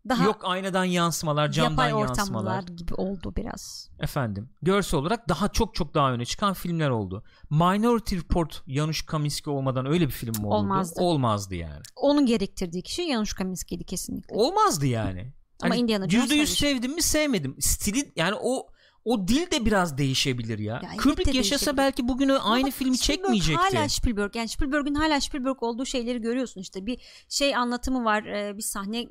[0.08, 2.56] Daha Yok aynadan yansımalar, camdan yapay yansımalar.
[2.58, 3.90] ortamlar gibi oldu biraz.
[4.00, 4.50] Efendim.
[4.62, 7.24] Görsel olarak daha çok çok daha öne çıkan filmler oldu.
[7.50, 10.54] Minority Report Janusz Kaminski olmadan öyle bir film mi olurdu?
[10.56, 11.00] Olmazdı.
[11.00, 11.82] Olmazdı yani.
[11.96, 14.34] Onun gerektirdiği kişi Janusz Kaminski'ydi kesinlikle.
[14.36, 15.32] Olmazdı yani.
[15.62, 16.58] Ama Indiana Jones yüzde yüz tabii.
[16.58, 17.56] sevdim mi sevmedim.
[17.60, 18.66] Stili yani o
[19.04, 20.80] o dil de biraz değişebilir ya.
[20.84, 23.76] elbette Kubrick yaşasa belki bugün o Ama aynı bak, filmi Spielberg çekmeyecekti.
[23.76, 24.36] Hala Spielberg.
[24.36, 26.86] Yani Spielberg'ün hala Spielberg olduğu şeyleri görüyorsun işte.
[26.86, 29.08] Bir şey anlatımı var, e, bir sahne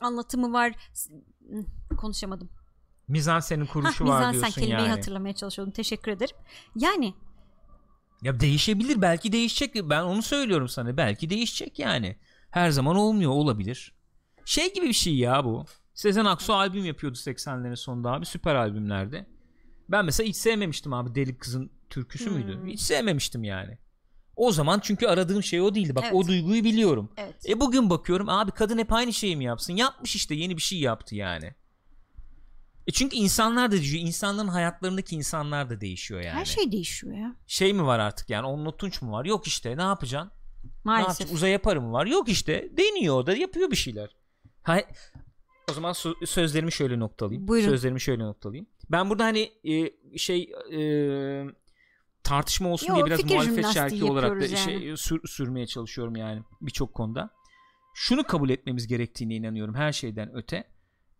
[0.00, 0.72] anlatımı var.
[1.96, 2.50] Konuşamadım.
[3.08, 4.90] Mizansenin Hah, kuruşu var mizansen diyorsun kelimeyi yani.
[4.90, 5.72] hatırlamaya çalışıyordum.
[5.72, 6.36] Teşekkür ederim.
[6.76, 7.14] Yani
[8.22, 9.74] Ya değişebilir belki değişecek.
[9.90, 10.96] Ben onu söylüyorum sana.
[10.96, 12.16] Belki değişecek yani.
[12.50, 13.94] Her zaman olmuyor olabilir.
[14.44, 15.64] Şey gibi bir şey ya bu.
[16.00, 19.26] Sezen Aksu albüm yapıyordu 80'lerin sonunda abi süper albümlerde.
[19.88, 22.34] Ben mesela hiç sevmemiştim abi Deli Kızın türküsü Hmm.
[22.34, 22.60] müydü?
[22.66, 23.78] Hiç sevmemiştim yani.
[24.36, 25.94] O zaman çünkü aradığım şey o değildi.
[25.94, 26.14] Bak Evet.
[26.14, 27.12] o duyguyu biliyorum.
[27.16, 27.48] evet.
[27.48, 29.72] E bugün bakıyorum abi kadın hep aynı şeyi mi yapsın?
[29.76, 31.54] Yapmış işte yeni bir şey yaptı yani.
[32.86, 34.02] E çünkü insanlar da değişiyor.
[34.06, 36.34] İnsanların hayatlarındaki insanlar da değişiyor yani.
[36.38, 37.36] Her şey değişiyor ya.
[37.46, 38.46] Şey mi var artık yani?
[38.46, 39.24] Onun Tunç mu var?
[39.24, 40.32] Yok işte ne yapacaksın?
[40.84, 41.32] Maalesef.
[41.32, 42.06] uzaya yaparım var.
[42.06, 44.10] Yok işte deniyor o da yapıyor bir şeyler.
[44.62, 44.80] Ha,
[45.70, 45.92] o zaman
[46.24, 47.48] sözlerimi şöyle noktalayayım.
[47.48, 47.68] Buyurun.
[47.68, 48.66] Sözlerimi şöyle noktalayayım.
[48.90, 50.80] Ben burada hani e, şey e,
[52.22, 56.42] tartışma olsun Yo, diye biraz muhalefet şarkı olarak da yapıyoruz şey sür- sürmeye çalışıyorum yani
[56.60, 57.30] birçok konuda.
[57.94, 60.64] Şunu kabul etmemiz gerektiğine inanıyorum her şeyden öte.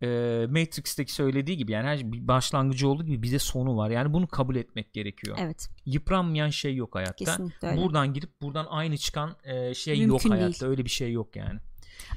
[0.03, 0.09] E,
[0.51, 3.91] Matrix'teki söylediği gibi yani her şey başlangıcı olduğu gibi bir de sonu var.
[3.91, 5.37] Yani bunu kabul etmek gerekiyor.
[5.41, 5.69] Evet.
[5.87, 7.15] Yıpranmayan şey yok hayatta.
[7.25, 7.83] Kesinlikle öyle.
[7.83, 10.35] Buradan girip buradan aynı çıkan e, şey Mümkün yok değil.
[10.35, 10.67] hayatta.
[10.67, 11.61] Öyle bir şey yok yani.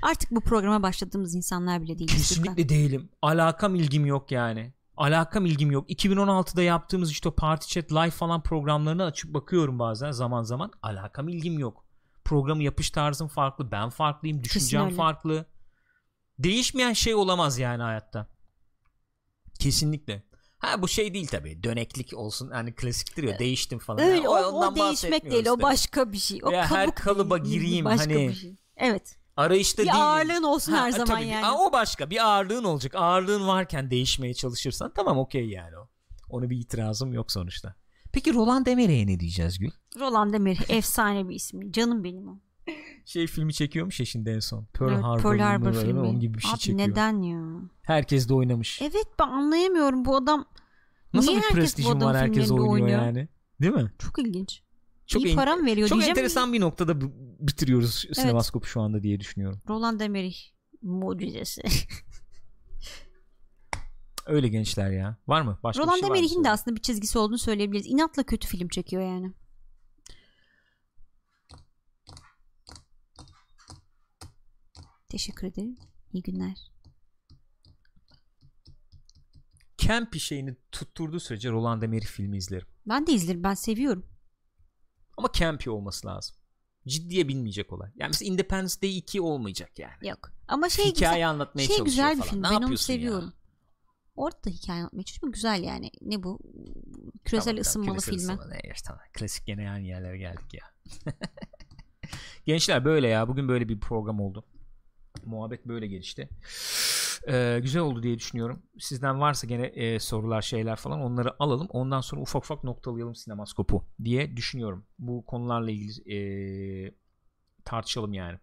[0.02, 2.16] Artık bu programa başladığımız insanlar bile değiliz.
[2.16, 3.10] Kesinlikle değilim.
[3.22, 4.74] Alakam ilgim yok yani.
[4.98, 5.90] Alakam ilgim yok.
[5.90, 10.72] 2016'da yaptığımız işte o Party Chat Live falan programlarını açıp bakıyorum bazen zaman zaman.
[10.82, 11.86] Alakam ilgim yok.
[12.24, 13.72] Programı yapış tarzım farklı.
[13.72, 14.44] Ben farklıyım.
[14.44, 15.46] Düşüncem farklı.
[16.40, 18.28] Değişmeyen şey olamaz yani hayatta.
[19.60, 20.24] Kesinlikle.
[20.58, 21.64] Ha bu şey değil tabii.
[21.64, 22.50] Döneklik olsun.
[22.50, 24.00] Hani klasiktir ya değiştim falan.
[24.00, 26.40] Öyle Yani o, o değişmek değil o başka bir şey.
[26.44, 28.56] O Veya her kalıba gireyim, başka hani- bir şey.
[28.78, 29.18] Evet.
[29.38, 30.02] Arayışta Bir değilim.
[30.02, 31.28] ağırlığın olsun her zaman tabii.
[31.28, 31.46] yani.
[31.46, 32.96] Aa, o başka bir ağırlığın olacak.
[32.96, 35.88] Ağırlığın varken değişmeye çalışırsan tamam okey yani o.
[36.30, 37.76] Ona bir itirazım yok sonuçta.
[38.12, 39.72] Peki Roland Emmerich'e ne diyeceğiz Gül?
[40.00, 41.72] Roland Emmerich efsane bir isim.
[41.72, 42.40] Canım benim o.
[43.06, 44.66] Şey filmi çekiyormuş ya şimdi en son.
[44.74, 46.00] Pearl Evet, Harbor, Pearl Harbor filmi.
[46.00, 46.90] onun gibi bir şey Abi çekiyor.
[46.90, 47.62] neden ya?
[47.84, 48.82] Herkes de oynamış.
[48.82, 50.46] Evet ben anlayamıyorum bu adam.
[51.14, 52.90] Nasıl niye bir adam var herkes oynuyor, oynuyor?
[53.02, 53.28] yani.
[53.62, 53.92] Değil mi?
[54.00, 54.62] Çok ilginç.
[55.08, 56.18] Çok İyi para mı veriyor Çok diyeceğim.
[56.18, 57.02] enteresan bir noktada
[57.40, 59.62] bitiriyoruz sinemaskopu şu anda diye düşünüyorum.
[59.70, 60.38] Roland Emmerich
[60.82, 61.62] mucizesi.
[64.26, 65.18] Öyle gençler ya.
[65.28, 65.60] Var mı?
[65.64, 67.88] Başka Roland şey Emmerich'in de aslında bir çizgisi olduğunu söyleyebiliriz.
[67.88, 69.34] İnatla kötü film çekiyor yani.
[75.10, 75.76] Teşekkür ederim.
[76.14, 76.72] İyi günler.
[79.78, 82.68] Campy şeyini tutturduğu sürece Roland Emmerich filmi izlerim.
[82.86, 83.44] Ben de izlerim.
[83.44, 84.06] Ben seviyorum.
[85.18, 86.36] Ama campy olması lazım.
[86.88, 87.90] Ciddiye binmeyecek olay.
[87.96, 90.08] Yani mesela Independence Day 2 olmayacak yani.
[90.10, 90.32] Yok.
[90.48, 91.30] Ama şey Hikaye güzel.
[91.30, 92.30] anlatmaya Şey çalışıyor güzel bir falan.
[92.32, 92.40] film.
[92.40, 92.98] Ne ben onu yapıyorsun ya?
[93.00, 93.34] seviyorum.
[94.16, 95.34] Orada da hikaye anlatmaya çalışıyor.
[95.34, 95.92] Güzel yani.
[96.02, 96.40] Ne bu?
[97.26, 98.34] Küresel Tamam, ısınmalı küresel filmi.
[98.34, 98.46] ısınma.
[98.56, 99.02] Ne, tamam.
[99.14, 100.64] Klasik gene aynı yerlere geldik ya.
[102.46, 103.28] Gençler böyle ya.
[103.28, 104.46] Bugün böyle bir program oldu.
[105.26, 106.30] Muhabbet böyle gelişti.
[107.28, 108.64] Ee, güzel oldu diye düşünüyorum.
[108.80, 111.68] Sizden varsa gene e, sorular şeyler falan onları alalım.
[111.70, 114.86] Ondan sonra ufak ufak noktalayalım sinemaskopu diye düşünüyorum.
[115.00, 116.96] Bu konularla ilgili e,
[117.66, 118.40] tartışalım yani.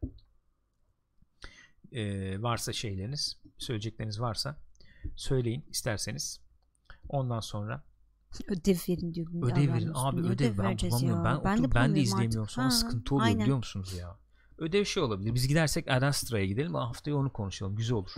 [1.93, 4.57] E, varsa şeyleriniz, söyleyecekleriniz varsa
[5.17, 6.41] söyleyin isterseniz.
[7.09, 7.85] Ondan sonra
[8.49, 9.27] Ödev verin diyor.
[9.43, 11.25] Ödev ben verin abi ne ödev ben bulamıyorum.
[11.25, 11.43] ya?
[11.45, 12.49] Ben, oturup ben de izleyemiyorum.
[12.49, 13.41] Sonra Ha, sıkıntı oluyor aynen.
[13.41, 14.19] biliyor musunuz ya?
[14.61, 15.35] Ödev şey olabilir.
[15.35, 16.75] Biz gidersek Ad Astra'ya gidelim.
[16.75, 17.77] Haftaya onu konuşalım.
[17.77, 18.11] Güzel olur.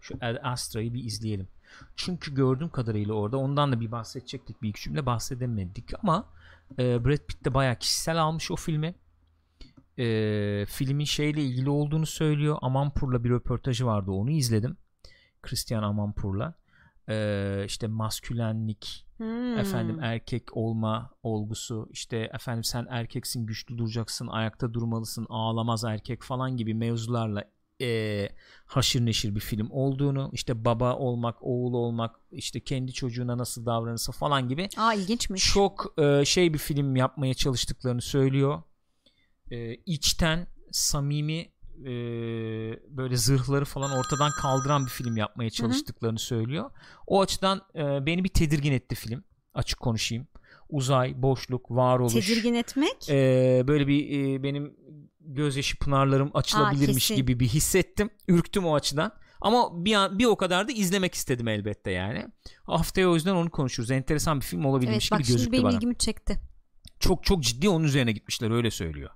[0.00, 1.48] Şu Ad Astra'yı bir izleyelim.
[1.96, 6.28] Çünkü gördüğüm kadarıyla orada ondan da bir bahsedecektik bir iki cümle bahsedemedik ama
[6.78, 8.94] e, Brad Pitt de bayağı kişisel almış o filmi.
[9.98, 12.58] E, filmin şeyle ilgili olduğunu söylüyor.
[12.62, 14.10] Amanpur'la bir röportajı vardı.
[14.10, 14.76] Onu izledim.
[15.42, 16.54] Christian Amanpur'la.
[17.08, 19.58] E, işte maskülenlik, Hmm.
[19.58, 26.56] efendim erkek olma olgusu işte efendim sen erkeksin güçlü duracaksın ayakta durmalısın ağlamaz erkek falan
[26.56, 27.44] gibi mevzularla
[27.82, 28.28] e,
[28.66, 34.12] haşır neşir bir film olduğunu işte baba olmak oğul olmak işte kendi çocuğuna nasıl davranırsa
[34.12, 35.52] falan gibi Aa ilginçmiş.
[35.52, 38.62] çok e, şey bir film yapmaya çalıştıklarını söylüyor
[39.50, 41.92] e, içten samimi e,
[42.96, 46.70] böyle zırhları falan ortadan kaldıran bir film yapmaya çalıştıklarını söylüyor.
[47.06, 49.24] O açıdan e, beni bir tedirgin etti film.
[49.54, 50.26] Açık konuşayım.
[50.68, 52.12] Uzay, boşluk, varoluş.
[52.12, 53.08] Tedirgin etmek.
[53.08, 54.76] e, böyle bir e, benim
[55.20, 57.16] gözyaşı pınarlarım açılabilirmiş kesin.
[57.16, 58.10] gibi bir hissettim.
[58.28, 59.12] Ürktüm o açıdan.
[59.40, 62.26] Ama bir an, bir o kadar da izlemek istedim elbette yani.
[62.62, 63.90] Haftaya o yüzden onu konuşuruz.
[63.90, 66.40] Enteresan bir film evet olabilirmiş bak gibi şimdi gözüktü benim bana ilgimi çekti.
[67.00, 69.10] çok çok ciddi onun üzerine gitmişler öyle söylüyor.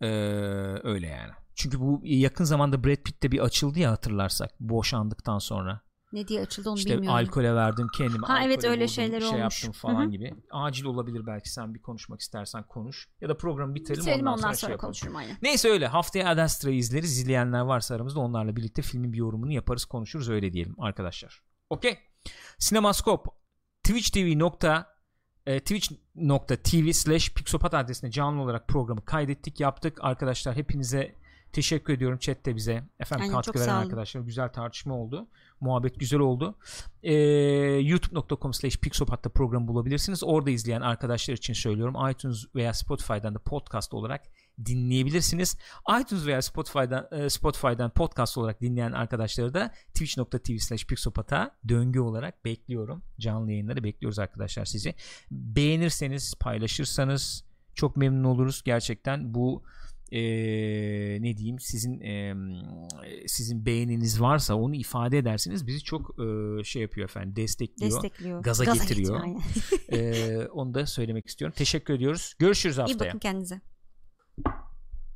[0.00, 0.06] Ee,
[0.82, 1.32] öyle yani.
[1.56, 5.80] Çünkü bu yakın zamanda Brad Pitt de bir açıldı ya hatırlarsak boşandıktan sonra.
[6.12, 7.18] Ne diye açıldı onu İşte bilmiyorum.
[7.18, 8.26] alkole verdim kendimi.
[8.26, 9.40] Ha, evet, öyle şeyler şey olmuş.
[9.40, 10.10] yaptım falan Hı hı.
[10.10, 10.34] gibi.
[10.50, 13.08] Acil olabilir belki sen bir konuşmak istersen konuş.
[13.20, 15.36] Ya da programı bitirelim, Bitirelim ondan, ondan sonra, sonra, şey konuşurum aynen.
[15.42, 17.18] Neyse öyle haftaya Ad Astra'yı izleriz.
[17.18, 21.42] İzleyenler varsa aramızda onlarla birlikte filmin bir yorumunu yaparız konuşuruz öyle diyelim arkadaşlar.
[21.70, 21.98] Okey.
[22.58, 23.26] Sinemaskop
[23.84, 24.96] Twitch TV nokta
[25.46, 29.98] e, twitch.tv slash pixopat adresine canlı olarak programı kaydettik yaptık.
[30.00, 31.14] Arkadaşlar hepinize
[31.52, 32.84] teşekkür ediyorum chatte bize.
[33.00, 34.20] Efendim Aynen, katkı veren arkadaşlar.
[34.20, 35.28] Güzel tartışma oldu.
[35.60, 36.58] Muhabbet güzel oldu.
[37.02, 37.14] E,
[37.80, 40.24] youtube.com slash pixopat'ta programı bulabilirsiniz.
[40.24, 42.10] Orada izleyen arkadaşlar için söylüyorum.
[42.10, 44.22] iTunes veya Spotify'dan da podcast olarak
[44.64, 45.56] dinleyebilirsiniz.
[46.00, 52.44] iTunes veya Spotify'dan e, Spotify'dan podcast olarak dinleyen arkadaşları da twitch.tv slash pixopat'a döngü olarak
[52.44, 53.02] bekliyorum.
[53.20, 54.94] Canlı yayınları bekliyoruz arkadaşlar sizi.
[55.30, 57.44] Beğenirseniz, paylaşırsanız
[57.74, 59.62] çok memnun oluruz gerçekten bu
[60.12, 60.20] e,
[61.22, 62.34] ne diyeyim sizin e,
[63.26, 68.42] sizin beğeniniz varsa onu ifade ederseniz bizi çok e, şey yapıyor efendim destekliyor, Destekliyor.
[68.42, 69.24] gaza, Gaza getiriyor.
[69.24, 71.54] getiriyor, e, onu da söylemek istiyorum.
[71.58, 72.34] Teşekkür ediyoruz.
[72.38, 73.08] Görüşürüz İyi haftaya.
[73.08, 73.60] bakın kendinize.